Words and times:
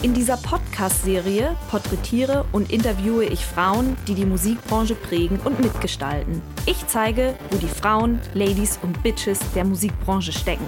In 0.00 0.14
dieser 0.14 0.36
Podcast-Serie 0.36 1.56
porträtiere 1.70 2.44
und 2.52 2.70
interviewe 2.70 3.24
ich 3.24 3.44
Frauen, 3.44 3.96
die 4.06 4.14
die 4.14 4.26
Musikbranche 4.26 4.94
prägen 4.94 5.40
und 5.40 5.58
mitgestalten. 5.58 6.40
Ich 6.66 6.86
zeige, 6.86 7.34
wo 7.50 7.56
die 7.56 7.66
Frauen, 7.66 8.20
Ladies 8.32 8.78
und 8.82 9.02
Bitches 9.02 9.40
der 9.56 9.64
Musikbranche 9.64 10.30
stecken. 10.30 10.66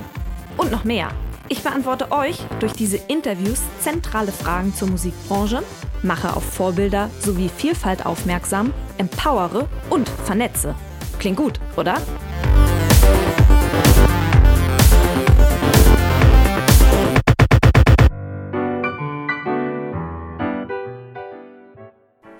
Und 0.56 0.72
noch 0.72 0.82
mehr. 0.82 1.10
Ich 1.48 1.62
beantworte 1.62 2.10
euch 2.10 2.38
durch 2.58 2.72
diese 2.72 2.96
Interviews 2.96 3.60
zentrale 3.78 4.32
Fragen 4.32 4.74
zur 4.74 4.88
Musikbranche, 4.88 5.62
mache 6.02 6.34
auf 6.34 6.42
Vorbilder 6.42 7.08
sowie 7.20 7.48
Vielfalt 7.56 8.06
aufmerksam, 8.06 8.74
empowere 8.98 9.68
und 9.90 10.08
vernetze. 10.08 10.74
Klingt 11.20 11.36
gut, 11.36 11.60
oder? 11.76 11.98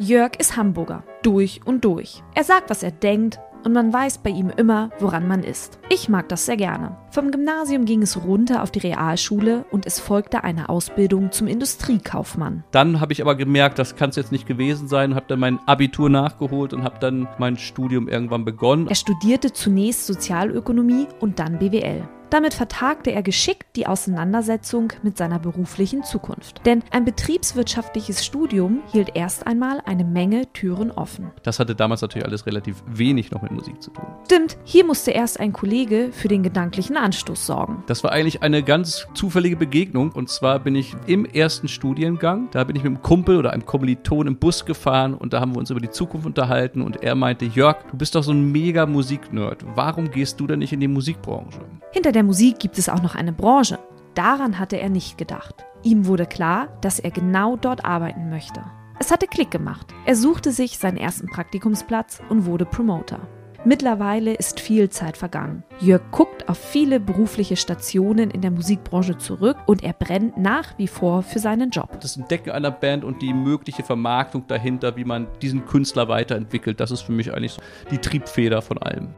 Jörg 0.03 0.33
ist 0.39 0.57
Hamburger, 0.57 1.05
durch 1.23 1.61
und 1.67 1.85
durch. 1.85 2.23
Er 2.35 2.43
sagt, 2.43 2.71
was 2.71 2.83
er 2.83 2.91
denkt, 2.91 3.39
und 3.65 3.75
man 3.75 3.93
weiß 3.93 4.17
bei 4.17 4.31
ihm 4.31 4.51
immer, 4.57 4.89
woran 4.99 5.29
man 5.29 5.43
ist. 5.43 5.79
Ich 5.91 6.09
mag 6.09 6.27
das 6.31 6.47
sehr 6.47 6.57
gerne. 6.57 6.97
Vom 7.11 7.31
Gymnasium 7.31 7.85
ging 7.85 8.01
es 8.01 8.25
runter 8.25 8.63
auf 8.63 8.71
die 8.71 8.79
Realschule 8.79 9.67
und 9.71 9.85
es 9.85 10.01
folgte 10.01 10.43
eine 10.43 10.71
Ausbildung 10.71 11.33
zum 11.33 11.49
Industriekaufmann. 11.49 12.65
Dann 12.71 13.01
habe 13.01 13.13
ich 13.13 13.21
aber 13.21 13.35
gemerkt, 13.35 13.79
das 13.79 13.95
kann 13.95 14.09
es 14.09 14.17
jetzt 14.17 14.33
nicht 14.33 14.47
gewesen 14.47 14.89
sein, 14.89 15.15
habe 15.15 15.27
dann 15.29 15.41
mein 15.41 15.59
Abitur 15.67 16.09
nachgeholt 16.09 16.73
und 16.73 16.83
habe 16.83 16.99
dann 16.99 17.29
mein 17.37 17.59
Studium 17.59 18.09
irgendwann 18.09 18.47
begonnen. 18.47 18.89
Er 18.89 18.95
studierte 18.95 19.53
zunächst 19.53 20.07
Sozialökonomie 20.07 21.09
und 21.21 21.39
dann 21.39 21.59
BWL. 21.59 22.09
Damit 22.31 22.55
vertagte 22.55 23.11
er 23.11 23.25
geschickt 23.25 23.67
die 23.75 23.89
Auseinandersetzung 23.89 24.93
mit 25.03 25.19
seiner 25.19 25.41
beruflichen 25.41 26.05
Zukunft. 26.05 26.65
Denn 26.65 26.85
ein 26.93 27.05
betriebswirtschaftliches 27.05 28.25
Studium 28.25 28.83
hielt 28.93 29.17
erst 29.17 29.49
einmal 29.49 29.83
eine 29.85 30.05
Menge 30.05 30.51
Türen 30.53 30.93
offen. 30.93 31.33
Das 31.43 31.59
hatte 31.59 31.75
damals 31.75 32.03
natürlich 32.03 32.25
alles 32.25 32.47
relativ 32.47 32.85
wenig 32.87 33.33
noch 33.33 33.43
mit 33.43 33.51
Musik 33.51 33.83
zu 33.83 33.91
tun. 33.91 34.05
Stimmt, 34.27 34.59
hier 34.63 34.85
musste 34.85 35.11
erst 35.11 35.41
ein 35.41 35.53
Kollege 35.53 36.11
für 36.13 36.29
den 36.29 36.45
gedanklichen 36.45 36.97
Anstoß 36.97 37.47
sorgen. 37.47 37.83
Das 37.89 38.05
war 38.05 38.13
eigentlich 38.13 38.43
eine 38.43 38.63
ganz 38.63 39.09
zufällige 39.15 39.57
Begegnung. 39.57 40.13
Und 40.13 40.29
zwar 40.29 40.61
bin 40.61 40.77
ich 40.77 40.95
im 41.07 41.25
ersten 41.25 41.67
Studiengang, 41.67 42.49
da 42.53 42.63
bin 42.63 42.77
ich 42.77 42.85
mit 42.85 42.93
einem 42.93 43.03
Kumpel 43.03 43.39
oder 43.39 43.53
einem 43.53 43.67
Kommiliton 43.67 44.29
im 44.29 44.37
Bus 44.37 44.65
gefahren 44.65 45.15
und 45.15 45.33
da 45.33 45.41
haben 45.41 45.53
wir 45.53 45.59
uns 45.59 45.71
über 45.71 45.81
die 45.81 45.91
Zukunft 45.91 46.27
unterhalten 46.27 46.81
und 46.81 47.03
er 47.03 47.17
meinte, 47.17 47.45
Jörg, 47.45 47.79
du 47.91 47.97
bist 47.97 48.15
doch 48.15 48.23
so 48.23 48.31
ein 48.31 48.53
mega 48.53 48.87
Musiknerd. 48.87 49.65
Warum 49.75 50.13
gehst 50.13 50.39
du 50.39 50.47
denn 50.47 50.61
nicht 50.61 50.73
in 50.73 50.79
die 50.79 50.87
Musikbranche? 50.87 51.59
Hinter 51.93 52.13
der 52.13 52.20
Musik 52.23 52.59
gibt 52.59 52.79
es 52.79 52.89
auch 52.89 53.03
noch 53.03 53.15
eine 53.15 53.33
Branche. 53.33 53.79
Daran 54.15 54.59
hatte 54.59 54.77
er 54.77 54.89
nicht 54.89 55.19
gedacht. 55.19 55.65
Ihm 55.83 56.07
wurde 56.07 56.27
klar, 56.27 56.69
dass 56.81 56.99
er 56.99 57.11
genau 57.11 57.57
dort 57.57 57.85
arbeiten 57.85 58.29
möchte. 58.29 58.63
Es 58.99 59.11
hatte 59.11 59.27
Klick 59.27 59.51
gemacht. 59.51 59.95
Er 60.05 60.15
suchte 60.15 60.53
sich 60.53 60.79
seinen 60.79 60.99
ersten 60.99 61.29
Praktikumsplatz 61.29 62.21
und 62.29 62.45
wurde 62.45 62.67
Promoter. 62.67 63.21
Mittlerweile 63.65 64.33
ist 64.33 64.59
viel 64.59 64.89
Zeit 64.89 65.19
vergangen. 65.19 65.65
Jörg 65.81 66.01
guckt 66.13 66.49
auf 66.49 66.57
viele 66.57 66.99
berufliche 66.99 67.57
Stationen 67.57 68.31
in 68.31 68.41
der 68.41 68.51
Musikbranche 68.51 69.19
zurück 69.19 69.59
und 69.67 69.83
er 69.83 69.93
brennt 69.93 70.39
nach 70.39 70.79
wie 70.79 70.89
vor 70.89 71.23
für 71.23 71.39
seinen 71.41 71.69
Job. 71.69 72.01
Das 72.01 72.17
Entdecken 72.17 72.53
einer 72.53 72.71
Band 72.71 73.05
und 73.05 73.21
die 73.21 73.35
mögliche 73.35 73.83
Vermarktung 73.83 74.47
dahinter, 74.47 74.97
wie 74.97 75.05
man 75.05 75.29
diesen 75.43 75.67
Künstler 75.67 76.09
weiterentwickelt, 76.09 76.81
das 76.81 76.91
ist 76.91 77.03
für 77.03 77.13
mich 77.13 77.35
eigentlich 77.35 77.53
so 77.53 77.61
die 77.91 77.99
Triebfeder 77.99 78.63
von 78.63 78.79
allem. 78.79 79.15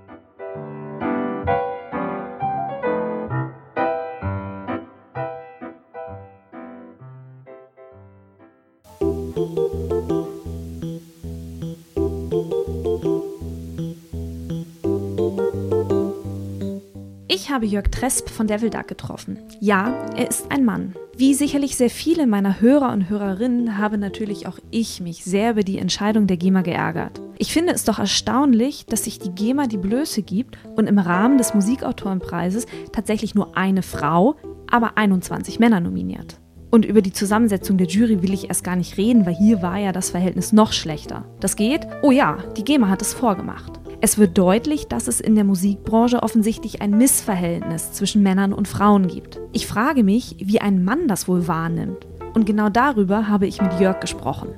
Ich 17.43 17.51
habe 17.51 17.67
Jörg 17.67 17.89
Tresp 17.91 18.31
von 18.31 18.47
Devil 18.47 18.71
Duck 18.71 18.87
getroffen. 18.87 19.37
Ja, 19.59 20.07
er 20.17 20.31
ist 20.31 20.53
ein 20.53 20.65
Mann. 20.65 20.95
Wie 21.17 21.35
sicherlich 21.35 21.77
sehr 21.77 21.91
viele 21.91 22.29
meiner 22.29 22.61
Hörer 22.61 22.93
und 22.93 23.11
Hörerinnen 23.11 23.79
habe 23.79 23.99
natürlich 23.99 24.47
auch 24.47 24.61
ich 24.71 25.01
mich 25.01 25.25
sehr 25.25 25.51
über 25.51 25.65
die 25.65 25.79
Entscheidung 25.79 26.29
der 26.29 26.37
GEMA 26.37 26.63
geärgert. 26.63 27.21
Ich 27.39 27.53
finde 27.53 27.73
es 27.73 27.83
doch 27.83 27.99
erstaunlich, 27.99 28.87
dass 28.87 29.03
sich 29.03 29.19
die 29.19 29.33
GEMA 29.33 29.67
die 29.67 29.77
Blöße 29.77 30.23
gibt 30.23 30.57
und 30.77 30.87
im 30.87 31.01
Rahmen 31.01 31.37
des 31.37 31.53
Musikautorenpreises 31.53 32.67
tatsächlich 32.93 33.35
nur 33.35 33.57
eine 33.57 33.83
Frau, 33.83 34.37
aber 34.71 34.97
21 34.97 35.59
Männer 35.59 35.81
nominiert. 35.81 36.39
Und 36.71 36.85
über 36.85 37.03
die 37.03 37.13
Zusammensetzung 37.13 37.77
der 37.77 37.89
Jury 37.89 38.23
will 38.23 38.33
ich 38.33 38.51
erst 38.51 38.63
gar 38.63 38.77
nicht 38.77 38.97
reden, 38.99 39.27
weil 39.27 39.35
hier 39.35 39.63
war 39.63 39.79
ja 39.79 39.91
das 39.91 40.11
Verhältnis 40.11 40.53
noch 40.53 40.73
schlechter. 40.73 41.25
Das 41.41 41.57
geht? 41.57 41.89
Oh 42.03 42.13
ja, 42.13 42.39
die 42.57 42.63
GEMA 42.63 42.89
hat 42.89 43.03
es 43.03 43.13
vorgemacht. 43.13 43.82
Es 44.05 44.19
wird 44.19 44.37
deutlich, 44.37 44.89
dass 44.89 45.07
es 45.07 45.21
in 45.21 45.37
der 45.37 45.45
Musikbranche 45.45 46.25
offensichtlich 46.25 46.83
ein 46.83 46.99
Missverhältnis 46.99 47.93
zwischen 47.93 48.25
Männern 48.25 48.53
und 48.53 48.67
Frauen 48.67 49.07
gibt. 49.07 49.39
Ich 49.53 49.69
frage 49.69 50.03
mich, 50.03 50.35
wie 50.41 50.61
ein 50.61 50.83
Mann 50.83 51.07
das 51.07 51.29
wohl 51.29 51.47
wahrnimmt. 51.47 52.05
Und 52.35 52.45
genau 52.45 52.69
darüber 52.69 53.29
habe 53.29 53.47
ich 53.47 53.63
mit 53.63 53.79
Jörg 53.79 54.01
gesprochen. 54.01 54.49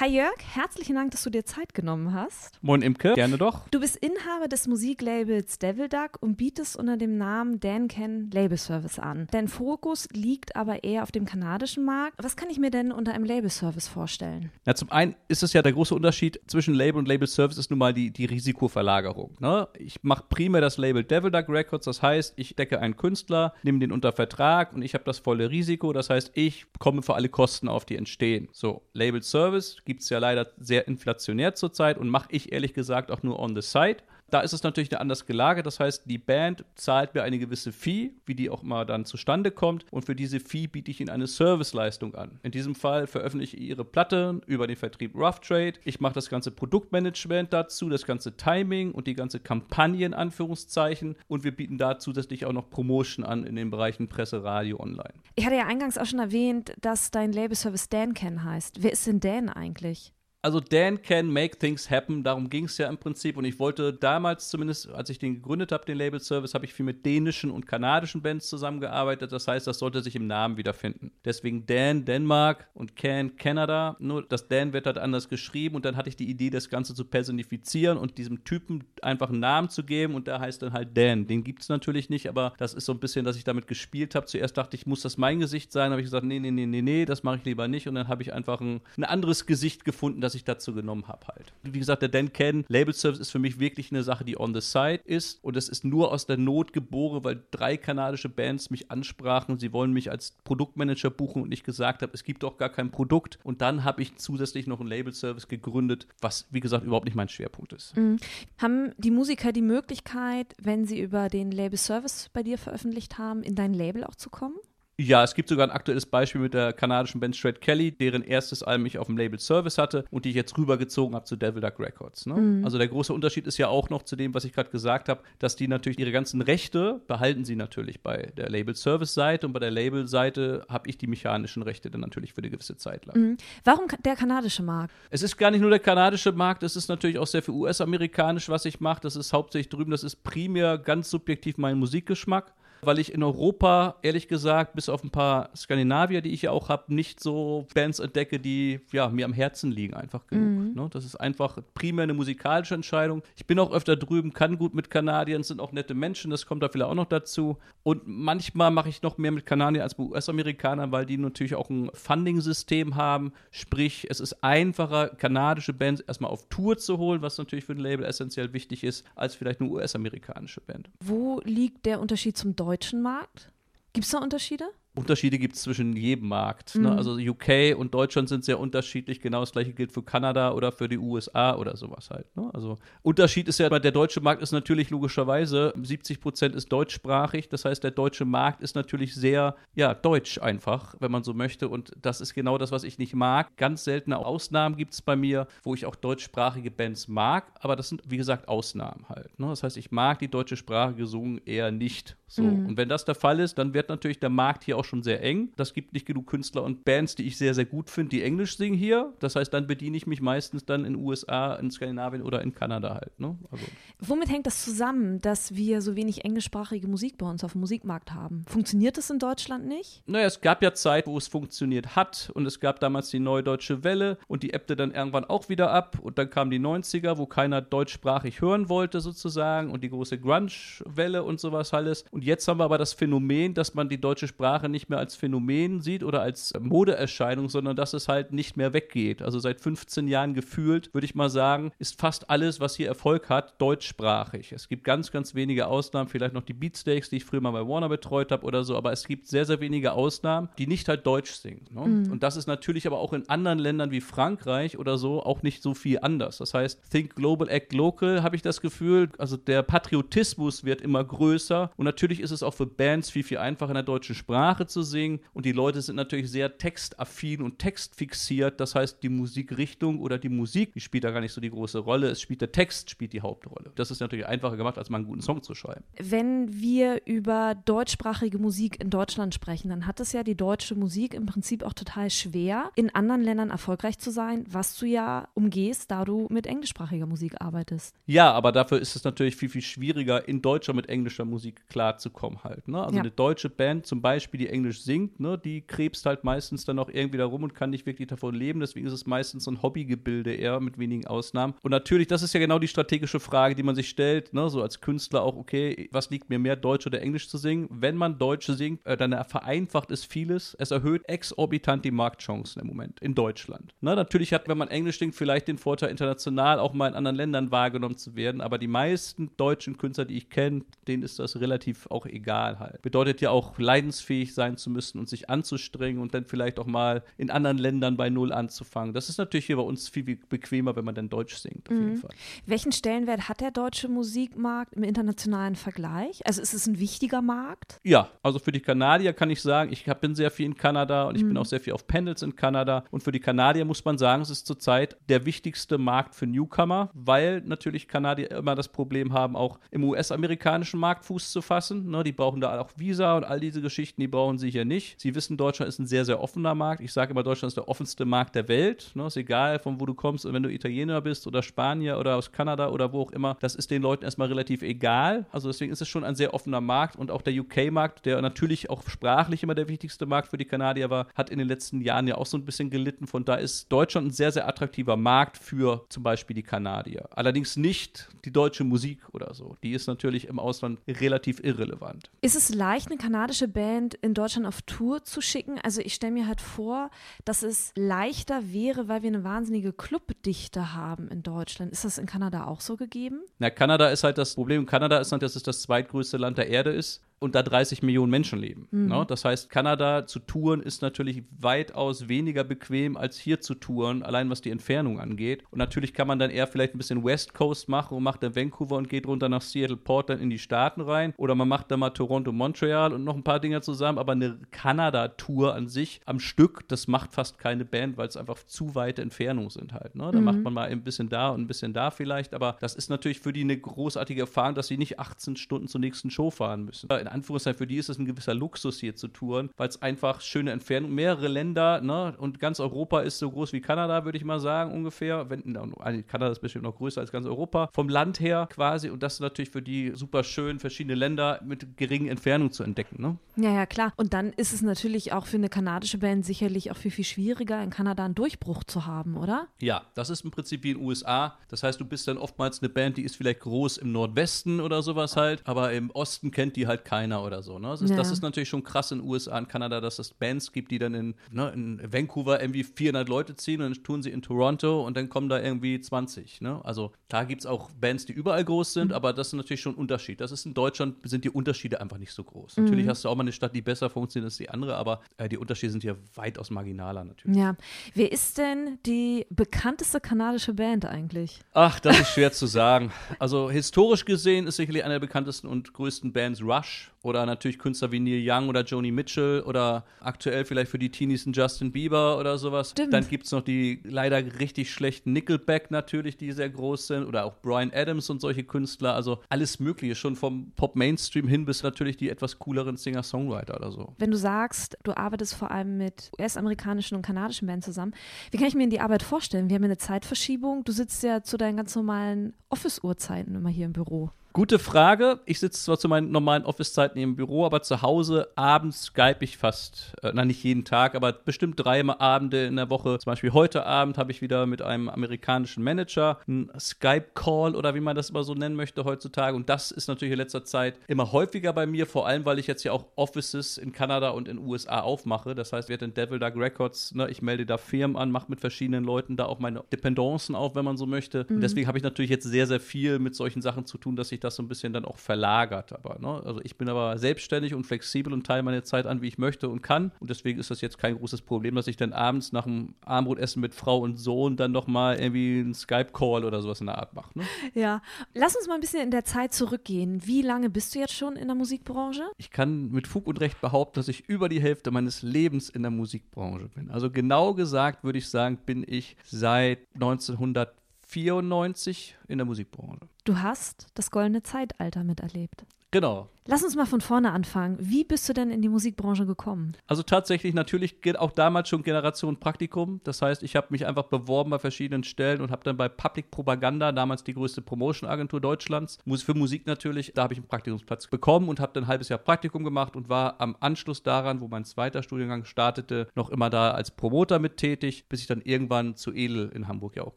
Hi 0.00 0.08
Jörg, 0.08 0.34
herzlichen 0.54 0.96
Dank, 0.96 1.10
dass 1.10 1.22
du 1.22 1.28
dir 1.28 1.44
Zeit 1.44 1.74
genommen 1.74 2.14
hast. 2.14 2.58
Moin 2.62 2.80
Imke, 2.80 3.12
gerne 3.14 3.36
doch. 3.36 3.68
Du 3.68 3.78
bist 3.78 3.96
Inhaber 3.96 4.48
des 4.48 4.66
Musiklabels 4.66 5.58
Devil 5.58 5.88
Duck 5.90 6.16
und 6.20 6.36
bietest 6.36 6.76
unter 6.76 6.96
dem 6.96 7.18
Namen 7.18 7.60
Dan 7.60 7.88
Ken 7.88 8.30
Label 8.32 8.56
Service 8.56 8.98
an. 8.98 9.28
Dein 9.30 9.48
Fokus 9.48 10.08
liegt 10.12 10.56
aber 10.56 10.82
eher 10.82 11.02
auf 11.02 11.12
dem 11.12 11.26
kanadischen 11.26 11.84
Markt. 11.84 12.14
Was 12.22 12.36
kann 12.36 12.48
ich 12.48 12.58
mir 12.58 12.70
denn 12.70 12.90
unter 12.90 13.12
einem 13.12 13.24
Label 13.24 13.50
Service 13.50 13.86
vorstellen? 13.86 14.50
Ja, 14.66 14.74
zum 14.74 14.90
einen 14.90 15.14
ist 15.28 15.42
es 15.42 15.52
ja 15.52 15.60
der 15.60 15.72
große 15.72 15.94
Unterschied 15.94 16.40
zwischen 16.46 16.72
Label 16.72 16.98
und 16.98 17.06
Label 17.06 17.28
Service 17.28 17.58
ist 17.58 17.70
nun 17.70 17.78
mal 17.78 17.92
die, 17.92 18.10
die 18.10 18.24
Risikoverlagerung. 18.24 19.36
Ne? 19.40 19.68
Ich 19.78 20.02
mache 20.02 20.24
primär 20.28 20.62
das 20.62 20.78
Label 20.78 21.04
Devil 21.04 21.30
Duck 21.30 21.50
Records, 21.50 21.84
das 21.84 22.00
heißt, 22.00 22.32
ich 22.36 22.56
decke 22.56 22.80
einen 22.80 22.96
Künstler, 22.96 23.52
nehme 23.62 23.78
den 23.78 23.92
unter 23.92 24.12
Vertrag 24.12 24.72
und 24.72 24.80
ich 24.80 24.94
habe 24.94 25.04
das 25.04 25.18
volle 25.18 25.50
Risiko. 25.50 25.92
Das 25.92 26.08
heißt, 26.08 26.32
ich 26.34 26.66
komme 26.78 27.02
für 27.02 27.14
alle 27.14 27.28
Kosten 27.28 27.68
auf, 27.68 27.84
die 27.84 27.96
entstehen. 27.96 28.48
So, 28.52 28.82
Label 28.94 29.22
Service 29.22 29.81
gibt 29.84 30.02
es 30.02 30.08
ja 30.08 30.18
leider 30.18 30.48
sehr 30.58 30.86
inflationär 30.86 31.54
zurzeit 31.54 31.98
und 31.98 32.08
mache 32.08 32.28
ich 32.30 32.52
ehrlich 32.52 32.74
gesagt 32.74 33.10
auch 33.10 33.22
nur 33.22 33.38
on 33.38 33.54
the 33.54 33.62
side. 33.62 33.98
Da 34.32 34.40
ist 34.40 34.54
es 34.54 34.62
natürlich 34.62 34.98
anders 34.98 35.26
gelagert. 35.26 35.66
Das 35.66 35.78
heißt, 35.78 36.04
die 36.06 36.16
Band 36.16 36.64
zahlt 36.74 37.14
mir 37.14 37.22
eine 37.22 37.38
gewisse 37.38 37.70
Fee, 37.70 38.12
wie 38.24 38.34
die 38.34 38.48
auch 38.48 38.62
mal 38.62 38.86
dann 38.86 39.04
zustande 39.04 39.50
kommt. 39.50 39.84
Und 39.90 40.06
für 40.06 40.16
diese 40.16 40.40
Fee 40.40 40.68
biete 40.68 40.90
ich 40.90 41.00
ihnen 41.00 41.10
eine 41.10 41.26
Serviceleistung 41.26 42.14
an. 42.14 42.40
In 42.42 42.50
diesem 42.50 42.74
Fall 42.74 43.06
veröffentliche 43.06 43.58
ich 43.58 43.62
ihre 43.62 43.84
Platte 43.84 44.40
über 44.46 44.66
den 44.66 44.76
Vertrieb 44.76 45.14
Rough 45.14 45.40
Trade. 45.40 45.74
Ich 45.84 46.00
mache 46.00 46.14
das 46.14 46.30
ganze 46.30 46.50
Produktmanagement 46.50 47.52
dazu, 47.52 47.90
das 47.90 48.06
ganze 48.06 48.34
Timing 48.34 48.92
und 48.92 49.06
die 49.06 49.12
ganze 49.12 49.38
Kampagne 49.38 50.06
in 50.06 50.14
Anführungszeichen. 50.14 51.16
Und 51.28 51.44
wir 51.44 51.54
bieten 51.54 51.76
da 51.76 51.98
zusätzlich 51.98 52.46
auch 52.46 52.54
noch 52.54 52.70
Promotion 52.70 53.26
an 53.26 53.44
in 53.44 53.54
den 53.54 53.70
Bereichen 53.70 54.08
Presse, 54.08 54.42
Radio, 54.42 54.80
Online. 54.80 55.12
Ich 55.34 55.44
hatte 55.44 55.56
ja 55.56 55.66
eingangs 55.66 55.98
auch 55.98 56.06
schon 56.06 56.20
erwähnt, 56.20 56.72
dass 56.80 57.10
dein 57.10 57.32
Labelservice 57.32 57.90
Dan 57.90 58.14
Ken 58.14 58.44
heißt. 58.44 58.82
Wer 58.82 58.92
ist 58.92 59.06
denn 59.06 59.20
Dan 59.20 59.50
eigentlich? 59.50 60.14
Also 60.44 60.58
Dan 60.58 61.00
can 61.00 61.32
make 61.32 61.56
things 61.56 61.88
happen, 61.88 62.24
darum 62.24 62.50
ging 62.50 62.64
es 62.64 62.76
ja 62.76 62.88
im 62.88 62.98
Prinzip. 62.98 63.36
Und 63.36 63.44
ich 63.44 63.60
wollte 63.60 63.92
damals 63.92 64.48
zumindest, 64.48 64.88
als 64.88 65.08
ich 65.08 65.20
den 65.20 65.34
gegründet 65.36 65.70
habe, 65.70 65.84
den 65.84 65.96
Label 65.96 66.18
Service, 66.18 66.54
habe 66.54 66.64
ich 66.64 66.74
viel 66.74 66.84
mit 66.84 67.06
dänischen 67.06 67.48
und 67.48 67.68
kanadischen 67.68 68.22
Bands 68.22 68.48
zusammengearbeitet. 68.48 69.30
Das 69.30 69.46
heißt, 69.46 69.68
das 69.68 69.78
sollte 69.78 70.02
sich 70.02 70.16
im 70.16 70.26
Namen 70.26 70.56
wiederfinden. 70.56 71.12
Deswegen 71.24 71.64
Dan 71.66 72.04
Denmark 72.04 72.66
und 72.74 72.96
Can 72.96 73.36
Canada. 73.36 73.94
Nur 74.00 74.24
das 74.24 74.48
Dan 74.48 74.72
wird 74.72 74.86
halt 74.86 74.98
anders 74.98 75.28
geschrieben 75.28 75.76
und 75.76 75.84
dann 75.84 75.96
hatte 75.96 76.08
ich 76.08 76.16
die 76.16 76.28
Idee, 76.28 76.50
das 76.50 76.68
Ganze 76.68 76.92
zu 76.92 77.04
personifizieren 77.04 77.96
und 77.96 78.18
diesem 78.18 78.42
Typen 78.42 78.82
einfach 79.00 79.28
einen 79.28 79.38
Namen 79.38 79.68
zu 79.68 79.84
geben 79.84 80.16
und 80.16 80.26
der 80.26 80.40
heißt 80.40 80.60
dann 80.60 80.72
halt 80.72 80.96
Dan. 80.96 81.28
Den 81.28 81.44
gibt 81.44 81.62
es 81.62 81.68
natürlich 81.68 82.10
nicht, 82.10 82.28
aber 82.28 82.52
das 82.58 82.74
ist 82.74 82.86
so 82.86 82.92
ein 82.92 82.98
bisschen, 82.98 83.24
dass 83.24 83.36
ich 83.36 83.44
damit 83.44 83.68
gespielt 83.68 84.16
habe. 84.16 84.26
Zuerst 84.26 84.56
dachte 84.56 84.74
ich, 84.74 84.86
muss 84.86 85.02
das 85.02 85.16
mein 85.18 85.38
Gesicht 85.38 85.70
sein, 85.70 85.92
habe 85.92 86.00
ich 86.00 86.06
gesagt, 86.06 86.26
nee, 86.26 86.40
nee, 86.40 86.50
nee, 86.50 86.66
nee, 86.66 86.82
nee, 86.82 87.04
das 87.04 87.22
mache 87.22 87.36
ich 87.36 87.44
lieber 87.44 87.68
nicht 87.68 87.86
und 87.86 87.94
dann 87.94 88.08
habe 88.08 88.22
ich 88.22 88.32
einfach 88.32 88.60
ein, 88.60 88.80
ein 88.96 89.04
anderes 89.04 89.46
Gesicht 89.46 89.84
gefunden, 89.84 90.20
das 90.20 90.31
ich 90.34 90.44
dazu 90.44 90.74
genommen 90.74 91.08
habe 91.08 91.26
halt. 91.28 91.52
Wie 91.62 91.78
gesagt, 91.78 92.02
der 92.02 92.08
Dan 92.08 92.32
Ken 92.32 92.64
Label 92.68 92.94
Service 92.94 93.20
ist 93.20 93.30
für 93.30 93.38
mich 93.38 93.60
wirklich 93.60 93.90
eine 93.90 94.02
Sache, 94.02 94.24
die 94.24 94.38
on 94.38 94.54
the 94.54 94.60
side 94.60 95.00
ist 95.04 95.42
und 95.42 95.56
es 95.56 95.68
ist 95.68 95.84
nur 95.84 96.12
aus 96.12 96.26
der 96.26 96.36
Not 96.36 96.72
geboren, 96.72 97.24
weil 97.24 97.42
drei 97.50 97.76
kanadische 97.76 98.28
Bands 98.28 98.70
mich 98.70 98.90
ansprachen, 98.90 99.58
sie 99.58 99.72
wollen 99.72 99.92
mich 99.92 100.10
als 100.10 100.36
Produktmanager 100.44 101.10
buchen 101.10 101.42
und 101.42 101.52
ich 101.52 101.62
gesagt 101.62 102.02
habe, 102.02 102.12
es 102.14 102.24
gibt 102.24 102.42
doch 102.42 102.56
gar 102.56 102.70
kein 102.70 102.90
Produkt 102.90 103.38
und 103.42 103.60
dann 103.60 103.84
habe 103.84 104.02
ich 104.02 104.16
zusätzlich 104.16 104.66
noch 104.66 104.80
einen 104.80 104.88
Label 104.88 105.12
Service 105.12 105.48
gegründet, 105.48 106.06
was 106.20 106.46
wie 106.50 106.60
gesagt 106.60 106.84
überhaupt 106.84 107.06
nicht 107.06 107.14
mein 107.14 107.28
Schwerpunkt 107.28 107.72
ist. 107.72 107.96
Mhm. 107.96 108.18
Haben 108.58 108.92
die 108.98 109.10
Musiker 109.10 109.52
die 109.52 109.62
Möglichkeit, 109.62 110.54
wenn 110.60 110.84
sie 110.84 111.00
über 111.00 111.28
den 111.28 111.50
Label 111.50 111.78
Service 111.78 112.30
bei 112.32 112.42
dir 112.42 112.58
veröffentlicht 112.58 113.18
haben, 113.18 113.42
in 113.42 113.54
dein 113.54 113.74
Label 113.74 114.04
auch 114.04 114.14
zu 114.14 114.30
kommen? 114.30 114.56
Ja, 114.98 115.24
es 115.24 115.34
gibt 115.34 115.48
sogar 115.48 115.66
ein 115.66 115.70
aktuelles 115.70 116.04
Beispiel 116.04 116.40
mit 116.42 116.52
der 116.52 116.74
kanadischen 116.74 117.18
Band 117.18 117.34
Straight 117.34 117.62
Kelly, 117.62 117.92
deren 117.92 118.22
erstes 118.22 118.62
Album 118.62 118.84
ich 118.86 118.98
auf 118.98 119.06
dem 119.06 119.16
Label 119.16 119.38
Service 119.38 119.78
hatte 119.78 120.04
und 120.10 120.26
die 120.26 120.30
ich 120.30 120.34
jetzt 120.34 120.56
rübergezogen 120.58 121.14
habe 121.14 121.24
zu 121.24 121.36
Devil 121.36 121.62
Duck 121.62 121.80
Records. 121.80 122.26
Ne? 122.26 122.34
Mhm. 122.34 122.64
Also 122.64 122.76
der 122.76 122.88
große 122.88 123.12
Unterschied 123.12 123.46
ist 123.46 123.56
ja 123.56 123.68
auch 123.68 123.88
noch 123.88 124.02
zu 124.02 124.16
dem, 124.16 124.34
was 124.34 124.44
ich 124.44 124.52
gerade 124.52 124.70
gesagt 124.70 125.08
habe, 125.08 125.22
dass 125.38 125.56
die 125.56 125.66
natürlich 125.66 125.98
ihre 125.98 126.12
ganzen 126.12 126.42
Rechte 126.42 127.00
behalten 127.08 127.46
sie 127.46 127.56
natürlich 127.56 128.02
bei 128.02 128.32
der 128.36 128.50
Label 128.50 128.74
Service 128.74 129.14
Seite 129.14 129.46
und 129.46 129.54
bei 129.54 129.60
der 129.60 129.70
Label 129.70 130.06
Seite 130.06 130.66
habe 130.68 130.90
ich 130.90 130.98
die 130.98 131.06
mechanischen 131.06 131.62
Rechte 131.62 131.90
dann 131.90 132.02
natürlich 132.02 132.34
für 132.34 132.42
eine 132.42 132.50
gewisse 132.50 132.76
Zeit 132.76 133.06
lang. 133.06 133.18
Mhm. 133.18 133.36
Warum 133.64 133.86
der 134.04 134.14
kanadische 134.14 134.62
Markt? 134.62 134.92
Es 135.08 135.22
ist 135.22 135.38
gar 135.38 135.50
nicht 135.50 135.62
nur 135.62 135.70
der 135.70 135.78
kanadische 135.78 136.32
Markt, 136.32 136.62
es 136.62 136.76
ist 136.76 136.88
natürlich 136.88 137.18
auch 137.18 137.26
sehr 137.26 137.42
viel 137.42 137.54
US-amerikanisch, 137.54 138.50
was 138.50 138.66
ich 138.66 138.78
mache. 138.80 139.00
Das 139.00 139.16
ist 139.16 139.32
hauptsächlich 139.32 139.70
drüben, 139.70 139.90
das 139.90 140.04
ist 140.04 140.22
primär 140.22 140.76
ganz 140.76 141.08
subjektiv 141.08 141.56
mein 141.56 141.78
Musikgeschmack 141.78 142.52
weil 142.84 142.98
ich 142.98 143.14
in 143.14 143.22
Europa, 143.22 143.96
ehrlich 144.02 144.26
gesagt, 144.26 144.74
bis 144.74 144.88
auf 144.88 145.04
ein 145.04 145.10
paar 145.10 145.50
Skandinavier, 145.54 146.20
die 146.20 146.30
ich 146.30 146.42
ja 146.42 146.50
auch 146.50 146.68
habe, 146.68 146.92
nicht 146.92 147.20
so 147.20 147.66
Bands 147.74 148.00
entdecke, 148.00 148.40
die 148.40 148.80
ja, 148.92 149.08
mir 149.08 149.24
am 149.24 149.32
Herzen 149.32 149.70
liegen, 149.70 149.94
einfach 149.94 150.26
genug. 150.26 150.44
Mhm. 150.44 150.74
Ne? 150.74 150.88
Das 150.90 151.04
ist 151.04 151.14
einfach 151.14 151.58
primär 151.74 152.02
eine 152.02 152.14
musikalische 152.14 152.74
Entscheidung. 152.74 153.22
Ich 153.36 153.46
bin 153.46 153.60
auch 153.60 153.70
öfter 153.70 153.94
drüben, 153.94 154.32
kann 154.32 154.58
gut 154.58 154.74
mit 154.74 154.90
Kanadiern, 154.90 155.44
sind 155.44 155.60
auch 155.60 155.70
nette 155.70 155.94
Menschen, 155.94 156.30
das 156.32 156.44
kommt 156.44 156.62
da 156.62 156.68
vielleicht 156.68 156.90
auch 156.90 156.96
noch 156.96 157.06
dazu. 157.06 157.56
Und 157.84 158.02
manchmal 158.06 158.72
mache 158.72 158.88
ich 158.88 159.02
noch 159.02 159.16
mehr 159.16 159.30
mit 159.30 159.46
Kanadiern 159.46 159.84
als 159.84 159.96
mit 159.96 160.08
US-Amerikanern, 160.10 160.90
weil 160.90 161.06
die 161.06 161.18
natürlich 161.18 161.54
auch 161.54 161.70
ein 161.70 161.88
Funding-System 161.94 162.96
haben. 162.96 163.32
Sprich, 163.52 164.08
es 164.10 164.18
ist 164.18 164.42
einfacher, 164.42 165.08
kanadische 165.08 165.72
Bands 165.72 166.00
erstmal 166.00 166.32
auf 166.32 166.48
Tour 166.48 166.76
zu 166.78 166.98
holen, 166.98 167.22
was 167.22 167.38
natürlich 167.38 167.64
für 167.64 167.72
ein 167.72 167.78
Label 167.78 168.04
essentiell 168.04 168.52
wichtig 168.52 168.82
ist, 168.82 169.06
als 169.14 169.36
vielleicht 169.36 169.60
eine 169.60 169.70
US-amerikanische 169.70 170.60
Band. 170.60 170.90
Wo 171.00 171.40
liegt 171.44 171.86
der 171.86 172.00
Unterschied 172.00 172.36
zum 172.36 172.56
deutschen 172.56 172.71
deutschen 172.72 173.02
Markt? 173.02 173.52
Gibt 173.92 174.06
es 174.06 174.12
da 174.12 174.18
Unterschiede? 174.18 174.64
Unterschiede 174.94 175.38
gibt 175.38 175.54
es 175.56 175.62
zwischen 175.62 175.96
jedem 175.96 176.28
Markt. 176.28 176.74
Ne? 176.74 176.80
Mhm. 176.80 176.86
Ne? 176.86 176.96
Also 176.96 177.12
UK 177.16 177.78
und 177.78 177.94
Deutschland 177.94 178.28
sind 178.28 178.44
sehr 178.44 178.58
unterschiedlich. 178.58 179.20
Genau 179.20 179.40
das 179.40 179.52
gleiche 179.52 179.72
gilt 179.72 179.92
für 179.92 180.02
Kanada 180.02 180.52
oder 180.52 180.70
für 180.70 180.88
die 180.88 180.98
USA 180.98 181.54
oder 181.56 181.76
sowas 181.76 182.10
halt. 182.10 182.34
Ne? 182.36 182.50
Also 182.52 182.78
Unterschied 183.02 183.48
ist 183.48 183.58
ja, 183.58 183.68
der 183.70 183.90
deutsche 183.90 184.20
Markt 184.20 184.42
ist 184.42 184.52
natürlich 184.52 184.90
logischerweise, 184.90 185.72
70 185.82 186.20
Prozent 186.20 186.54
ist 186.54 186.70
deutschsprachig. 186.70 187.48
Das 187.48 187.64
heißt, 187.64 187.82
der 187.82 187.90
deutsche 187.90 188.26
Markt 188.26 188.62
ist 188.62 188.74
natürlich 188.74 189.14
sehr, 189.14 189.56
ja, 189.74 189.94
deutsch 189.94 190.38
einfach, 190.38 190.94
wenn 190.98 191.10
man 191.10 191.24
so 191.24 191.32
möchte. 191.32 191.68
Und 191.68 191.92
das 192.00 192.20
ist 192.20 192.34
genau 192.34 192.58
das, 192.58 192.70
was 192.70 192.84
ich 192.84 192.98
nicht 192.98 193.14
mag. 193.14 193.54
Ganz 193.56 193.84
seltene 193.84 194.18
Ausnahmen 194.18 194.76
gibt 194.76 194.92
es 194.92 195.00
bei 195.00 195.16
mir, 195.16 195.46
wo 195.62 195.74
ich 195.74 195.86
auch 195.86 195.96
deutschsprachige 195.96 196.70
Bands 196.70 197.08
mag. 197.08 197.50
Aber 197.60 197.76
das 197.76 197.88
sind, 197.88 198.02
wie 198.06 198.18
gesagt, 198.18 198.48
Ausnahmen 198.48 199.06
halt. 199.08 199.38
Ne? 199.38 199.48
Das 199.48 199.62
heißt, 199.62 199.78
ich 199.78 199.90
mag 199.90 200.18
die 200.18 200.28
deutsche 200.28 200.56
Sprache 200.56 200.94
gesungen 200.94 201.40
eher 201.46 201.70
nicht. 201.70 202.16
So. 202.32 202.42
Mhm. 202.42 202.66
Und 202.66 202.76
wenn 202.78 202.88
das 202.88 203.04
der 203.04 203.14
Fall 203.14 203.40
ist, 203.40 203.58
dann 203.58 203.74
wird 203.74 203.90
natürlich 203.90 204.18
der 204.18 204.30
Markt 204.30 204.64
hier 204.64 204.78
auch 204.78 204.86
schon 204.86 205.02
sehr 205.02 205.22
eng. 205.22 205.52
Das 205.56 205.74
gibt 205.74 205.92
nicht 205.92 206.06
genug 206.06 206.26
Künstler 206.28 206.62
und 206.62 206.82
Bands, 206.82 207.14
die 207.14 207.26
ich 207.26 207.36
sehr, 207.36 207.52
sehr 207.52 207.66
gut 207.66 207.90
finde, 207.90 208.08
die 208.08 208.22
Englisch 208.22 208.56
singen 208.56 208.74
hier. 208.74 209.12
Das 209.18 209.36
heißt, 209.36 209.52
dann 209.52 209.66
bediene 209.66 209.98
ich 209.98 210.06
mich 210.06 210.22
meistens 210.22 210.64
dann 210.64 210.86
in 210.86 210.96
USA, 210.96 211.54
in 211.56 211.70
Skandinavien 211.70 212.22
oder 212.22 212.40
in 212.40 212.54
Kanada 212.54 212.94
halt. 212.94 213.20
Ne? 213.20 213.36
Also. 213.50 213.66
Womit 213.98 214.30
hängt 214.30 214.46
das 214.46 214.64
zusammen, 214.64 215.20
dass 215.20 215.54
wir 215.56 215.82
so 215.82 215.94
wenig 215.94 216.24
englischsprachige 216.24 216.88
Musik 216.88 217.18
bei 217.18 217.28
uns 217.28 217.44
auf 217.44 217.52
dem 217.52 217.60
Musikmarkt 217.60 218.14
haben? 218.14 218.46
Funktioniert 218.48 218.96
das 218.96 219.10
in 219.10 219.18
Deutschland 219.18 219.66
nicht? 219.66 220.02
Naja, 220.06 220.26
es 220.26 220.40
gab 220.40 220.62
ja 220.62 220.72
Zeit, 220.72 221.06
wo 221.06 221.18
es 221.18 221.28
funktioniert 221.28 221.96
hat 221.96 222.30
und 222.32 222.46
es 222.46 222.60
gab 222.60 222.80
damals 222.80 223.10
die 223.10 223.20
Neue 223.20 223.42
Deutsche 223.42 223.84
Welle 223.84 224.16
und 224.26 224.42
die 224.42 224.54
ebbte 224.54 224.74
dann 224.74 224.92
irgendwann 224.92 225.26
auch 225.26 225.50
wieder 225.50 225.70
ab 225.70 225.98
und 226.00 226.16
dann 226.16 226.30
kamen 226.30 226.50
die 226.50 226.60
90er, 226.60 227.18
wo 227.18 227.26
keiner 227.26 227.60
deutschsprachig 227.60 228.40
hören 228.40 228.70
wollte 228.70 229.02
sozusagen 229.02 229.70
und 229.70 229.84
die 229.84 229.90
große 229.90 230.18
Grunge-Welle 230.18 231.24
und 231.24 231.38
sowas 231.38 231.74
alles. 231.74 232.04
Und 232.10 232.21
jetzt 232.22 232.48
haben 232.48 232.60
wir 232.60 232.64
aber 232.64 232.78
das 232.78 232.92
Phänomen, 232.92 233.54
dass 233.54 233.74
man 233.74 233.88
die 233.88 234.00
deutsche 234.00 234.28
Sprache 234.28 234.68
nicht 234.68 234.88
mehr 234.88 234.98
als 234.98 235.14
Phänomen 235.16 235.80
sieht 235.80 236.04
oder 236.04 236.22
als 236.22 236.54
Modeerscheinung, 236.60 237.48
sondern 237.48 237.76
dass 237.76 237.92
es 237.92 238.08
halt 238.08 238.32
nicht 238.32 238.56
mehr 238.56 238.72
weggeht. 238.72 239.22
Also 239.22 239.38
seit 239.38 239.60
15 239.60 240.08
Jahren 240.08 240.34
gefühlt, 240.34 240.92
würde 240.94 241.04
ich 241.04 241.14
mal 241.14 241.30
sagen, 241.30 241.72
ist 241.78 242.00
fast 242.00 242.30
alles, 242.30 242.60
was 242.60 242.76
hier 242.76 242.88
Erfolg 242.88 243.28
hat, 243.28 243.60
deutschsprachig. 243.60 244.52
Es 244.52 244.68
gibt 244.68 244.84
ganz, 244.84 245.10
ganz 245.10 245.34
wenige 245.34 245.66
Ausnahmen, 245.66 246.08
vielleicht 246.08 246.34
noch 246.34 246.42
die 246.42 246.52
Beatsteaks, 246.52 247.10
die 247.10 247.16
ich 247.16 247.24
früher 247.24 247.40
mal 247.40 247.50
bei 247.50 247.66
Warner 247.66 247.88
betreut 247.88 248.32
habe 248.32 248.44
oder 248.46 248.64
so, 248.64 248.76
aber 248.76 248.92
es 248.92 249.06
gibt 249.06 249.26
sehr, 249.26 249.44
sehr 249.44 249.60
wenige 249.60 249.92
Ausnahmen, 249.92 250.48
die 250.58 250.66
nicht 250.66 250.88
halt 250.88 251.06
Deutsch 251.06 251.32
singen. 251.32 251.66
Ne? 251.70 251.86
Mhm. 251.86 252.12
Und 252.12 252.22
das 252.22 252.36
ist 252.36 252.46
natürlich 252.46 252.86
aber 252.86 252.98
auch 252.98 253.12
in 253.12 253.28
anderen 253.28 253.58
Ländern 253.58 253.90
wie 253.90 254.00
Frankreich 254.00 254.78
oder 254.78 254.98
so 254.98 255.22
auch 255.22 255.42
nicht 255.42 255.62
so 255.62 255.74
viel 255.74 255.98
anders. 256.00 256.38
Das 256.38 256.54
heißt, 256.54 256.90
Think 256.90 257.16
Global, 257.16 257.48
Act 257.48 257.72
Local, 257.72 258.22
habe 258.22 258.36
ich 258.36 258.42
das 258.42 258.60
Gefühl. 258.60 259.10
Also 259.18 259.36
der 259.36 259.62
Patriotismus 259.62 260.64
wird 260.64 260.80
immer 260.80 261.02
größer 261.02 261.70
und 261.76 261.84
natürlich 261.84 262.11
ist 262.20 262.30
es 262.30 262.42
auch 262.42 262.54
für 262.54 262.66
Bands 262.66 263.10
viel, 263.10 263.22
viel 263.22 263.38
einfacher 263.38 263.70
in 263.70 263.74
der 263.74 263.82
deutschen 263.82 264.14
Sprache 264.14 264.66
zu 264.66 264.82
singen. 264.82 265.20
Und 265.32 265.46
die 265.46 265.52
Leute 265.52 265.80
sind 265.82 265.96
natürlich 265.96 266.30
sehr 266.30 266.58
textaffin 266.58 267.42
und 267.42 267.58
textfixiert. 267.58 268.60
Das 268.60 268.74
heißt, 268.74 269.02
die 269.02 269.08
Musikrichtung 269.08 270.00
oder 270.00 270.18
die 270.18 270.28
Musik, 270.28 270.72
die 270.74 270.80
spielt 270.80 271.04
da 271.04 271.10
gar 271.10 271.20
nicht 271.20 271.32
so 271.32 271.40
die 271.40 271.50
große 271.50 271.78
Rolle. 271.78 272.08
Es 272.08 272.20
spielt 272.20 272.40
der 272.40 272.52
Text, 272.52 272.90
spielt 272.90 273.12
die 273.12 273.20
Hauptrolle. 273.20 273.72
Das 273.74 273.90
ist 273.90 274.00
natürlich 274.00 274.26
einfacher 274.26 274.56
gemacht, 274.56 274.78
als 274.78 274.90
mal 274.90 274.98
einen 274.98 275.06
guten 275.06 275.22
Song 275.22 275.42
zu 275.42 275.54
schreiben. 275.54 275.84
Wenn 275.98 276.60
wir 276.60 277.02
über 277.06 277.54
deutschsprachige 277.54 278.38
Musik 278.38 278.80
in 278.80 278.90
Deutschland 278.90 279.34
sprechen, 279.34 279.68
dann 279.68 279.86
hat 279.86 280.00
es 280.00 280.12
ja 280.12 280.22
die 280.22 280.36
deutsche 280.36 280.74
Musik 280.74 281.14
im 281.14 281.26
Prinzip 281.26 281.62
auch 281.62 281.72
total 281.72 282.10
schwer, 282.10 282.70
in 282.74 282.94
anderen 282.94 283.22
Ländern 283.22 283.50
erfolgreich 283.50 283.98
zu 283.98 284.10
sein, 284.10 284.44
was 284.48 284.76
du 284.76 284.86
ja 284.86 285.28
umgehst, 285.34 285.90
da 285.90 286.04
du 286.04 286.26
mit 286.30 286.46
englischsprachiger 286.46 287.06
Musik 287.06 287.40
arbeitest. 287.40 287.96
Ja, 288.06 288.32
aber 288.32 288.52
dafür 288.52 288.80
ist 288.80 288.96
es 288.96 289.04
natürlich 289.04 289.36
viel, 289.36 289.48
viel 289.48 289.62
schwieriger, 289.62 290.28
in 290.28 290.42
deutscher 290.42 290.72
mit 290.72 290.88
englischer 290.88 291.24
Musik 291.24 291.66
klarzukommen 292.02 292.42
halt. 292.44 292.68
Ne? 292.68 292.82
Also 292.82 292.96
ja. 292.96 293.02
eine 293.02 293.10
deutsche 293.10 293.48
Band 293.48 293.86
zum 293.86 294.02
Beispiel, 294.02 294.38
die 294.38 294.48
Englisch 294.48 294.82
singt, 294.82 295.20
ne, 295.20 295.38
die 295.38 295.62
krebst 295.62 296.06
halt 296.06 296.24
meistens 296.24 296.64
dann 296.64 296.78
auch 296.78 296.88
irgendwie 296.88 297.18
da 297.18 297.24
rum 297.24 297.42
und 297.42 297.54
kann 297.54 297.70
nicht 297.70 297.86
wirklich 297.86 298.08
davon 298.08 298.34
leben. 298.34 298.60
Deswegen 298.60 298.86
ist 298.86 298.92
es 298.92 299.06
meistens 299.06 299.44
so 299.44 299.50
ein 299.50 299.62
Hobbygebilde 299.62 300.34
eher 300.34 300.60
mit 300.60 300.78
wenigen 300.78 301.06
Ausnahmen. 301.06 301.54
Und 301.62 301.70
natürlich, 301.70 302.08
das 302.08 302.22
ist 302.22 302.34
ja 302.34 302.40
genau 302.40 302.58
die 302.58 302.68
strategische 302.68 303.20
Frage, 303.20 303.54
die 303.54 303.62
man 303.62 303.74
sich 303.74 303.88
stellt, 303.88 304.32
ne, 304.34 304.48
so 304.50 304.62
als 304.62 304.80
Künstler 304.80 305.22
auch, 305.22 305.36
okay, 305.36 305.88
was 305.92 306.10
liegt 306.10 306.30
mir 306.30 306.38
mehr, 306.38 306.56
Deutsch 306.56 306.86
oder 306.86 307.00
Englisch 307.00 307.28
zu 307.28 307.38
singen? 307.38 307.68
Wenn 307.70 307.96
man 307.96 308.18
Deutsch 308.18 308.46
singt, 308.46 308.84
äh, 308.86 308.96
dann 308.96 309.12
vereinfacht 309.24 309.90
es 309.90 310.04
vieles. 310.04 310.56
Es 310.58 310.70
erhöht 310.70 311.02
exorbitant 311.08 311.84
die 311.84 311.90
Marktchancen 311.90 312.60
im 312.62 312.68
Moment 312.68 313.00
in 313.00 313.14
Deutschland. 313.14 313.74
Ne, 313.80 313.94
natürlich 313.94 314.32
hat, 314.32 314.48
wenn 314.48 314.58
man 314.58 314.68
Englisch 314.68 314.98
singt, 314.98 315.14
vielleicht 315.14 315.48
den 315.48 315.58
Vorteil, 315.58 315.90
international 315.90 316.58
auch 316.58 316.72
mal 316.72 316.88
in 316.88 316.94
anderen 316.94 317.16
Ländern 317.16 317.50
wahrgenommen 317.50 317.96
zu 317.96 318.16
werden. 318.16 318.40
Aber 318.40 318.58
die 318.58 318.68
meisten 318.68 319.30
deutschen 319.36 319.76
Künstler, 319.76 320.04
die 320.04 320.16
ich 320.16 320.30
kenne, 320.30 320.62
denen 320.88 321.02
ist 321.02 321.18
das 321.18 321.40
relativ 321.40 321.81
auch 321.90 322.06
egal 322.06 322.58
halt. 322.58 322.82
Bedeutet 322.82 323.20
ja 323.20 323.30
auch 323.30 323.58
leidensfähig 323.58 324.34
sein 324.34 324.56
zu 324.56 324.70
müssen 324.70 324.98
und 324.98 325.08
sich 325.08 325.30
anzustrengen 325.30 326.00
und 326.00 326.14
dann 326.14 326.24
vielleicht 326.24 326.58
auch 326.58 326.66
mal 326.66 327.02
in 327.16 327.30
anderen 327.30 327.58
Ländern 327.58 327.96
bei 327.96 328.10
Null 328.10 328.32
anzufangen. 328.32 328.94
Das 328.94 329.08
ist 329.08 329.18
natürlich 329.18 329.46
hier 329.46 329.56
bei 329.56 329.62
uns 329.62 329.88
viel 329.88 330.02
bequemer, 330.02 330.76
wenn 330.76 330.84
man 330.84 330.94
dann 330.94 331.08
Deutsch 331.08 331.36
singt, 331.36 331.68
auf 331.68 331.74
mhm. 331.74 331.88
jeden 331.88 331.96
Fall. 331.96 332.10
Welchen 332.46 332.72
Stellenwert 332.72 333.28
hat 333.28 333.40
der 333.40 333.50
deutsche 333.50 333.88
Musikmarkt 333.88 334.74
im 334.74 334.82
internationalen 334.82 335.56
Vergleich? 335.56 336.20
Also 336.26 336.42
ist 336.42 336.54
es 336.54 336.66
ein 336.66 336.78
wichtiger 336.78 337.22
Markt? 337.22 337.80
Ja, 337.82 338.10
also 338.22 338.38
für 338.38 338.52
die 338.52 338.60
Kanadier 338.60 339.12
kann 339.12 339.30
ich 339.30 339.40
sagen, 339.40 339.72
ich 339.72 339.84
bin 339.84 340.14
sehr 340.14 340.30
viel 340.30 340.46
in 340.46 340.56
Kanada 340.56 341.04
und 341.04 341.16
ich 341.16 341.22
mhm. 341.22 341.28
bin 341.28 341.36
auch 341.38 341.46
sehr 341.46 341.60
viel 341.60 341.72
auf 341.72 341.86
Panels 341.86 342.22
in 342.22 342.36
Kanada. 342.36 342.84
Und 342.90 343.02
für 343.02 343.12
die 343.12 343.20
Kanadier 343.20 343.64
muss 343.64 343.84
man 343.84 343.98
sagen, 343.98 344.22
es 344.22 344.30
ist 344.30 344.46
zurzeit 344.46 344.96
der 345.08 345.24
wichtigste 345.26 345.78
Markt 345.78 346.14
für 346.14 346.26
Newcomer, 346.26 346.90
weil 346.94 347.40
natürlich 347.42 347.88
Kanadier 347.88 348.30
immer 348.30 348.54
das 348.54 348.68
Problem 348.68 349.12
haben, 349.12 349.36
auch 349.36 349.58
im 349.70 349.84
US-amerikanischen 349.84 350.80
Markt 350.80 351.04
Fuß 351.04 351.30
zu 351.30 351.42
fassen. 351.42 351.71
Aufpassen. 351.72 351.90
Ne? 351.90 352.04
Die 352.04 352.12
brauchen 352.12 352.40
da 352.40 352.60
auch 352.60 352.70
Visa 352.76 353.16
und 353.16 353.24
all 353.24 353.40
diese 353.40 353.60
Geschichten, 353.60 354.00
die 354.00 354.08
brauchen 354.08 354.38
sie 354.38 354.50
hier 354.50 354.64
nicht. 354.64 355.00
Sie 355.00 355.14
wissen, 355.14 355.36
Deutschland 355.36 355.68
ist 355.68 355.78
ein 355.78 355.86
sehr, 355.86 356.04
sehr 356.04 356.20
offener 356.20 356.54
Markt. 356.54 356.80
Ich 356.80 356.92
sage 356.92 357.12
immer, 357.12 357.22
Deutschland 357.22 357.50
ist 357.50 357.56
der 357.56 357.68
offenste 357.68 358.04
Markt 358.04 358.34
der 358.34 358.48
Welt. 358.48 358.90
Ne? 358.94 359.06
Ist 359.06 359.16
egal, 359.16 359.58
von 359.58 359.80
wo 359.80 359.86
du 359.86 359.94
kommst. 359.94 360.26
Und 360.26 360.34
wenn 360.34 360.42
du 360.42 360.50
Italiener 360.50 361.00
bist 361.00 361.26
oder 361.26 361.42
Spanier 361.42 361.98
oder 361.98 362.16
aus 362.16 362.32
Kanada 362.32 362.68
oder 362.68 362.92
wo 362.92 363.02
auch 363.02 363.12
immer, 363.12 363.36
das 363.40 363.54
ist 363.54 363.70
den 363.70 363.82
Leuten 363.82 364.04
erstmal 364.04 364.28
relativ 364.28 364.62
egal. 364.62 365.26
Also 365.30 365.48
deswegen 365.48 365.72
ist 365.72 365.82
es 365.82 365.88
schon 365.88 366.04
ein 366.04 366.14
sehr 366.14 366.34
offener 366.34 366.60
Markt. 366.60 366.96
Und 366.96 367.10
auch 367.10 367.22
der 367.22 367.34
UK-Markt, 367.34 368.06
der 368.06 368.20
natürlich 368.22 368.70
auch 368.70 368.82
sprachlich 368.88 369.42
immer 369.42 369.54
der 369.54 369.68
wichtigste 369.68 370.06
Markt 370.06 370.28
für 370.28 370.36
die 370.36 370.44
Kanadier 370.44 370.90
war, 370.90 371.06
hat 371.14 371.30
in 371.30 371.38
den 371.38 371.48
letzten 371.48 371.80
Jahren 371.80 372.06
ja 372.06 372.16
auch 372.16 372.26
so 372.26 372.36
ein 372.36 372.44
bisschen 372.44 372.70
gelitten. 372.70 373.06
Von 373.06 373.24
da 373.24 373.34
ist 373.34 373.70
Deutschland 373.70 374.08
ein 374.08 374.10
sehr, 374.10 374.32
sehr 374.32 374.48
attraktiver 374.48 374.96
Markt 374.96 375.38
für 375.38 375.84
zum 375.88 376.02
Beispiel 376.02 376.34
die 376.34 376.42
Kanadier. 376.42 377.08
Allerdings 377.10 377.56
nicht 377.56 378.08
die 378.24 378.32
deutsche 378.32 378.64
Musik 378.64 379.00
oder 379.12 379.34
so. 379.34 379.56
Die 379.62 379.72
ist 379.72 379.86
natürlich 379.86 380.28
im 380.28 380.38
Ausland 380.38 380.80
relativ 380.88 381.40
irrelevant. 381.62 382.10
Ist 382.20 382.36
es 382.36 382.54
leicht, 382.54 382.88
eine 382.88 382.98
kanadische 382.98 383.48
Band 383.48 383.94
in 383.94 384.14
Deutschland 384.14 384.46
auf 384.46 384.62
Tour 384.62 385.04
zu 385.04 385.20
schicken? 385.20 385.58
Also 385.62 385.80
ich 385.80 385.94
stelle 385.94 386.12
mir 386.12 386.26
halt 386.26 386.40
vor, 386.40 386.90
dass 387.24 387.42
es 387.42 387.72
leichter 387.76 388.52
wäre, 388.52 388.88
weil 388.88 389.02
wir 389.02 389.08
eine 389.08 389.24
wahnsinnige 389.24 389.72
Clubdichte 389.72 390.74
haben 390.74 391.08
in 391.08 391.22
Deutschland. 391.22 391.72
Ist 391.72 391.84
das 391.84 391.98
in 391.98 392.06
Kanada 392.06 392.46
auch 392.46 392.60
so 392.60 392.76
gegeben? 392.76 393.22
Na, 393.38 393.50
Kanada 393.50 393.88
ist 393.88 394.04
halt 394.04 394.18
das 394.18 394.34
Problem. 394.34 394.66
Kanada 394.66 394.98
ist 394.98 395.12
halt, 395.12 395.22
dass 395.22 395.36
es 395.36 395.42
das 395.42 395.62
zweitgrößte 395.62 396.16
Land 396.16 396.38
der 396.38 396.48
Erde 396.48 396.70
ist 396.70 397.02
und 397.22 397.34
da 397.34 397.42
30 397.42 397.82
Millionen 397.82 398.10
Menschen 398.10 398.38
leben. 398.38 398.68
Mhm. 398.70 398.86
Ne? 398.88 399.04
Das 399.06 399.24
heißt, 399.24 399.50
Kanada 399.50 400.06
zu 400.06 400.18
touren 400.18 400.60
ist 400.60 400.82
natürlich 400.82 401.22
weitaus 401.38 402.08
weniger 402.08 402.44
bequem 402.44 402.96
als 402.96 403.18
hier 403.18 403.40
zu 403.40 403.54
touren, 403.54 404.02
allein 404.02 404.28
was 404.30 404.40
die 404.40 404.50
Entfernung 404.50 405.00
angeht. 405.00 405.44
Und 405.50 405.58
natürlich 405.58 405.94
kann 405.94 406.06
man 406.06 406.18
dann 406.18 406.30
eher 406.30 406.46
vielleicht 406.46 406.74
ein 406.74 406.78
bisschen 406.78 407.04
West 407.04 407.34
Coast 407.34 407.68
machen 407.68 407.96
und 407.96 408.02
macht 408.02 408.22
dann 408.22 408.34
Vancouver 408.34 408.76
und 408.76 408.88
geht 408.88 409.06
runter 409.06 409.28
nach 409.28 409.42
Seattle, 409.42 409.76
Portland 409.76 410.20
in 410.20 410.30
die 410.30 410.38
Staaten 410.38 410.80
rein. 410.80 411.14
Oder 411.16 411.34
man 411.34 411.48
macht 411.48 411.70
dann 411.70 411.80
mal 411.80 411.90
Toronto, 411.90 412.32
Montreal 412.32 412.92
und 412.92 413.04
noch 413.04 413.14
ein 413.14 413.22
paar 413.22 413.40
Dinge 413.40 413.60
zusammen. 413.60 413.98
Aber 413.98 414.12
eine 414.12 414.38
Kanada-Tour 414.50 415.54
an 415.54 415.68
sich 415.68 416.00
am 416.06 416.20
Stück, 416.20 416.68
das 416.68 416.88
macht 416.88 417.12
fast 417.12 417.38
keine 417.38 417.64
Band, 417.64 417.96
weil 417.96 418.08
es 418.08 418.16
einfach 418.16 418.38
zu 418.46 418.74
weite 418.74 419.02
Entfernungen 419.02 419.50
sind 419.50 419.72
halt. 419.72 419.94
Ne? 419.94 420.10
Da 420.12 420.18
mhm. 420.18 420.24
macht 420.24 420.38
man 420.38 420.52
mal 420.52 420.68
ein 420.68 420.82
bisschen 420.82 421.08
da 421.08 421.30
und 421.30 421.42
ein 421.42 421.46
bisschen 421.46 421.72
da 421.72 421.90
vielleicht. 421.90 422.34
Aber 422.34 422.56
das 422.60 422.74
ist 422.74 422.90
natürlich 422.90 423.20
für 423.20 423.32
die 423.32 423.42
eine 423.42 423.58
großartige 423.58 424.22
Erfahrung, 424.22 424.54
dass 424.54 424.66
sie 424.66 424.78
nicht 424.78 424.98
18 424.98 425.36
Stunden 425.36 425.68
zur 425.68 425.80
nächsten 425.80 426.10
Show 426.10 426.30
fahren 426.30 426.64
müssen. 426.64 426.90
In 426.90 427.08
Anführungszeichen, 427.12 427.58
für 427.58 427.66
die 427.66 427.76
ist 427.76 427.88
es 427.88 427.98
ein 427.98 428.06
gewisser 428.06 428.34
Luxus 428.34 428.80
hier 428.80 428.96
zu 428.96 429.08
touren, 429.08 429.50
weil 429.56 429.68
es 429.68 429.80
einfach 429.82 430.20
schöne 430.20 430.50
Entfernungen, 430.50 430.94
mehrere 430.94 431.28
Länder, 431.28 431.80
ne, 431.80 432.14
und 432.18 432.40
ganz 432.40 432.60
Europa 432.60 433.00
ist 433.00 433.18
so 433.18 433.30
groß 433.30 433.52
wie 433.52 433.60
Kanada, 433.60 434.04
würde 434.04 434.18
ich 434.18 434.24
mal 434.24 434.40
sagen, 434.40 434.72
ungefähr. 434.72 435.30
Wenn, 435.30 435.56
also 435.56 436.02
Kanada 436.06 436.32
ist 436.32 436.40
bestimmt 436.40 436.64
noch 436.64 436.76
größer 436.76 437.00
als 437.00 437.12
ganz 437.12 437.26
Europa, 437.26 437.68
vom 437.72 437.88
Land 437.88 438.20
her 438.20 438.48
quasi, 438.50 438.90
und 438.90 439.02
das 439.02 439.14
ist 439.14 439.20
natürlich 439.20 439.50
für 439.50 439.62
die 439.62 439.92
super 439.94 440.24
schön, 440.24 440.58
verschiedene 440.58 440.94
Länder 440.94 441.40
mit 441.44 441.76
geringen 441.76 442.08
Entfernungen 442.08 442.52
zu 442.52 442.62
entdecken, 442.62 443.00
ne? 443.00 443.16
Ja, 443.36 443.52
ja, 443.52 443.66
klar. 443.66 443.92
Und 443.96 444.12
dann 444.12 444.32
ist 444.32 444.52
es 444.52 444.62
natürlich 444.62 445.12
auch 445.12 445.26
für 445.26 445.36
eine 445.36 445.48
kanadische 445.48 445.98
Band 445.98 446.24
sicherlich 446.24 446.70
auch 446.70 446.76
viel, 446.76 446.90
viel 446.90 447.04
schwieriger, 447.04 447.62
in 447.62 447.70
Kanada 447.70 448.04
einen 448.04 448.14
Durchbruch 448.14 448.64
zu 448.64 448.86
haben, 448.86 449.16
oder? 449.16 449.46
Ja, 449.60 449.82
das 449.94 450.10
ist 450.10 450.24
im 450.24 450.30
Prinzip 450.30 450.64
wie 450.64 450.72
in 450.72 450.78
den 450.78 450.86
USA. 450.86 451.38
Das 451.48 451.62
heißt, 451.62 451.80
du 451.80 451.84
bist 451.84 452.08
dann 452.08 452.18
oftmals 452.18 452.60
eine 452.62 452.68
Band, 452.68 452.96
die 452.96 453.02
ist 453.02 453.16
vielleicht 453.16 453.40
groß 453.40 453.78
im 453.78 453.92
Nordwesten 453.92 454.60
oder 454.60 454.82
sowas 454.82 455.16
halt, 455.16 455.42
aber 455.46 455.72
im 455.72 455.90
Osten 455.90 456.30
kennt 456.30 456.56
die 456.56 456.66
halt 456.66 456.84
keiner 456.84 457.01
oder 457.10 457.42
so. 457.42 457.58
Ne? 457.58 457.68
Das, 457.68 457.82
ist, 457.82 457.90
ja. 457.90 457.96
das 457.96 458.10
ist 458.10 458.22
natürlich 458.22 458.48
schon 458.48 458.62
krass 458.62 458.92
in 458.92 458.98
den 458.98 459.08
USA 459.08 459.38
und 459.38 459.48
Kanada, 459.48 459.80
dass 459.80 459.98
es 459.98 460.12
Bands 460.14 460.52
gibt, 460.52 460.70
die 460.70 460.78
dann 460.78 460.94
in, 460.94 461.14
ne, 461.30 461.50
in 461.50 461.92
Vancouver 461.92 462.40
irgendwie 462.40 462.64
400 462.64 463.08
Leute 463.08 463.34
ziehen 463.34 463.60
und 463.62 463.74
dann 463.74 463.82
tun 463.82 464.02
sie 464.02 464.10
in 464.10 464.22
Toronto 464.22 464.84
und 464.86 464.96
dann 464.96 465.08
kommen 465.08 465.28
da 465.28 465.40
irgendwie 465.40 465.80
20. 465.80 466.40
Ne? 466.40 466.60
Also 466.64 466.92
da 467.08 467.24
gibt 467.24 467.42
es 467.42 467.46
auch 467.46 467.70
Bands, 467.72 468.06
die 468.06 468.12
überall 468.12 468.44
groß 468.44 468.72
sind, 468.72 468.88
mhm. 468.88 468.94
aber 468.94 469.12
das 469.12 469.28
ist 469.28 469.32
natürlich 469.34 469.60
schon 469.60 469.74
ein 469.74 469.78
Unterschied. 469.78 470.20
Das 470.20 470.32
ist 470.32 470.46
in 470.46 470.54
Deutschland, 470.54 470.96
sind 471.04 471.24
die 471.24 471.30
Unterschiede 471.30 471.80
einfach 471.80 471.98
nicht 471.98 472.12
so 472.12 472.22
groß. 472.24 472.56
Mhm. 472.56 472.64
Natürlich 472.64 472.88
hast 472.88 473.04
du 473.04 473.08
auch 473.08 473.16
mal 473.16 473.22
eine 473.22 473.32
Stadt, 473.32 473.54
die 473.54 473.62
besser 473.62 473.90
funktioniert 473.90 474.26
als 474.26 474.36
die 474.36 474.48
andere, 474.48 474.76
aber 474.76 475.00
äh, 475.16 475.28
die 475.28 475.38
Unterschiede 475.38 475.72
sind 475.72 475.82
hier 475.82 475.96
weitaus 476.14 476.50
marginaler 476.50 477.04
natürlich. 477.04 477.36
Ja. 477.36 477.56
Wer 477.94 478.12
ist 478.12 478.38
denn 478.38 478.78
die 478.86 479.26
bekannteste 479.30 480.00
kanadische 480.00 480.54
Band 480.54 480.84
eigentlich? 480.84 481.40
Ach, 481.52 481.80
das 481.80 482.00
ist 482.00 482.08
schwer 482.10 482.32
zu 482.32 482.46
sagen. 482.46 482.92
Also 483.18 483.50
historisch 483.50 484.04
gesehen 484.04 484.46
ist 484.46 484.56
sicherlich 484.56 484.84
eine 484.84 484.94
der 484.94 485.00
bekanntesten 485.00 485.46
und 485.48 485.72
größten 485.72 486.12
Bands 486.12 486.42
Rush 486.42 486.91
oder 487.02 487.26
natürlich 487.26 487.58
Künstler 487.58 487.92
wie 487.92 488.00
Neil 488.00 488.22
Young 488.24 488.48
oder 488.48 488.62
Joni 488.62 488.92
Mitchell 488.92 489.42
oder 489.42 489.84
aktuell 490.00 490.44
vielleicht 490.44 490.70
für 490.70 490.78
die 490.78 490.90
Teenies 490.90 491.26
ein 491.26 491.32
Justin 491.32 491.72
Bieber 491.72 492.18
oder 492.18 492.38
sowas. 492.38 492.70
Stimmt. 492.70 492.92
Dann 492.92 493.08
gibt 493.08 493.26
es 493.26 493.32
noch 493.32 493.42
die 493.42 493.80
leider 493.84 494.22
richtig 494.38 494.70
schlechten 494.72 495.12
Nickelback 495.12 495.70
natürlich, 495.70 496.16
die 496.16 496.32
sehr 496.32 496.50
groß 496.50 496.86
sind 496.86 497.06
oder 497.06 497.24
auch 497.24 497.40
Brian 497.42 497.72
Adams 497.74 498.08
und 498.10 498.20
solche 498.20 498.44
Künstler. 498.44 498.94
Also 498.94 499.20
alles 499.28 499.58
Mögliche, 499.58 499.94
schon 499.94 500.16
vom 500.16 500.52
Pop-Mainstream 500.56 501.26
hin 501.26 501.44
bis 501.44 501.62
natürlich 501.62 501.96
die 501.96 502.08
etwas 502.08 502.38
cooleren 502.38 502.76
Singer-Songwriter 502.76 503.56
oder 503.56 503.72
so. 503.72 503.94
Wenn 503.98 504.10
du 504.10 504.16
sagst, 504.16 504.76
du 504.84 504.96
arbeitest 504.96 505.34
vor 505.34 505.50
allem 505.50 505.78
mit 505.78 506.10
US-amerikanischen 506.18 506.96
und 506.96 507.02
kanadischen 507.02 507.46
Bands 507.48 507.66
zusammen, 507.66 507.94
wie 508.30 508.38
kann 508.38 508.46
ich 508.46 508.54
mir 508.54 508.68
die 508.68 508.80
Arbeit 508.80 509.02
vorstellen? 509.02 509.48
Wir 509.48 509.56
haben 509.56 509.62
ja 509.62 509.68
eine 509.68 509.78
Zeitverschiebung. 509.78 510.64
Du 510.64 510.72
sitzt 510.72 511.02
ja 511.02 511.22
zu 511.22 511.36
deinen 511.36 511.56
ganz 511.56 511.74
normalen 511.74 512.34
Office-Uhrzeiten 512.48 513.34
immer 513.34 513.48
hier 513.48 513.66
im 513.66 513.72
Büro. 513.72 514.10
Gute 514.34 514.58
Frage. 514.58 515.20
Ich 515.26 515.40
sitze 515.40 515.62
zwar 515.62 515.78
zu 515.78 515.90
meinen 515.90 516.10
normalen 516.10 516.46
Office-Zeiten 516.46 516.98
im 516.98 517.16
Büro, 517.16 517.44
aber 517.44 517.60
zu 517.60 517.82
Hause 517.82 518.28
abends 518.34 518.84
Skype 518.84 519.18
ich 519.20 519.36
fast, 519.36 519.92
äh, 520.02 520.10
na 520.14 520.24
nicht 520.24 520.42
jeden 520.42 520.64
Tag, 520.64 520.94
aber 520.94 521.12
bestimmt 521.12 521.56
drei 521.62 521.82
Abende 521.86 522.46
in 522.46 522.56
der 522.56 522.70
Woche. 522.70 522.98
Zum 522.98 523.10
Beispiel 523.10 523.34
heute 523.34 523.66
Abend 523.66 523.98
habe 523.98 524.10
ich 524.10 524.22
wieder 524.22 524.46
mit 524.46 524.62
einem 524.62 524.88
amerikanischen 524.88 525.62
Manager 525.62 526.18
einen 526.26 526.50
Skype-Call 526.58 527.54
oder 527.54 527.74
wie 527.74 527.80
man 527.80 527.94
das 527.94 528.08
immer 528.08 528.24
so 528.24 528.32
nennen 528.32 528.56
möchte 528.56 528.84
heutzutage. 528.84 529.36
Und 529.36 529.50
das 529.50 529.70
ist 529.70 529.88
natürlich 529.88 530.12
in 530.12 530.18
letzter 530.18 530.44
Zeit 530.44 530.78
immer 530.88 531.12
häufiger 531.12 531.52
bei 531.52 531.66
mir, 531.66 531.84
vor 531.84 532.06
allem 532.06 532.24
weil 532.24 532.38
ich 532.38 532.46
jetzt 532.46 532.64
ja 532.64 532.72
auch 532.72 532.86
Offices 532.96 533.58
in 533.58 533.72
Kanada 533.72 534.10
und 534.10 534.28
in 534.28 534.38
den 534.38 534.46
USA 534.46 534.80
aufmache. 534.80 535.34
Das 535.34 535.52
heißt, 535.52 535.68
wir 535.68 535.74
hatten 535.74 535.92
Devil 535.92 536.18
Duck 536.18 536.36
Records, 536.36 536.94
ne? 536.94 537.10
ich 537.10 537.20
melde 537.20 537.44
da 537.44 537.58
Firmen 537.58 537.98
an, 537.98 538.10
mache 538.10 538.30
mit 538.30 538.40
verschiedenen 538.40 538.84
Leuten 538.84 539.18
da 539.18 539.26
auch 539.26 539.40
meine 539.40 539.62
Dependancen 539.70 540.34
auf, 540.34 540.54
wenn 540.54 540.64
man 540.64 540.78
so 540.78 540.86
möchte. 540.86 541.26
Mhm. 541.28 541.36
Und 541.36 541.40
deswegen 541.42 541.66
habe 541.66 541.76
ich 541.76 541.84
natürlich 541.84 542.10
jetzt 542.10 542.24
sehr, 542.24 542.46
sehr 542.46 542.60
viel 542.60 542.98
mit 542.98 543.14
solchen 543.14 543.42
Sachen 543.42 543.66
zu 543.66 543.76
tun, 543.76 543.94
dass 543.94 544.10
ich 544.10 544.21
das 544.24 544.36
so 544.36 544.42
ein 544.42 544.48
bisschen 544.48 544.72
dann 544.72 544.84
auch 544.84 544.98
verlagert. 544.98 545.72
Aber, 545.72 545.98
ne? 545.98 546.22
Also 546.24 546.40
ich 546.42 546.56
bin 546.56 546.68
aber 546.68 546.98
selbstständig 546.98 547.54
und 547.54 547.64
flexibel 547.64 548.12
und 548.12 548.26
teile 548.26 548.42
meine 548.42 548.62
Zeit 548.62 548.86
an, 548.86 549.02
wie 549.02 549.08
ich 549.08 549.18
möchte 549.18 549.48
und 549.48 549.62
kann. 549.62 549.92
Und 550.00 550.10
deswegen 550.10 550.38
ist 550.38 550.50
das 550.50 550.60
jetzt 550.60 550.78
kein 550.78 550.96
großes 550.96 551.22
Problem, 551.22 551.54
dass 551.54 551.66
ich 551.66 551.76
dann 551.76 551.92
abends 551.92 552.32
nach 552.32 552.44
dem 552.44 552.74
Armbrotessen 552.84 553.40
mit 553.40 553.54
Frau 553.54 553.80
und 553.80 553.96
Sohn 553.96 554.36
dann 554.36 554.52
nochmal 554.52 554.98
irgendwie 554.98 555.40
einen 555.40 555.54
Skype-Call 555.54 556.24
oder 556.24 556.42
sowas 556.42 556.60
in 556.60 556.66
der 556.66 556.78
Art 556.78 556.94
mache. 556.94 557.18
Ne? 557.18 557.24
Ja. 557.54 557.82
Lass 558.14 558.36
uns 558.36 558.46
mal 558.46 558.54
ein 558.54 558.60
bisschen 558.60 558.82
in 558.82 558.90
der 558.90 559.04
Zeit 559.04 559.32
zurückgehen. 559.32 560.06
Wie 560.06 560.22
lange 560.22 560.50
bist 560.50 560.74
du 560.74 560.78
jetzt 560.78 560.94
schon 560.94 561.16
in 561.16 561.28
der 561.28 561.34
Musikbranche? 561.34 562.02
Ich 562.18 562.30
kann 562.30 562.70
mit 562.70 562.86
Fug 562.86 563.06
und 563.06 563.20
Recht 563.20 563.40
behaupten, 563.40 563.76
dass 563.76 563.88
ich 563.88 564.08
über 564.08 564.28
die 564.28 564.40
Hälfte 564.40 564.70
meines 564.70 565.02
Lebens 565.02 565.48
in 565.48 565.62
der 565.62 565.70
Musikbranche 565.70 566.48
bin. 566.48 566.70
Also 566.70 566.90
genau 566.90 567.34
gesagt 567.34 567.84
würde 567.84 567.98
ich 567.98 568.08
sagen, 568.08 568.38
bin 568.44 568.64
ich 568.66 568.96
seit 569.04 569.60
1994 569.74 571.96
in 572.08 572.18
der 572.18 572.26
Musikbranche. 572.26 572.88
Du 573.04 573.20
hast 573.20 573.66
das 573.74 573.90
goldene 573.90 574.22
Zeitalter 574.22 574.84
miterlebt. 574.84 575.44
Genau. 575.72 576.08
Lass 576.24 576.44
uns 576.44 576.54
mal 576.54 576.66
von 576.66 576.80
vorne 576.80 577.10
anfangen. 577.10 577.56
Wie 577.60 577.82
bist 577.82 578.08
du 578.08 578.12
denn 578.12 578.30
in 578.30 578.42
die 578.42 578.48
Musikbranche 578.48 579.06
gekommen? 579.06 579.56
Also 579.66 579.82
tatsächlich, 579.82 580.34
natürlich 580.34 580.80
geht 580.80 580.96
auch 580.96 581.10
damals 581.10 581.48
schon 581.48 581.64
Generation 581.64 582.20
Praktikum. 582.20 582.80
Das 582.84 583.02
heißt, 583.02 583.24
ich 583.24 583.34
habe 583.34 583.48
mich 583.50 583.66
einfach 583.66 583.84
beworben 583.84 584.30
bei 584.30 584.38
verschiedenen 584.38 584.84
Stellen 584.84 585.20
und 585.20 585.32
habe 585.32 585.42
dann 585.42 585.56
bei 585.56 585.68
Public 585.68 586.12
Propaganda, 586.12 586.70
damals 586.70 587.02
die 587.02 587.14
größte 587.14 587.42
Promotion-Agentur 587.42 588.20
Deutschlands, 588.20 588.78
für 589.02 589.14
Musik 589.14 589.46
natürlich, 589.46 589.94
da 589.94 590.04
habe 590.04 590.14
ich 590.14 590.20
einen 590.20 590.28
Praktikumsplatz 590.28 590.86
bekommen 590.86 591.28
und 591.28 591.40
habe 591.40 591.52
dann 591.54 591.64
ein 591.64 591.66
halbes 591.66 591.88
Jahr 591.88 591.98
Praktikum 591.98 592.44
gemacht 592.44 592.76
und 592.76 592.88
war 592.88 593.20
am 593.20 593.36
Anschluss 593.40 593.82
daran, 593.82 594.20
wo 594.20 594.28
mein 594.28 594.44
zweiter 594.44 594.84
Studiengang 594.84 595.24
startete, 595.24 595.88
noch 595.96 596.08
immer 596.10 596.30
da 596.30 596.52
als 596.52 596.70
Promoter 596.70 597.18
mit 597.18 597.36
tätig, 597.36 597.88
bis 597.88 598.00
ich 598.02 598.06
dann 598.06 598.20
irgendwann 598.22 598.76
zu 598.76 598.92
Edel 598.92 599.30
in 599.34 599.48
Hamburg 599.48 599.74
ja 599.74 599.82
auch 599.82 599.96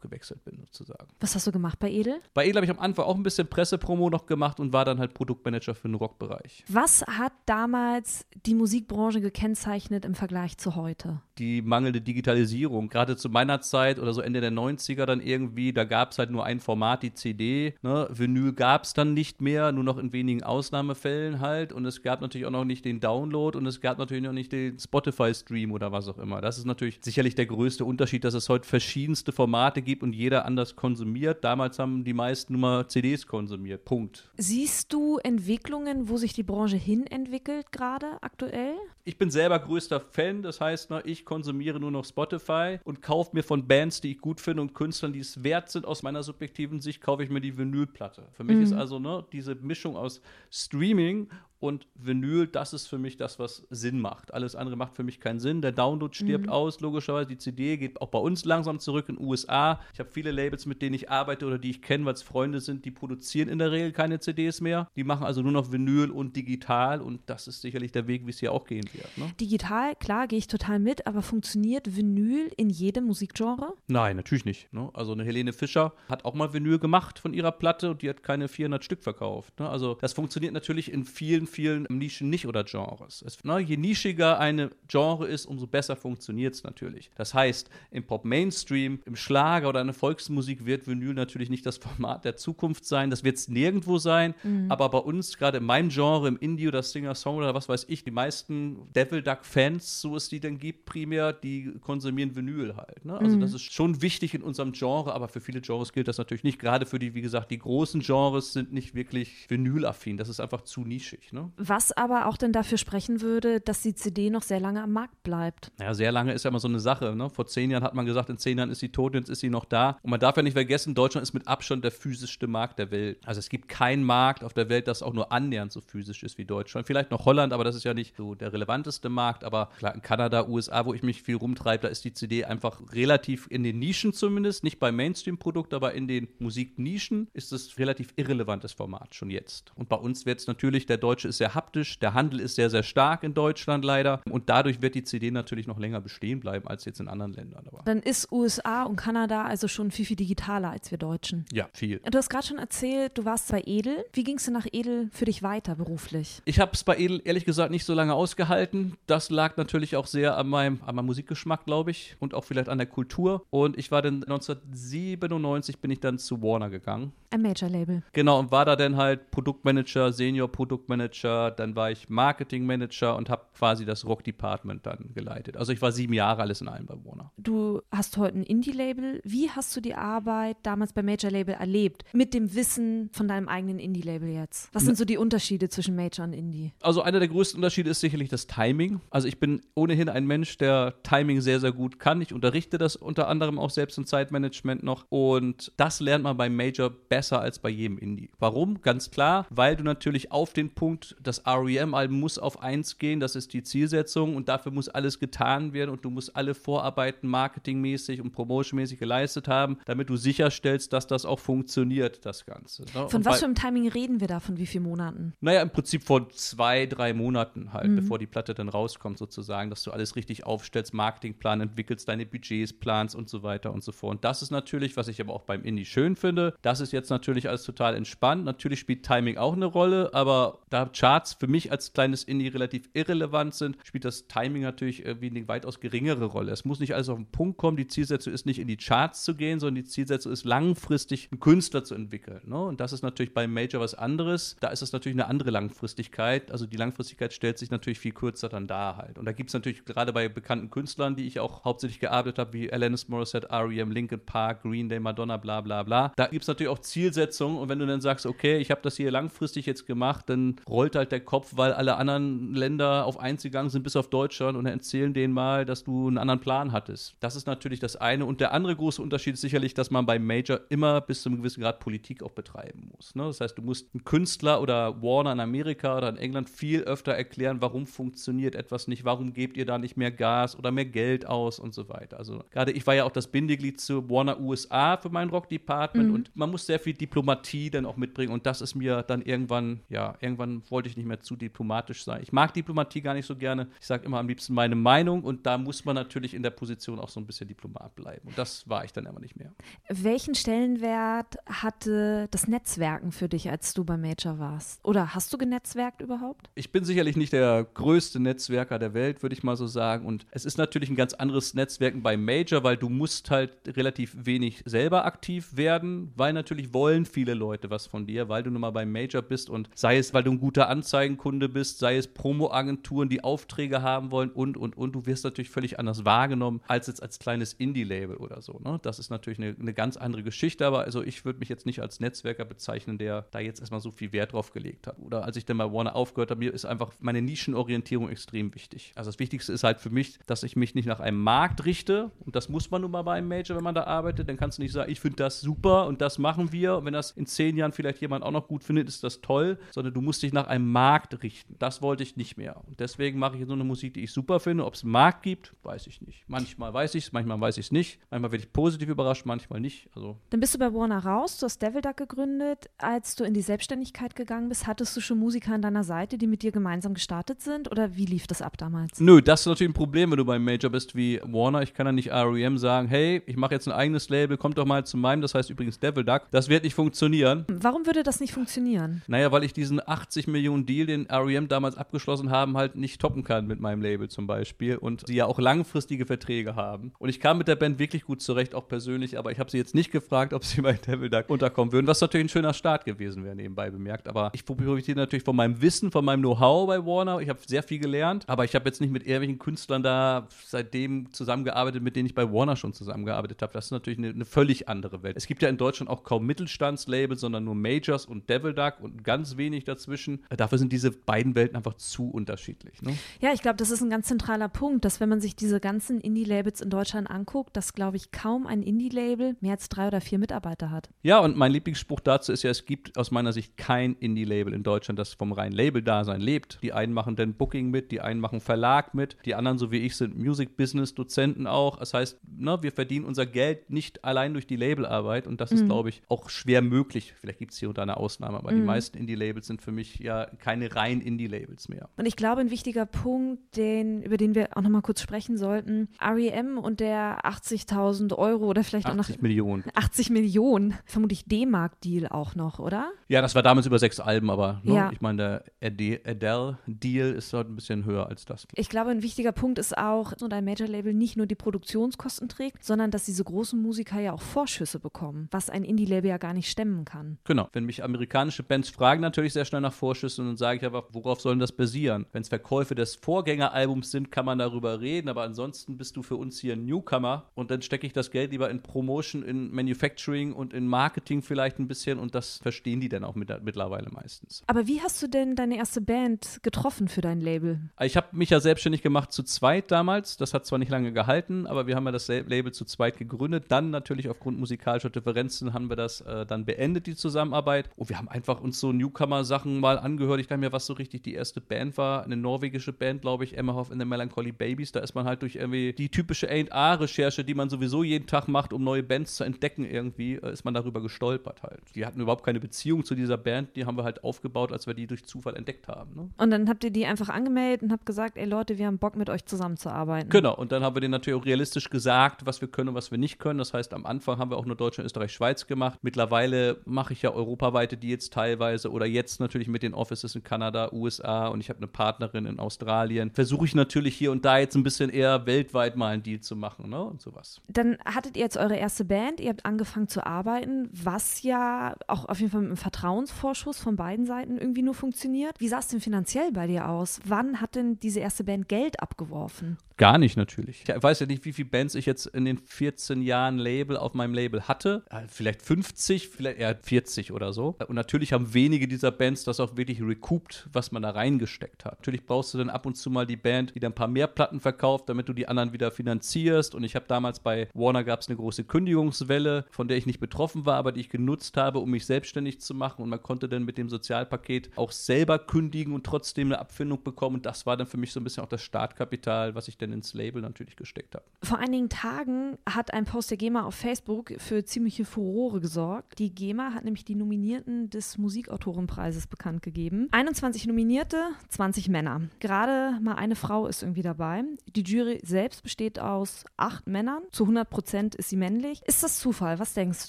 gewechselt 0.00 0.42
bin, 0.44 0.58
sozusagen. 0.58 1.06
Was 1.20 1.36
hast 1.36 1.46
du 1.46 1.52
gemacht 1.52 1.78
bei 1.78 1.88
Edel? 1.88 2.20
Bei 2.34 2.44
Edel 2.44 2.56
habe 2.56 2.64
ich 2.64 2.70
am 2.70 2.80
Anfang 2.80 3.04
auch 3.04 3.14
ein 3.14 3.22
bisschen 3.22 3.46
Pressepromo 3.46 4.10
noch 4.10 4.26
gemacht 4.26 4.58
und 4.58 4.72
war 4.72 4.84
dann 4.84 4.98
halt 4.98 5.14
Produktmanager 5.14 5.76
für 5.76 5.86
den 5.86 5.94
Rock 5.94 6.15
Rockbereich. 6.16 6.64
Was 6.68 7.02
hat 7.02 7.32
damals 7.46 8.26
die 8.44 8.54
Musikbranche 8.54 9.20
gekennzeichnet 9.20 10.04
im 10.04 10.14
Vergleich 10.14 10.56
zu 10.58 10.76
heute? 10.76 11.20
Die 11.38 11.62
mangelnde 11.62 12.00
Digitalisierung. 12.00 12.88
Gerade 12.88 13.16
zu 13.16 13.28
meiner 13.28 13.60
Zeit 13.60 13.98
oder 13.98 14.12
so 14.12 14.20
Ende 14.20 14.40
der 14.40 14.52
90er 14.52 15.04
dann 15.04 15.20
irgendwie, 15.20 15.72
da 15.72 15.84
gab 15.84 16.12
es 16.12 16.18
halt 16.18 16.30
nur 16.30 16.44
ein 16.44 16.60
Format, 16.60 17.02
die 17.02 17.12
CD. 17.12 17.74
Ne? 17.82 18.08
Vinyl 18.10 18.52
gab 18.52 18.84
es 18.84 18.94
dann 18.94 19.14
nicht 19.14 19.40
mehr, 19.40 19.72
nur 19.72 19.84
noch 19.84 19.98
in 19.98 20.12
wenigen 20.12 20.42
Ausnahmefällen 20.42 21.40
halt. 21.40 21.72
Und 21.72 21.84
es 21.84 22.02
gab 22.02 22.20
natürlich 22.20 22.46
auch 22.46 22.50
noch 22.50 22.64
nicht 22.64 22.84
den 22.84 23.00
Download 23.00 23.56
und 23.56 23.66
es 23.66 23.80
gab 23.80 23.98
natürlich 23.98 24.24
noch 24.24 24.32
nicht 24.32 24.52
den 24.52 24.78
Spotify-Stream 24.78 25.72
oder 25.72 25.92
was 25.92 26.08
auch 26.08 26.18
immer. 26.18 26.40
Das 26.40 26.58
ist 26.58 26.64
natürlich 26.64 26.98
sicherlich 27.02 27.34
der 27.34 27.46
größte 27.46 27.84
Unterschied, 27.84 28.24
dass 28.24 28.34
es 28.34 28.48
heute 28.48 28.66
verschiedenste 28.66 29.32
Formate 29.32 29.82
gibt 29.82 30.02
und 30.02 30.14
jeder 30.14 30.46
anders 30.46 30.76
konsumiert. 30.76 31.44
Damals 31.44 31.78
haben 31.78 32.04
die 32.04 32.14
meisten 32.14 32.54
nur 32.54 32.60
mal 32.60 32.88
CDs 32.88 33.26
konsumiert. 33.26 33.84
Punkt. 33.84 34.30
Siehst 34.36 34.92
du 34.92 35.18
Entwicklungen, 35.18 36.05
wo 36.08 36.16
sich 36.16 36.32
die 36.32 36.42
Branche 36.42 36.76
hin 36.76 37.06
entwickelt 37.06 37.72
gerade 37.72 38.22
aktuell? 38.22 38.74
Ich 39.04 39.18
bin 39.18 39.30
selber 39.30 39.58
größter 39.58 40.00
Fan, 40.00 40.42
das 40.42 40.60
heißt, 40.60 40.90
ne, 40.90 41.02
ich 41.04 41.24
konsumiere 41.24 41.78
nur 41.80 41.90
noch 41.90 42.04
Spotify 42.04 42.78
und 42.84 43.02
kaufe 43.02 43.30
mir 43.34 43.42
von 43.42 43.66
Bands, 43.66 44.00
die 44.00 44.12
ich 44.12 44.18
gut 44.18 44.40
finde 44.40 44.62
und 44.62 44.74
Künstlern, 44.74 45.12
die 45.12 45.20
es 45.20 45.42
wert 45.42 45.70
sind, 45.70 45.86
aus 45.86 46.02
meiner 46.02 46.22
subjektiven 46.22 46.80
Sicht, 46.80 47.00
kaufe 47.00 47.22
ich 47.22 47.30
mir 47.30 47.40
die 47.40 47.56
Vinylplatte. 47.56 48.28
Für 48.32 48.44
mich 48.44 48.56
mhm. 48.56 48.62
ist 48.62 48.72
also 48.72 48.98
ne, 48.98 49.24
diese 49.32 49.54
Mischung 49.54 49.96
aus 49.96 50.20
Streaming 50.50 51.28
Und 51.58 51.86
Vinyl, 51.94 52.46
das 52.46 52.72
ist 52.72 52.86
für 52.86 52.98
mich 52.98 53.16
das, 53.16 53.38
was 53.38 53.66
Sinn 53.70 54.00
macht. 54.00 54.34
Alles 54.34 54.54
andere 54.54 54.76
macht 54.76 54.94
für 54.94 55.04
mich 55.04 55.20
keinen 55.20 55.40
Sinn. 55.40 55.62
Der 55.62 55.72
Download 55.72 56.14
stirbt 56.14 56.46
mhm. 56.46 56.52
aus, 56.52 56.80
logischerweise. 56.80 57.28
Die 57.28 57.38
CD 57.38 57.76
geht 57.76 58.00
auch 58.00 58.08
bei 58.08 58.18
uns 58.18 58.44
langsam 58.44 58.78
zurück 58.78 59.08
in 59.08 59.16
den 59.16 59.24
USA. 59.24 59.80
Ich 59.94 60.00
habe 60.00 60.10
viele 60.10 60.30
Labels, 60.30 60.66
mit 60.66 60.82
denen 60.82 60.94
ich 60.94 61.10
arbeite 61.10 61.46
oder 61.46 61.58
die 61.58 61.70
ich 61.70 61.82
kenne, 61.82 62.04
weil 62.04 62.14
es 62.14 62.22
Freunde 62.22 62.60
sind, 62.60 62.84
die 62.84 62.90
produzieren 62.90 63.48
in 63.48 63.58
der 63.58 63.72
Regel 63.72 63.92
keine 63.92 64.20
CDs 64.20 64.60
mehr. 64.60 64.88
Die 64.96 65.04
machen 65.04 65.24
also 65.24 65.42
nur 65.42 65.52
noch 65.52 65.72
Vinyl 65.72 66.10
und 66.10 66.36
digital 66.36 67.00
und 67.00 67.20
das 67.26 67.48
ist 67.48 67.62
sicherlich 67.62 67.92
der 67.92 68.06
Weg, 68.06 68.26
wie 68.26 68.30
es 68.30 68.38
hier 68.38 68.52
auch 68.52 68.66
gehen 68.66 68.88
wird. 68.92 69.16
Ne? 69.16 69.32
Digital, 69.40 69.94
klar, 69.96 70.26
gehe 70.26 70.38
ich 70.38 70.48
total 70.48 70.78
mit, 70.78 71.06
aber 71.06 71.22
funktioniert 71.22 71.96
Vinyl 71.96 72.50
in 72.56 72.70
jedem 72.70 73.04
Musikgenre? 73.04 73.72
Nein, 73.86 74.16
natürlich 74.16 74.44
nicht. 74.44 74.72
Ne? 74.72 74.90
Also 74.92 75.12
eine 75.12 75.24
Helene 75.24 75.52
Fischer 75.52 75.92
hat 76.08 76.24
auch 76.24 76.34
mal 76.34 76.52
Vinyl 76.52 76.78
gemacht 76.78 77.18
von 77.18 77.32
ihrer 77.32 77.52
Platte 77.52 77.90
und 77.90 78.02
die 78.02 78.08
hat 78.08 78.22
keine 78.22 78.48
400 78.48 78.84
Stück 78.84 79.02
verkauft. 79.02 79.58
Ne? 79.58 79.68
Also 79.68 79.96
das 80.00 80.12
funktioniert 80.12 80.52
natürlich 80.52 80.92
in 80.92 81.04
vielen, 81.04 81.45
vielen 81.46 81.86
Nischen 81.88 82.30
nicht 82.30 82.46
oder 82.46 82.64
Genres. 82.64 83.22
Es, 83.26 83.42
ne? 83.44 83.58
Je 83.58 83.76
nischiger 83.76 84.38
eine 84.38 84.70
Genre 84.88 85.26
ist, 85.26 85.46
umso 85.46 85.66
besser 85.66 85.96
funktioniert 85.96 86.54
es 86.54 86.64
natürlich. 86.64 87.10
Das 87.16 87.34
heißt, 87.34 87.70
im 87.90 88.04
Pop-Mainstream, 88.04 89.00
im 89.04 89.16
Schlager 89.16 89.68
oder 89.68 89.80
in 89.80 89.88
der 89.88 89.94
Volksmusik 89.94 90.66
wird 90.66 90.86
Vinyl 90.86 91.14
natürlich 91.14 91.50
nicht 91.50 91.66
das 91.66 91.78
Format 91.78 92.24
der 92.24 92.36
Zukunft 92.36 92.84
sein. 92.84 93.10
Das 93.10 93.24
wird 93.24 93.36
es 93.36 93.48
nirgendwo 93.48 93.98
sein. 93.98 94.34
Mhm. 94.42 94.70
Aber 94.70 94.88
bei 94.88 94.98
uns, 94.98 95.36
gerade 95.36 95.58
in 95.58 95.64
meinem 95.64 95.88
Genre, 95.88 96.28
im 96.28 96.36
Indie 96.38 96.68
oder 96.68 96.82
Singer-Song 96.82 97.36
oder 97.36 97.54
was 97.54 97.68
weiß 97.68 97.86
ich, 97.88 98.04
die 98.04 98.10
meisten 98.10 98.92
Devil 98.94 99.22
Duck-Fans, 99.22 100.00
so 100.00 100.16
es 100.16 100.28
die 100.28 100.40
denn 100.40 100.58
gibt, 100.58 100.86
primär, 100.86 101.32
die 101.32 101.72
konsumieren 101.80 102.34
Vinyl 102.34 102.76
halt. 102.76 103.04
Ne? 103.04 103.16
Also 103.18 103.36
mhm. 103.36 103.40
das 103.40 103.54
ist 103.54 103.62
schon 103.72 104.02
wichtig 104.02 104.34
in 104.34 104.42
unserem 104.42 104.72
Genre, 104.72 105.14
aber 105.14 105.28
für 105.28 105.40
viele 105.40 105.60
Genres 105.60 105.92
gilt 105.92 106.08
das 106.08 106.18
natürlich 106.18 106.44
nicht. 106.44 106.58
Gerade 106.58 106.86
für 106.86 106.98
die, 106.98 107.14
wie 107.14 107.22
gesagt, 107.22 107.50
die 107.50 107.58
großen 107.58 108.00
Genres 108.00 108.52
sind 108.52 108.72
nicht 108.72 108.94
wirklich 108.94 109.46
Vinyl-affin. 109.48 110.16
Das 110.16 110.28
ist 110.28 110.40
einfach 110.40 110.62
zu 110.62 110.82
nischig. 110.82 111.32
Ne? 111.36 111.52
Was 111.58 111.92
aber 111.92 112.26
auch 112.26 112.38
denn 112.38 112.52
dafür 112.52 112.78
sprechen 112.78 113.20
würde, 113.20 113.60
dass 113.60 113.82
die 113.82 113.94
CD 113.94 114.30
noch 114.30 114.40
sehr 114.40 114.58
lange 114.58 114.82
am 114.82 114.92
Markt 114.92 115.22
bleibt. 115.22 115.70
Ja, 115.78 115.92
sehr 115.92 116.10
lange 116.10 116.32
ist 116.32 116.44
ja 116.44 116.48
immer 116.48 116.60
so 116.60 116.68
eine 116.68 116.80
Sache. 116.80 117.14
Ne? 117.14 117.28
Vor 117.28 117.46
zehn 117.46 117.70
Jahren 117.70 117.84
hat 117.84 117.94
man 117.94 118.06
gesagt, 118.06 118.30
in 118.30 118.38
zehn 118.38 118.56
Jahren 118.56 118.70
ist 118.70 118.78
sie 118.78 118.88
tot, 118.88 119.12
jetzt 119.12 119.28
ist 119.28 119.40
sie 119.40 119.50
noch 119.50 119.66
da. 119.66 119.98
Und 120.02 120.10
man 120.10 120.18
darf 120.18 120.38
ja 120.38 120.42
nicht 120.42 120.54
vergessen, 120.54 120.94
Deutschland 120.94 121.22
ist 121.22 121.34
mit 121.34 121.46
Abstand 121.46 121.84
der 121.84 121.92
physischste 121.92 122.46
Markt 122.46 122.78
der 122.78 122.90
Welt. 122.90 123.18
Also 123.26 123.38
es 123.38 123.50
gibt 123.50 123.68
keinen 123.68 124.02
Markt 124.02 124.42
auf 124.44 124.54
der 124.54 124.70
Welt, 124.70 124.88
das 124.88 125.02
auch 125.02 125.12
nur 125.12 125.30
annähernd 125.30 125.72
so 125.72 125.82
physisch 125.82 126.22
ist 126.22 126.38
wie 126.38 126.46
Deutschland. 126.46 126.86
Vielleicht 126.86 127.10
noch 127.10 127.26
Holland, 127.26 127.52
aber 127.52 127.64
das 127.64 127.76
ist 127.76 127.84
ja 127.84 127.92
nicht 127.92 128.16
so 128.16 128.34
der 128.34 128.54
relevanteste 128.54 129.10
Markt. 129.10 129.44
Aber 129.44 129.68
klar, 129.76 129.94
in 129.94 130.00
Kanada, 130.00 130.48
USA, 130.48 130.86
wo 130.86 130.94
ich 130.94 131.02
mich 131.02 131.22
viel 131.22 131.36
rumtreibe, 131.36 131.82
da 131.82 131.88
ist 131.88 132.02
die 132.06 132.14
CD 132.14 132.46
einfach 132.46 132.80
relativ 132.94 133.46
in 133.50 133.62
den 133.62 133.78
Nischen 133.78 134.14
zumindest, 134.14 134.64
nicht 134.64 134.78
bei 134.78 134.90
Mainstream-Produkt, 134.90 135.74
aber 135.74 135.92
in 135.92 136.08
den 136.08 136.28
Musiknischen 136.38 137.28
ist 137.34 137.52
es 137.52 137.78
relativ 137.78 138.14
irrelevantes 138.16 138.72
Format 138.72 139.14
schon 139.14 139.28
jetzt. 139.28 139.72
Und 139.74 139.90
bei 139.90 139.96
uns 139.96 140.24
wird 140.24 140.40
es 140.40 140.46
natürlich, 140.46 140.86
der 140.86 140.96
Deutsche 140.96 141.25
ist 141.26 141.38
sehr 141.38 141.54
haptisch, 141.54 141.98
der 141.98 142.14
Handel 142.14 142.40
ist 142.40 142.56
sehr, 142.56 142.70
sehr 142.70 142.82
stark 142.82 143.22
in 143.22 143.34
Deutschland 143.34 143.84
leider. 143.84 144.20
Und 144.30 144.48
dadurch 144.48 144.82
wird 144.82 144.94
die 144.94 145.04
CD 145.04 145.30
natürlich 145.30 145.66
noch 145.66 145.78
länger 145.78 146.00
bestehen 146.00 146.40
bleiben 146.40 146.66
als 146.66 146.84
jetzt 146.84 147.00
in 147.00 147.08
anderen 147.08 147.32
Ländern. 147.32 147.64
Aber 147.66 147.82
Dann 147.84 148.00
ist 148.00 148.30
USA 148.32 148.84
und 148.84 148.96
Kanada 148.96 149.44
also 149.44 149.68
schon 149.68 149.90
viel, 149.90 150.06
viel 150.06 150.16
digitaler 150.16 150.70
als 150.70 150.90
wir 150.90 150.98
Deutschen. 150.98 151.44
Ja, 151.52 151.68
viel. 151.72 152.00
Du 152.10 152.18
hast 152.18 152.28
gerade 152.28 152.46
schon 152.46 152.58
erzählt, 152.58 153.16
du 153.18 153.24
warst 153.24 153.50
bei 153.50 153.62
Edel. 153.66 154.04
Wie 154.12 154.24
ging 154.24 154.36
es 154.36 154.44
denn 154.44 154.54
nach 154.54 154.66
Edel 154.70 155.08
für 155.12 155.24
dich 155.24 155.42
weiter 155.42 155.76
beruflich? 155.76 156.42
Ich 156.44 156.60
habe 156.60 156.72
es 156.74 156.84
bei 156.84 156.96
Edel 156.96 157.20
ehrlich 157.24 157.44
gesagt 157.44 157.70
nicht 157.70 157.84
so 157.84 157.94
lange 157.94 158.14
ausgehalten. 158.14 158.96
Das 159.06 159.30
lag 159.30 159.56
natürlich 159.56 159.96
auch 159.96 160.06
sehr 160.06 160.36
an 160.36 160.48
meinem, 160.48 160.80
an 160.86 160.94
meinem 160.94 161.06
Musikgeschmack, 161.06 161.64
glaube 161.64 161.90
ich, 161.90 162.16
und 162.20 162.34
auch 162.34 162.44
vielleicht 162.44 162.68
an 162.68 162.78
der 162.78 162.86
Kultur. 162.86 163.44
Und 163.50 163.78
ich 163.78 163.90
war 163.90 164.02
dann 164.02 164.24
1997 164.24 165.78
bin 165.78 165.90
ich 165.90 166.00
dann 166.00 166.18
zu 166.18 166.42
Warner 166.42 166.70
gegangen. 166.70 167.12
Ein 167.30 167.42
Major-Label. 167.42 168.02
Genau, 168.12 168.38
und 168.38 168.50
war 168.50 168.64
da 168.64 168.76
dann 168.76 168.96
halt 168.96 169.30
Produktmanager, 169.30 170.12
Senior-Produktmanager, 170.12 171.15
dann 171.24 171.76
war 171.76 171.90
ich 171.90 172.08
Marketing-Manager 172.08 173.16
und 173.16 173.30
habe 173.30 173.46
quasi 173.56 173.84
das 173.84 174.04
Rock-Department 174.04 174.86
dann 174.86 175.10
geleitet. 175.14 175.56
Also 175.56 175.72
ich 175.72 175.82
war 175.82 175.92
sieben 175.92 176.12
Jahre 176.12 176.42
alles 176.42 176.60
in 176.60 176.68
allem 176.68 176.86
bei 176.86 176.94
Warner. 177.04 177.32
Du 177.36 177.82
hast 177.90 178.16
heute 178.16 178.38
ein 178.38 178.42
Indie-Label. 178.42 179.20
Wie 179.24 179.50
hast 179.50 179.74
du 179.76 179.80
die 179.80 179.94
Arbeit 179.94 180.56
damals 180.62 180.92
bei 180.92 181.02
Major-Label 181.02 181.54
erlebt? 181.54 182.04
Mit 182.12 182.34
dem 182.34 182.54
Wissen 182.54 183.10
von 183.12 183.28
deinem 183.28 183.48
eigenen 183.48 183.78
Indie-Label 183.78 184.28
jetzt? 184.28 184.68
Was 184.72 184.84
sind 184.84 184.96
so 184.96 185.04
die 185.04 185.16
Unterschiede 185.16 185.68
zwischen 185.68 185.96
Major 185.96 186.24
und 186.24 186.32
Indie? 186.32 186.72
Also 186.82 187.02
einer 187.02 187.18
der 187.18 187.28
größten 187.28 187.58
Unterschiede 187.58 187.90
ist 187.90 188.00
sicherlich 188.00 188.28
das 188.28 188.46
Timing. 188.46 189.00
Also 189.10 189.28
ich 189.28 189.38
bin 189.38 189.62
ohnehin 189.74 190.08
ein 190.08 190.26
Mensch, 190.26 190.58
der 190.58 190.94
Timing 191.02 191.40
sehr, 191.40 191.60
sehr 191.60 191.72
gut 191.72 191.98
kann. 191.98 192.20
Ich 192.20 192.32
unterrichte 192.32 192.78
das 192.78 192.96
unter 192.96 193.28
anderem 193.28 193.58
auch 193.58 193.70
selbst 193.70 193.98
im 193.98 194.06
Zeitmanagement 194.06 194.82
noch. 194.82 195.06
Und 195.08 195.72
das 195.76 196.00
lernt 196.00 196.24
man 196.24 196.36
beim 196.36 196.56
Major 196.56 196.90
besser 196.90 197.40
als 197.40 197.58
bei 197.58 197.68
jedem 197.68 197.98
Indie. 197.98 198.30
Warum? 198.38 198.80
Ganz 198.80 199.10
klar, 199.10 199.46
weil 199.50 199.76
du 199.76 199.84
natürlich 199.84 200.32
auf 200.32 200.52
den 200.52 200.70
Punkt, 200.70 201.05
das 201.22 201.42
REM-Album 201.46 202.18
muss 202.20 202.38
auf 202.38 202.62
eins 202.62 202.98
gehen, 202.98 203.20
das 203.20 203.36
ist 203.36 203.52
die 203.52 203.62
Zielsetzung 203.62 204.36
und 204.36 204.48
dafür 204.48 204.72
muss 204.72 204.88
alles 204.88 205.18
getan 205.18 205.72
werden 205.72 205.90
und 205.90 206.04
du 206.04 206.10
musst 206.10 206.34
alle 206.34 206.54
Vorarbeiten 206.54 207.28
marketingmäßig 207.28 208.20
und 208.20 208.32
promotionmäßig 208.32 208.98
geleistet 208.98 209.48
haben, 209.48 209.78
damit 209.84 210.08
du 210.08 210.16
sicherstellst, 210.16 210.92
dass 210.92 211.06
das 211.06 211.24
auch 211.24 211.38
funktioniert, 211.38 212.24
das 212.24 212.46
Ganze. 212.46 212.82
Ne? 212.82 213.08
Von 213.08 213.20
und 213.20 213.24
was 213.24 213.40
für 213.40 213.44
einem 213.44 213.54
Timing 213.54 213.88
reden 213.88 214.20
wir 214.20 214.28
da? 214.28 214.40
Von 214.40 214.58
wie 214.58 214.66
vielen 214.66 214.84
Monaten? 214.84 215.34
Naja, 215.40 215.62
im 215.62 215.70
Prinzip 215.70 216.02
von 216.02 216.30
zwei, 216.30 216.86
drei 216.86 217.12
Monaten 217.12 217.72
halt, 217.72 217.90
mhm. 217.90 217.96
bevor 217.96 218.18
die 218.18 218.26
Platte 218.26 218.54
dann 218.54 218.68
rauskommt, 218.68 219.18
sozusagen, 219.18 219.70
dass 219.70 219.82
du 219.82 219.90
alles 219.90 220.16
richtig 220.16 220.44
aufstellst, 220.44 220.94
Marketingplan 220.94 221.60
entwickelst, 221.60 222.08
deine 222.08 222.26
Budgets 222.26 222.72
planst 222.72 223.14
und 223.14 223.28
so 223.28 223.42
weiter 223.42 223.72
und 223.72 223.82
so 223.82 223.92
fort. 223.92 224.16
Und 224.16 224.24
das 224.24 224.42
ist 224.42 224.50
natürlich, 224.50 224.96
was 224.96 225.08
ich 225.08 225.20
aber 225.20 225.34
auch 225.34 225.42
beim 225.42 225.62
Indie 225.62 225.84
schön 225.84 226.16
finde, 226.16 226.54
das 226.62 226.80
ist 226.80 226.92
jetzt 226.92 227.10
natürlich 227.10 227.48
alles 227.48 227.64
total 227.64 227.94
entspannt. 227.94 228.44
Natürlich 228.44 228.80
spielt 228.80 229.04
Timing 229.04 229.36
auch 229.36 229.54
eine 229.54 229.66
Rolle, 229.66 230.10
aber 230.12 230.60
da 230.70 230.88
Charts 230.96 231.34
für 231.34 231.46
mich 231.46 231.70
als 231.70 231.92
kleines 231.92 232.24
Indie 232.24 232.48
relativ 232.48 232.88
irrelevant 232.94 233.54
sind, 233.54 233.76
spielt 233.84 234.04
das 234.04 234.28
Timing 234.28 234.62
natürlich 234.62 235.04
irgendwie 235.04 235.28
eine 235.28 235.46
weitaus 235.46 235.80
geringere 235.80 236.24
Rolle. 236.24 236.52
Es 236.52 236.64
muss 236.64 236.80
nicht 236.80 236.94
alles 236.94 237.10
auf 237.10 237.18
den 237.18 237.26
Punkt 237.26 237.58
kommen. 237.58 237.76
Die 237.76 237.86
Zielsetzung 237.86 238.32
ist 238.32 238.46
nicht 238.46 238.58
in 238.58 238.66
die 238.66 238.78
Charts 238.78 239.24
zu 239.24 239.34
gehen, 239.34 239.60
sondern 239.60 239.76
die 239.76 239.84
Zielsetzung 239.84 240.32
ist 240.32 240.44
langfristig 240.44 241.28
einen 241.30 241.40
Künstler 241.40 241.84
zu 241.84 241.94
entwickeln. 241.94 242.40
Ne? 242.46 242.58
Und 242.58 242.80
das 242.80 242.92
ist 242.92 243.02
natürlich 243.02 243.34
beim 243.34 243.52
Major 243.52 243.80
was 243.82 243.94
anderes. 243.94 244.56
Da 244.60 244.68
ist 244.68 244.82
es 244.82 244.92
natürlich 244.92 245.16
eine 245.16 245.26
andere 245.26 245.50
Langfristigkeit. 245.50 246.50
Also 246.50 246.66
die 246.66 246.76
Langfristigkeit 246.76 247.32
stellt 247.32 247.58
sich 247.58 247.70
natürlich 247.70 247.98
viel 247.98 248.12
kürzer 248.12 248.48
dann 248.48 248.66
da 248.66 248.96
halt. 248.96 249.18
Und 249.18 249.26
da 249.26 249.32
gibt 249.32 249.50
es 249.50 249.54
natürlich 249.54 249.84
gerade 249.84 250.12
bei 250.14 250.28
bekannten 250.28 250.70
Künstlern, 250.70 251.14
die 251.14 251.26
ich 251.26 251.40
auch 251.40 251.64
hauptsächlich 251.64 252.00
gearbeitet 252.00 252.38
habe, 252.38 252.52
wie 252.54 252.72
Alanis 252.72 253.08
Morissette, 253.08 253.48
R.E.M., 253.50 253.90
Linkin 253.90 254.20
Park, 254.20 254.62
Green 254.62 254.88
Day, 254.88 255.00
Madonna, 255.00 255.36
bla 255.36 255.60
bla 255.60 255.82
bla. 255.82 256.12
Da 256.16 256.26
gibt 256.28 256.42
es 256.42 256.48
natürlich 256.48 256.70
auch 256.70 256.78
Zielsetzungen. 256.78 257.58
Und 257.58 257.68
wenn 257.68 257.78
du 257.78 257.86
dann 257.86 258.00
sagst, 258.00 258.24
okay, 258.24 258.56
ich 258.58 258.70
habe 258.70 258.80
das 258.82 258.96
hier 258.96 259.10
langfristig 259.10 259.66
jetzt 259.66 259.86
gemacht, 259.86 260.28
dann 260.28 260.56
rollt 260.68 260.85
halt 260.94 261.10
der 261.10 261.20
Kopf, 261.20 261.54
weil 261.56 261.72
alle 261.72 261.96
anderen 261.96 262.54
Länder 262.54 263.06
auf 263.06 263.18
eins 263.18 263.42
gegangen 263.42 263.70
sind, 263.70 263.82
bis 263.82 263.96
auf 263.96 264.08
Deutschland 264.08 264.56
und 264.56 264.66
erzählen 264.66 265.12
denen 265.12 265.32
mal, 265.32 265.64
dass 265.64 265.84
du 265.84 266.06
einen 266.06 266.18
anderen 266.18 266.40
Plan 266.40 266.72
hattest. 266.72 267.16
Das 267.20 267.34
ist 267.34 267.46
natürlich 267.46 267.80
das 267.80 267.96
eine. 267.96 268.26
Und 268.26 268.40
der 268.40 268.52
andere 268.52 268.76
große 268.76 269.02
Unterschied 269.02 269.34
ist 269.34 269.40
sicherlich, 269.40 269.74
dass 269.74 269.90
man 269.90 270.06
beim 270.06 270.24
Major 270.24 270.60
immer 270.68 271.00
bis 271.00 271.22
zu 271.22 271.28
einem 271.28 271.38
gewissen 271.38 271.62
Grad 271.62 271.80
Politik 271.80 272.22
auch 272.22 272.32
betreiben 272.32 272.90
muss. 272.94 273.14
Ne? 273.14 273.24
Das 273.24 273.40
heißt, 273.40 273.58
du 273.58 273.62
musst 273.62 273.92
einen 273.94 274.04
Künstler 274.04 274.60
oder 274.60 275.02
Warner 275.02 275.32
in 275.32 275.40
Amerika 275.40 275.96
oder 275.96 276.08
in 276.08 276.16
England 276.16 276.50
viel 276.50 276.82
öfter 276.82 277.12
erklären, 277.12 277.60
warum 277.60 277.86
funktioniert 277.86 278.54
etwas 278.54 278.88
nicht, 278.88 279.04
warum 279.04 279.32
gebt 279.32 279.56
ihr 279.56 279.66
da 279.66 279.78
nicht 279.78 279.96
mehr 279.96 280.10
Gas 280.10 280.56
oder 280.56 280.70
mehr 280.70 280.84
Geld 280.84 281.26
aus 281.26 281.58
und 281.58 281.74
so 281.74 281.88
weiter. 281.88 282.18
Also 282.18 282.42
gerade 282.50 282.72
ich 282.72 282.86
war 282.86 282.94
ja 282.94 283.04
auch 283.04 283.10
das 283.10 283.28
Bindeglied 283.28 283.80
zu 283.80 284.08
Warner 284.08 284.40
USA 284.40 284.96
für 284.96 285.10
mein 285.10 285.30
Rock 285.30 285.48
Department 285.48 286.08
mhm. 286.08 286.14
und 286.14 286.30
man 286.34 286.50
muss 286.50 286.66
sehr 286.66 286.78
viel 286.78 286.94
Diplomatie 286.94 287.70
dann 287.70 287.86
auch 287.86 287.96
mitbringen 287.96 288.32
und 288.32 288.46
das 288.46 288.60
ist 288.60 288.74
mir 288.74 289.02
dann 289.02 289.22
irgendwann, 289.22 289.80
ja, 289.88 290.16
irgendwann 290.20 290.62
wollte 290.70 290.88
ich 290.88 290.96
nicht 290.96 291.06
mehr 291.06 291.20
zu 291.20 291.36
diplomatisch 291.36 292.04
sein. 292.04 292.20
Ich 292.22 292.32
mag 292.32 292.54
Diplomatie 292.54 293.00
gar 293.00 293.14
nicht 293.14 293.26
so 293.26 293.36
gerne. 293.36 293.68
Ich 293.80 293.86
sage 293.86 294.04
immer 294.04 294.18
am 294.18 294.28
liebsten 294.28 294.54
meine 294.54 294.74
Meinung 294.74 295.22
und 295.22 295.46
da 295.46 295.58
muss 295.58 295.84
man 295.84 295.94
natürlich 295.94 296.34
in 296.34 296.42
der 296.42 296.50
Position 296.50 296.98
auch 296.98 297.08
so 297.08 297.20
ein 297.20 297.26
bisschen 297.26 297.48
Diplomat 297.48 297.94
bleiben. 297.94 298.28
Und 298.28 298.38
das 298.38 298.68
war 298.68 298.84
ich 298.84 298.92
dann 298.92 299.06
aber 299.06 299.20
nicht 299.20 299.36
mehr. 299.36 299.52
Welchen 299.88 300.34
Stellenwert 300.34 301.36
hatte 301.46 302.28
das 302.30 302.48
Netzwerken 302.48 303.12
für 303.12 303.28
dich, 303.28 303.50
als 303.50 303.74
du 303.74 303.84
bei 303.84 303.96
Major 303.96 304.38
warst? 304.38 304.84
Oder 304.84 305.14
hast 305.14 305.32
du 305.32 305.38
genetzwerkt 305.38 306.00
überhaupt? 306.00 306.50
Ich 306.54 306.72
bin 306.72 306.84
sicherlich 306.84 307.16
nicht 307.16 307.32
der 307.32 307.64
größte 307.64 308.20
Netzwerker 308.20 308.78
der 308.78 308.94
Welt, 308.94 309.22
würde 309.22 309.34
ich 309.34 309.42
mal 309.42 309.56
so 309.56 309.66
sagen. 309.66 310.06
Und 310.06 310.26
es 310.30 310.44
ist 310.44 310.58
natürlich 310.58 310.90
ein 310.90 310.96
ganz 310.96 311.14
anderes 311.14 311.54
Netzwerken 311.54 312.02
bei 312.02 312.16
Major, 312.16 312.64
weil 312.64 312.76
du 312.76 312.88
musst 312.88 313.30
halt 313.30 313.52
relativ 313.76 314.14
wenig 314.16 314.62
selber 314.64 315.04
aktiv 315.04 315.56
werden, 315.56 316.12
weil 316.16 316.32
natürlich 316.32 316.72
wollen 316.72 317.04
viele 317.06 317.34
Leute 317.34 317.70
was 317.70 317.86
von 317.86 318.06
dir, 318.06 318.28
weil 318.28 318.42
du 318.42 318.50
nun 318.50 318.60
mal 318.60 318.70
bei 318.70 318.86
Major 318.86 319.22
bist 319.22 319.50
und 319.50 319.68
sei 319.74 319.98
es, 319.98 320.14
weil 320.14 320.22
du 320.22 320.32
ein 320.32 320.40
guter 320.40 320.55
Anzeigenkunde 320.64 321.48
bist, 321.48 321.78
sei 321.78 321.96
es 321.96 322.08
Promo-Agenturen, 322.08 323.08
die 323.08 323.22
Aufträge 323.22 323.82
haben 323.82 324.10
wollen 324.10 324.30
und, 324.30 324.56
und, 324.56 324.76
und. 324.76 324.92
Du 324.92 325.06
wirst 325.06 325.24
natürlich 325.24 325.50
völlig 325.50 325.78
anders 325.78 326.04
wahrgenommen 326.04 326.60
als 326.66 326.86
jetzt 326.86 327.02
als 327.02 327.18
kleines 327.18 327.52
Indie-Label 327.52 328.16
oder 328.16 328.40
so. 328.40 328.60
Ne? 328.64 328.78
Das 328.82 328.98
ist 328.98 329.10
natürlich 329.10 329.38
eine, 329.38 329.54
eine 329.58 329.74
ganz 329.74 329.96
andere 329.96 330.22
Geschichte, 330.22 330.66
aber 330.66 330.80
also 330.80 331.02
ich 331.02 331.24
würde 331.24 331.38
mich 331.38 331.48
jetzt 331.48 331.66
nicht 331.66 331.80
als 331.80 332.00
Netzwerker 332.00 332.44
bezeichnen, 332.44 332.98
der 332.98 333.26
da 333.30 333.40
jetzt 333.40 333.60
erstmal 333.60 333.80
so 333.80 333.90
viel 333.90 334.12
Wert 334.12 334.32
drauf 334.32 334.52
gelegt 334.52 334.86
hat. 334.86 334.98
Oder 334.98 335.24
als 335.24 335.36
ich 335.36 335.44
dann 335.44 335.58
bei 335.58 335.70
Warner 335.70 335.94
aufgehört 335.94 336.30
habe, 336.30 336.38
mir 336.38 336.52
ist 336.52 336.64
einfach 336.64 336.92
meine 337.00 337.22
Nischenorientierung 337.22 338.08
extrem 338.08 338.54
wichtig. 338.54 338.92
Also 338.94 339.10
das 339.10 339.18
Wichtigste 339.18 339.52
ist 339.52 339.64
halt 339.64 339.80
für 339.80 339.90
mich, 339.90 340.18
dass 340.26 340.42
ich 340.42 340.56
mich 340.56 340.74
nicht 340.74 340.86
nach 340.86 341.00
einem 341.00 341.22
Markt 341.22 341.64
richte 341.64 342.10
und 342.20 342.36
das 342.36 342.48
muss 342.48 342.70
man 342.70 342.82
nun 342.82 342.90
mal 342.90 343.02
bei 343.02 343.14
einem 343.14 343.28
Major, 343.28 343.56
wenn 343.56 343.64
man 343.64 343.74
da 343.74 343.84
arbeitet, 343.84 344.28
dann 344.28 344.36
kannst 344.36 344.58
du 344.58 344.62
nicht 344.62 344.72
sagen, 344.72 344.90
ich 344.90 345.00
finde 345.00 345.16
das 345.16 345.40
super 345.40 345.86
und 345.86 346.00
das 346.00 346.18
machen 346.18 346.52
wir 346.52 346.76
und 346.76 346.84
wenn 346.84 346.92
das 346.92 347.10
in 347.12 347.26
zehn 347.26 347.56
Jahren 347.56 347.72
vielleicht 347.72 348.00
jemand 348.00 348.24
auch 348.24 348.30
noch 348.30 348.48
gut 348.48 348.64
findet, 348.64 348.88
ist 348.88 349.04
das 349.04 349.20
toll, 349.20 349.58
sondern 349.72 349.94
du 349.94 350.00
musst 350.00 350.22
dich 350.22 350.32
nach 350.32 350.45
nach 350.46 350.52
einem 350.52 350.70
Markt 350.70 351.22
richten. 351.22 351.56
Das 351.58 351.82
wollte 351.82 352.02
ich 352.02 352.16
nicht 352.16 352.36
mehr. 352.36 352.62
Und 352.66 352.80
deswegen 352.80 353.18
mache 353.18 353.34
ich 353.34 353.40
jetzt 353.40 353.48
nur 353.48 353.56
eine 353.56 353.64
Musik, 353.64 353.94
die 353.94 354.04
ich 354.04 354.12
super 354.12 354.40
finde. 354.40 354.64
Ob 354.64 354.74
es 354.74 354.82
einen 354.82 354.92
Markt 354.92 355.22
gibt, 355.22 355.54
weiß 355.62 355.86
ich 355.86 356.00
nicht. 356.00 356.24
Manchmal 356.28 356.72
weiß 356.72 356.94
ich 356.94 357.04
es, 357.04 357.12
manchmal 357.12 357.40
weiß 357.40 357.58
ich 357.58 357.66
es 357.66 357.72
nicht. 357.72 357.98
Manchmal 358.10 358.32
werde 358.32 358.44
ich 358.44 358.52
positiv 358.52 358.88
überrascht, 358.88 359.26
manchmal 359.26 359.60
nicht. 359.60 359.88
Also 359.94 360.16
Dann 360.30 360.40
bist 360.40 360.54
du 360.54 360.58
bei 360.58 360.72
Warner 360.72 361.04
raus, 361.04 361.38
du 361.38 361.46
hast 361.46 361.60
Devil 361.60 361.80
Duck 361.80 361.96
gegründet. 361.96 362.70
Als 362.78 363.16
du 363.16 363.24
in 363.24 363.34
die 363.34 363.42
Selbstständigkeit 363.42 364.14
gegangen 364.14 364.48
bist, 364.48 364.66
hattest 364.66 364.96
du 364.96 365.00
schon 365.00 365.18
Musiker 365.18 365.52
an 365.52 365.62
deiner 365.62 365.84
Seite, 365.84 366.18
die 366.18 366.26
mit 366.26 366.42
dir 366.42 366.52
gemeinsam 366.52 366.94
gestartet 366.94 367.40
sind? 367.40 367.70
Oder 367.70 367.96
wie 367.96 368.06
lief 368.06 368.26
das 368.26 368.42
ab 368.42 368.56
damals? 368.56 369.00
Nö, 369.00 369.20
das 369.20 369.40
ist 369.40 369.46
natürlich 369.46 369.70
ein 369.70 369.74
Problem, 369.74 370.10
wenn 370.10 370.18
du 370.18 370.24
beim 370.24 370.44
Major 370.44 370.70
bist 370.70 370.94
wie 370.94 371.20
Warner. 371.24 371.62
Ich 371.62 371.74
kann 371.74 371.86
ja 371.86 371.92
nicht 371.92 372.10
REM 372.12 372.58
sagen, 372.58 372.88
hey, 372.88 373.22
ich 373.26 373.36
mache 373.36 373.54
jetzt 373.54 373.66
ein 373.66 373.72
eigenes 373.72 374.08
Label, 374.08 374.36
kommt 374.36 374.58
doch 374.58 374.66
mal 374.66 374.84
zu 374.84 374.96
meinem, 374.96 375.22
das 375.22 375.34
heißt 375.34 375.50
übrigens 375.50 375.78
Devil 375.78 376.04
Duck. 376.04 376.22
Das 376.30 376.48
wird 376.48 376.64
nicht 376.64 376.74
funktionieren. 376.74 377.44
Warum 377.48 377.86
würde 377.86 378.02
das 378.02 378.20
nicht 378.20 378.32
funktionieren? 378.32 379.02
Naja, 379.06 379.32
weil 379.32 379.44
ich 379.44 379.52
diesen 379.52 379.80
80 379.86 380.26
Millionen 380.26 380.35
Deal, 380.36 380.86
den 380.86 381.06
REM 381.06 381.48
damals 381.48 381.76
abgeschlossen 381.76 382.30
haben, 382.30 382.56
halt 382.56 382.76
nicht 382.76 383.00
toppen 383.00 383.24
kann 383.24 383.46
mit 383.46 383.60
meinem 383.60 383.82
Label 383.82 384.08
zum 384.08 384.26
Beispiel 384.26 384.76
und 384.76 385.06
sie 385.06 385.16
ja 385.16 385.26
auch 385.26 385.38
langfristige 385.38 386.06
Verträge 386.06 386.56
haben. 386.56 386.92
Und 386.98 387.08
ich 387.08 387.20
kam 387.20 387.38
mit 387.38 387.48
der 387.48 387.56
Band 387.56 387.78
wirklich 387.78 388.04
gut 388.04 388.20
zurecht, 388.20 388.54
auch 388.54 388.68
persönlich, 388.68 389.18
aber 389.18 389.32
ich 389.32 389.38
habe 389.38 389.50
sie 389.50 389.58
jetzt 389.58 389.74
nicht 389.74 389.90
gefragt, 389.90 390.32
ob 390.32 390.44
sie 390.44 390.60
bei 390.62 390.74
Devil 390.74 391.10
Duck 391.10 391.28
unterkommen 391.28 391.72
würden, 391.72 391.86
was 391.86 392.00
natürlich 392.00 392.26
ein 392.26 392.30
schöner 392.30 392.54
Start 392.54 392.84
gewesen 392.84 393.24
wäre, 393.24 393.34
nebenbei 393.34 393.70
bemerkt. 393.70 394.08
Aber 394.08 394.30
ich 394.32 394.44
profitiere 394.44 394.98
natürlich 394.98 395.24
von 395.24 395.36
meinem 395.36 395.60
Wissen, 395.60 395.90
von 395.90 396.04
meinem 396.04 396.20
Know-how 396.20 396.66
bei 396.66 396.84
Warner. 396.84 397.20
Ich 397.20 397.28
habe 397.28 397.40
sehr 397.46 397.62
viel 397.62 397.78
gelernt, 397.78 398.24
aber 398.28 398.44
ich 398.44 398.54
habe 398.54 398.66
jetzt 398.66 398.80
nicht 398.80 398.92
mit 398.92 399.02
irgendwelchen 399.02 399.38
Künstlern 399.38 399.82
da 399.82 400.28
seitdem 400.44 401.12
zusammengearbeitet, 401.12 401.82
mit 401.82 401.96
denen 401.96 402.06
ich 402.06 402.14
bei 402.14 402.30
Warner 402.30 402.56
schon 402.56 402.72
zusammengearbeitet 402.72 403.42
habe. 403.42 403.52
Das 403.52 403.66
ist 403.66 403.70
natürlich 403.70 403.98
eine, 403.98 404.10
eine 404.10 404.24
völlig 404.24 404.68
andere 404.68 405.02
Welt. 405.02 405.16
Es 405.16 405.26
gibt 405.26 405.42
ja 405.42 405.48
in 405.48 405.56
Deutschland 405.56 405.90
auch 405.90 406.04
kaum 406.04 406.26
Mittelstandslabels, 406.26 407.20
sondern 407.20 407.44
nur 407.44 407.54
Majors 407.54 408.06
und 408.06 408.28
Devil 408.28 408.54
Duck 408.54 408.80
und 408.80 409.04
ganz 409.04 409.36
wenig 409.36 409.64
dazwischen. 409.64 410.24
Dafür 410.30 410.58
sind 410.58 410.72
diese 410.72 410.90
beiden 410.90 411.34
Welten 411.34 411.56
einfach 411.56 411.74
zu 411.74 412.10
unterschiedlich. 412.10 412.82
Ne? 412.82 412.96
Ja, 413.20 413.32
ich 413.32 413.42
glaube, 413.42 413.56
das 413.56 413.70
ist 413.70 413.82
ein 413.82 413.90
ganz 413.90 414.08
zentraler 414.08 414.48
Punkt, 414.48 414.84
dass 414.84 415.00
wenn 415.00 415.08
man 415.08 415.20
sich 415.20 415.36
diese 415.36 415.60
ganzen 415.60 416.00
Indie-Labels 416.00 416.60
in 416.60 416.70
Deutschland 416.70 417.10
anguckt, 417.10 417.56
dass, 417.56 417.72
glaube 417.74 417.96
ich, 417.96 418.10
kaum 418.10 418.46
ein 418.46 418.62
Indie-Label 418.62 419.36
mehr 419.40 419.52
als 419.52 419.68
drei 419.68 419.88
oder 419.88 420.00
vier 420.00 420.18
Mitarbeiter 420.18 420.70
hat. 420.70 420.88
Ja, 421.02 421.20
und 421.20 421.36
mein 421.36 421.52
Lieblingsspruch 421.52 422.00
dazu 422.00 422.32
ist 422.32 422.42
ja, 422.42 422.50
es 422.50 422.66
gibt 422.66 422.96
aus 422.98 423.10
meiner 423.10 423.32
Sicht 423.32 423.56
kein 423.56 423.94
Indie-Label 423.96 424.52
in 424.52 424.62
Deutschland, 424.62 424.98
das 424.98 425.14
vom 425.14 425.32
reinen 425.32 425.54
Label-Dasein 425.54 426.20
lebt. 426.20 426.58
Die 426.62 426.72
einen 426.72 426.92
machen 426.92 427.16
dann 427.16 427.34
Booking 427.34 427.70
mit, 427.70 427.92
die 427.92 428.00
einen 428.00 428.20
machen 428.20 428.40
Verlag 428.40 428.94
mit, 428.94 429.16
die 429.24 429.34
anderen, 429.34 429.58
so 429.58 429.70
wie 429.70 429.78
ich, 429.78 429.96
sind 429.96 430.16
Music-Business-Dozenten 430.16 431.46
auch. 431.46 431.78
Das 431.78 431.94
heißt, 431.94 432.18
ne, 432.36 432.58
wir 432.62 432.72
verdienen 432.72 433.04
unser 433.04 433.26
Geld 433.26 433.70
nicht 433.70 434.04
allein 434.04 434.32
durch 434.32 434.46
die 434.46 434.56
Labelarbeit 434.56 435.26
und 435.26 435.40
das 435.40 435.52
ist, 435.52 435.66
glaube 435.66 435.88
ich, 435.88 436.02
auch 436.08 436.28
schwer 436.30 436.62
möglich. 436.62 437.14
Vielleicht 437.18 437.38
gibt 437.38 437.52
es 437.52 437.58
hier 437.58 437.68
und 437.68 437.78
da 437.78 437.82
eine 437.82 437.96
Ausnahme, 437.96 438.38
aber 438.38 438.52
die 438.52 438.60
meisten 438.60 438.98
Indie-Labels 438.98 439.46
sind 439.46 439.62
für 439.62 439.72
mich 439.72 439.98
ja 439.98 440.15
keine 440.38 440.74
rein 440.74 441.00
Indie-Labels 441.00 441.68
mehr. 441.68 441.88
Und 441.96 442.06
ich 442.06 442.16
glaube, 442.16 442.40
ein 442.40 442.50
wichtiger 442.50 442.86
Punkt, 442.86 443.56
den, 443.56 444.02
über 444.02 444.16
den 444.16 444.34
wir 444.34 444.56
auch 444.56 444.62
nochmal 444.62 444.82
kurz 444.82 445.00
sprechen 445.00 445.36
sollten, 445.36 445.88
REM 446.00 446.58
und 446.58 446.80
der 446.80 447.20
80.000 447.24 448.14
Euro 448.16 448.46
oder 448.46 448.64
vielleicht 448.64 448.86
auch 448.88 448.94
noch 448.94 449.04
80 449.04 449.22
Millionen. 449.22 449.64
80 449.74 450.10
Millionen, 450.10 450.74
vermutlich 450.84 451.24
D-Mark-Deal 451.26 452.08
auch 452.08 452.34
noch, 452.34 452.58
oder? 452.58 452.90
Ja, 453.08 453.20
das 453.22 453.34
war 453.34 453.42
damals 453.42 453.66
über 453.66 453.78
sechs 453.78 454.00
Alben, 454.00 454.30
aber 454.30 454.60
ne, 454.64 454.74
Ja. 454.74 454.90
ich 454.92 455.00
meine, 455.00 455.16
der 455.60 455.70
Ade- 455.70 456.00
Adele-Deal 456.04 457.12
ist 457.12 457.32
dort 457.32 457.48
ein 457.48 457.54
bisschen 457.56 457.84
höher 457.84 458.06
als 458.08 458.24
das. 458.24 458.46
Ich 458.54 458.68
glaube, 458.68 458.90
ein 458.90 459.02
wichtiger 459.02 459.32
Punkt 459.32 459.58
ist 459.58 459.76
auch, 459.76 460.12
dass 460.12 460.30
ein 460.30 460.44
Major-Label 460.44 460.92
nicht 460.94 461.16
nur 461.16 461.26
die 461.26 461.34
Produktionskosten 461.34 462.28
trägt, 462.28 462.64
sondern 462.64 462.90
dass 462.90 463.04
diese 463.04 463.24
großen 463.24 463.60
Musiker 463.60 464.00
ja 464.00 464.12
auch 464.12 464.22
Vorschüsse 464.22 464.78
bekommen, 464.78 465.28
was 465.30 465.50
ein 465.50 465.64
Indie-Label 465.64 466.08
ja 466.10 466.18
gar 466.18 466.32
nicht 466.34 466.50
stemmen 466.50 466.84
kann. 466.84 467.18
Genau. 467.24 467.48
Wenn 467.52 467.64
mich 467.64 467.82
amerikanische 467.84 468.42
Bands 468.42 468.68
fragen, 468.70 469.00
natürlich 469.00 469.32
sehr 469.32 469.44
schnell 469.44 469.60
nach 469.60 469.72
Vorschüssen 469.72 470.05
und 470.18 470.26
dann 470.26 470.36
sage 470.36 470.58
ich 470.58 470.64
einfach, 470.64 470.84
worauf 470.92 471.20
soll 471.20 471.32
denn 471.32 471.40
das 471.40 471.52
basieren? 471.52 472.06
Wenn 472.12 472.22
es 472.22 472.28
Verkäufe 472.28 472.74
des 472.74 472.94
Vorgängeralbums 472.96 473.90
sind, 473.90 474.10
kann 474.12 474.24
man 474.24 474.38
darüber 474.38 474.80
reden, 474.80 475.08
aber 475.08 475.22
ansonsten 475.22 475.76
bist 475.76 475.96
du 475.96 476.02
für 476.02 476.16
uns 476.16 476.38
hier 476.38 476.54
ein 476.54 476.64
Newcomer 476.64 477.30
und 477.34 477.50
dann 477.50 477.62
stecke 477.62 477.86
ich 477.86 477.92
das 477.92 478.10
Geld 478.10 478.30
lieber 478.30 478.48
in 478.50 478.62
Promotion, 478.62 479.22
in 479.22 479.50
Manufacturing 479.52 480.32
und 480.32 480.52
in 480.52 480.66
Marketing 480.66 481.22
vielleicht 481.22 481.58
ein 481.58 481.68
bisschen 481.68 481.98
und 481.98 482.14
das 482.14 482.38
verstehen 482.38 482.80
die 482.80 482.88
dann 482.88 483.04
auch 483.04 483.14
mit, 483.14 483.30
mittlerweile 483.42 483.90
meistens. 483.90 484.42
Aber 484.46 484.66
wie 484.66 484.80
hast 484.80 485.02
du 485.02 485.08
denn 485.08 485.36
deine 485.36 485.56
erste 485.56 485.80
Band 485.80 486.40
getroffen 486.42 486.88
für 486.88 487.00
dein 487.00 487.20
Label? 487.20 487.60
Ich 487.80 487.96
habe 487.96 488.08
mich 488.12 488.30
ja 488.30 488.40
selbstständig 488.40 488.82
gemacht 488.82 489.12
zu 489.12 489.22
zweit 489.22 489.70
damals. 489.70 490.16
Das 490.16 490.34
hat 490.34 490.46
zwar 490.46 490.58
nicht 490.58 490.70
lange 490.70 490.92
gehalten, 490.92 491.46
aber 491.46 491.66
wir 491.66 491.76
haben 491.76 491.86
ja 491.86 491.92
das 491.92 492.08
La- 492.08 492.20
Label 492.26 492.52
zu 492.52 492.64
zweit 492.64 492.98
gegründet. 492.98 493.46
Dann 493.48 493.70
natürlich 493.70 494.08
aufgrund 494.08 494.38
musikalischer 494.38 494.90
Differenzen 494.90 495.52
haben 495.52 495.68
wir 495.68 495.76
das 495.76 496.00
äh, 496.02 496.26
dann 496.26 496.44
beendet, 496.44 496.86
die 496.86 496.94
Zusammenarbeit. 496.94 497.70
Und 497.76 497.88
wir 497.88 497.98
haben 497.98 498.08
einfach 498.08 498.40
uns 498.40 498.60
so 498.60 498.72
Newcomer-Sachen 498.72 499.60
mal 499.60 499.78
angehört. 499.96 500.20
Ich 500.20 500.28
kann 500.28 500.40
mir, 500.40 500.52
was 500.52 500.66
so 500.66 500.74
richtig 500.74 501.02
die 501.02 501.14
erste 501.14 501.40
Band 501.40 501.78
war, 501.78 502.04
eine 502.04 502.16
norwegische 502.16 502.72
Band, 502.72 503.00
glaube 503.00 503.24
ich, 503.24 503.36
Emmerhoff 503.36 503.70
in 503.70 503.78
the 503.78 503.84
Melancholy 503.84 504.32
Babies. 504.32 504.72
Da 504.72 504.80
ist 504.80 504.94
man 504.94 505.06
halt 505.06 505.22
durch 505.22 505.36
irgendwie 505.36 505.72
die 505.72 505.88
typische 505.88 506.28
A&A-Recherche, 506.28 507.24
die 507.24 507.34
man 507.34 507.48
sowieso 507.48 507.82
jeden 507.82 508.06
Tag 508.06 508.28
macht, 508.28 508.52
um 508.52 508.62
neue 508.62 508.82
Bands 508.82 509.16
zu 509.16 509.24
entdecken 509.24 509.64
irgendwie, 509.64 510.16
äh, 510.16 510.32
ist 510.32 510.44
man 510.44 510.54
darüber 510.54 510.82
gestolpert 510.82 511.42
halt. 511.42 511.62
Die 511.74 511.86
hatten 511.86 512.00
überhaupt 512.00 512.24
keine 512.24 512.40
Beziehung 512.40 512.84
zu 512.84 512.94
dieser 512.94 513.16
Band. 513.16 513.56
Die 513.56 513.64
haben 513.64 513.76
wir 513.76 513.84
halt 513.84 514.04
aufgebaut, 514.04 514.52
als 514.52 514.66
wir 514.66 514.74
die 514.74 514.86
durch 514.86 515.04
Zufall 515.04 515.34
entdeckt 515.36 515.68
haben. 515.68 515.94
Ne? 515.94 516.10
Und 516.18 516.30
dann 516.30 516.48
habt 516.48 516.62
ihr 516.64 516.70
die 516.70 516.84
einfach 516.84 517.08
angemeldet 517.08 517.62
und 517.62 517.72
habt 517.72 517.86
gesagt, 517.86 518.18
ey 518.18 518.26
Leute, 518.26 518.58
wir 518.58 518.66
haben 518.66 518.78
Bock 518.78 518.96
mit 518.96 519.08
euch 519.08 519.24
zusammenzuarbeiten. 519.24 520.10
Genau, 520.10 520.34
und 520.34 520.52
dann 520.52 520.62
haben 520.62 520.76
wir 520.76 520.80
denen 520.80 520.92
natürlich 520.92 521.18
auch 521.18 521.26
realistisch 521.26 521.70
gesagt, 521.70 522.26
was 522.26 522.40
wir 522.40 522.48
können 522.48 522.70
und 522.70 522.74
was 522.74 522.90
wir 522.90 522.98
nicht 522.98 523.18
können. 523.18 523.38
Das 523.38 523.54
heißt, 523.54 523.72
am 523.72 523.86
Anfang 523.86 524.18
haben 524.18 524.30
wir 524.30 524.36
auch 524.36 524.46
nur 524.46 524.56
Deutschland, 524.56 524.86
Österreich, 524.86 525.12
Schweiz 525.12 525.46
gemacht. 525.46 525.78
Mittlerweile 525.82 526.60
mache 526.64 526.92
ich 526.92 527.02
ja 527.02 527.12
europaweite 527.12 527.76
Deals 527.76 528.10
teilweise 528.10 528.70
oder 528.70 528.86
jetzt 528.86 529.20
natürlich 529.20 529.48
mit 529.48 529.62
den 529.62 529.74
Offices 529.76 530.14
in 530.14 530.22
Kanada, 530.22 530.72
USA 530.72 531.28
und 531.28 531.40
ich 531.40 531.48
habe 531.48 531.58
eine 531.58 531.66
Partnerin 531.66 532.26
in 532.26 532.38
Australien. 532.38 533.10
Versuche 533.10 533.44
ich 533.44 533.54
natürlich 533.54 533.96
hier 533.96 534.12
und 534.12 534.24
da 534.24 534.38
jetzt 534.38 534.56
ein 534.56 534.62
bisschen 534.62 534.90
eher 534.90 535.26
weltweit 535.26 535.76
mal 535.76 535.88
einen 535.88 536.02
Deal 536.02 536.20
zu 536.20 536.36
machen 536.36 536.70
ne? 536.70 536.82
und 536.82 537.00
sowas. 537.00 537.40
Dann 537.48 537.78
hattet 537.84 538.16
ihr 538.16 538.22
jetzt 538.22 538.36
eure 538.36 538.56
erste 538.56 538.84
Band, 538.84 539.20
ihr 539.20 539.30
habt 539.30 539.44
angefangen 539.46 539.88
zu 539.88 540.04
arbeiten, 540.04 540.68
was 540.72 541.22
ja 541.22 541.76
auch 541.86 542.08
auf 542.08 542.20
jeden 542.20 542.30
Fall 542.30 542.40
mit 542.40 542.48
einem 542.48 542.56
Vertrauensvorschuss 542.56 543.58
von 543.58 543.76
beiden 543.76 544.06
Seiten 544.06 544.38
irgendwie 544.38 544.62
nur 544.62 544.74
funktioniert. 544.74 545.38
Wie 545.38 545.48
sah 545.48 545.58
es 545.58 545.68
denn 545.68 545.80
finanziell 545.80 546.32
bei 546.32 546.46
dir 546.46 546.68
aus? 546.68 547.00
Wann 547.04 547.40
hat 547.40 547.54
denn 547.54 547.78
diese 547.80 548.00
erste 548.00 548.24
Band 548.24 548.48
Geld 548.48 548.80
abgeworfen? 548.80 549.58
Gar 549.78 549.98
nicht 549.98 550.16
natürlich. 550.16 550.64
Ich 550.66 550.82
weiß 550.82 551.00
ja 551.00 551.06
nicht, 551.06 551.26
wie 551.26 551.34
viele 551.34 551.50
Bands 551.50 551.74
ich 551.74 551.84
jetzt 551.84 552.06
in 552.06 552.24
den 552.24 552.38
14 552.38 553.02
Jahren 553.02 553.36
Label 553.36 553.76
auf 553.76 553.92
meinem 553.92 554.14
Label 554.14 554.42
hatte. 554.48 554.84
Äh, 554.90 555.02
Vielleicht 555.08 555.42
50, 555.42 556.08
vielleicht 556.08 556.38
eher 556.38 556.56
40 556.56 557.12
oder 557.12 557.34
so. 557.34 557.56
Und 557.68 557.74
natürlich 557.74 558.14
haben 558.14 558.32
wenige 558.32 558.68
dieser 558.68 558.90
Bands 558.90 559.24
das 559.24 559.38
auch 559.38 559.56
wirklich 559.66 559.82
recouped, 559.82 560.48
was 560.52 560.72
man 560.72 560.82
da 560.82 560.90
reingesteckt 560.90 561.64
hat. 561.64 561.80
Natürlich 561.80 562.06
brauchst 562.06 562.32
du 562.34 562.38
dann 562.38 562.50
ab 562.50 562.66
und 562.66 562.76
zu 562.76 562.90
mal 562.90 563.06
die 563.06 563.16
Band, 563.16 563.54
die 563.54 563.60
dann 563.60 563.72
ein 563.72 563.74
paar 563.74 563.88
mehr 563.88 564.06
Platten 564.06 564.40
verkauft, 564.40 564.88
damit 564.88 565.08
du 565.08 565.12
die 565.12 565.26
anderen 565.26 565.52
wieder 565.52 565.70
finanzierst. 565.70 566.54
Und 566.54 566.64
ich 566.64 566.76
habe 566.76 566.86
damals 566.86 567.20
bei 567.20 567.48
Warner 567.54 567.84
gab 567.84 568.00
es 568.00 568.08
eine 568.08 568.16
große 568.16 568.44
Kündigungswelle, 568.44 569.44
von 569.50 569.68
der 569.68 569.76
ich 569.76 569.86
nicht 569.86 570.00
betroffen 570.00 570.46
war, 570.46 570.56
aber 570.56 570.72
die 570.72 570.80
ich 570.80 570.88
genutzt 570.88 571.36
habe, 571.36 571.58
um 571.58 571.70
mich 571.70 571.86
selbstständig 571.86 572.40
zu 572.40 572.54
machen. 572.54 572.82
Und 572.82 572.90
man 572.90 573.02
konnte 573.02 573.28
dann 573.28 573.44
mit 573.44 573.58
dem 573.58 573.68
Sozialpaket 573.68 574.50
auch 574.56 574.70
selber 574.70 575.18
kündigen 575.18 575.74
und 575.74 575.84
trotzdem 575.84 576.28
eine 576.28 576.38
Abfindung 576.38 576.82
bekommen. 576.82 577.16
Und 577.16 577.26
das 577.26 577.46
war 577.46 577.56
dann 577.56 577.66
für 577.66 577.76
mich 577.76 577.92
so 577.92 578.00
ein 578.00 578.04
bisschen 578.04 578.22
auch 578.22 578.28
das 578.28 578.42
Startkapital, 578.42 579.34
was 579.34 579.48
ich 579.48 579.58
dann 579.58 579.72
ins 579.72 579.94
Label 579.94 580.22
natürlich 580.22 580.56
gesteckt 580.56 580.94
habe. 580.94 581.04
Vor 581.22 581.38
einigen 581.38 581.68
Tagen 581.68 582.38
hat 582.48 582.72
ein 582.72 582.84
Post 582.84 583.10
der 583.10 583.16
GEMA 583.16 583.44
auf 583.44 583.54
Facebook 583.54 584.14
für 584.18 584.44
ziemliche 584.44 584.84
Furore 584.84 585.40
gesorgt. 585.40 585.98
Die 585.98 586.14
GEMA 586.14 586.54
hat 586.54 586.64
nämlich 586.64 586.84
die 586.84 586.94
Nominierten 586.94 587.70
des 587.70 587.98
Musikautorenpreises 587.98 589.06
bekannt 589.06 589.42
gegeben. 589.42 589.55
21 589.56 590.46
Nominierte, 590.46 590.98
20 591.30 591.70
Männer. 591.70 592.02
Gerade 592.20 592.78
mal 592.82 592.96
eine 592.96 593.16
Frau 593.16 593.46
ist 593.46 593.62
irgendwie 593.62 593.80
dabei. 593.80 594.22
Die 594.54 594.60
Jury 594.60 595.00
selbst 595.02 595.42
besteht 595.42 595.78
aus 595.78 596.24
acht 596.36 596.66
Männern. 596.66 597.02
Zu 597.10 597.24
100 597.24 597.48
Prozent 597.48 597.94
ist 597.94 598.10
sie 598.10 598.16
männlich. 598.16 598.60
Ist 598.66 598.82
das 598.82 598.98
Zufall? 598.98 599.38
Was 599.38 599.54
denkst 599.54 599.88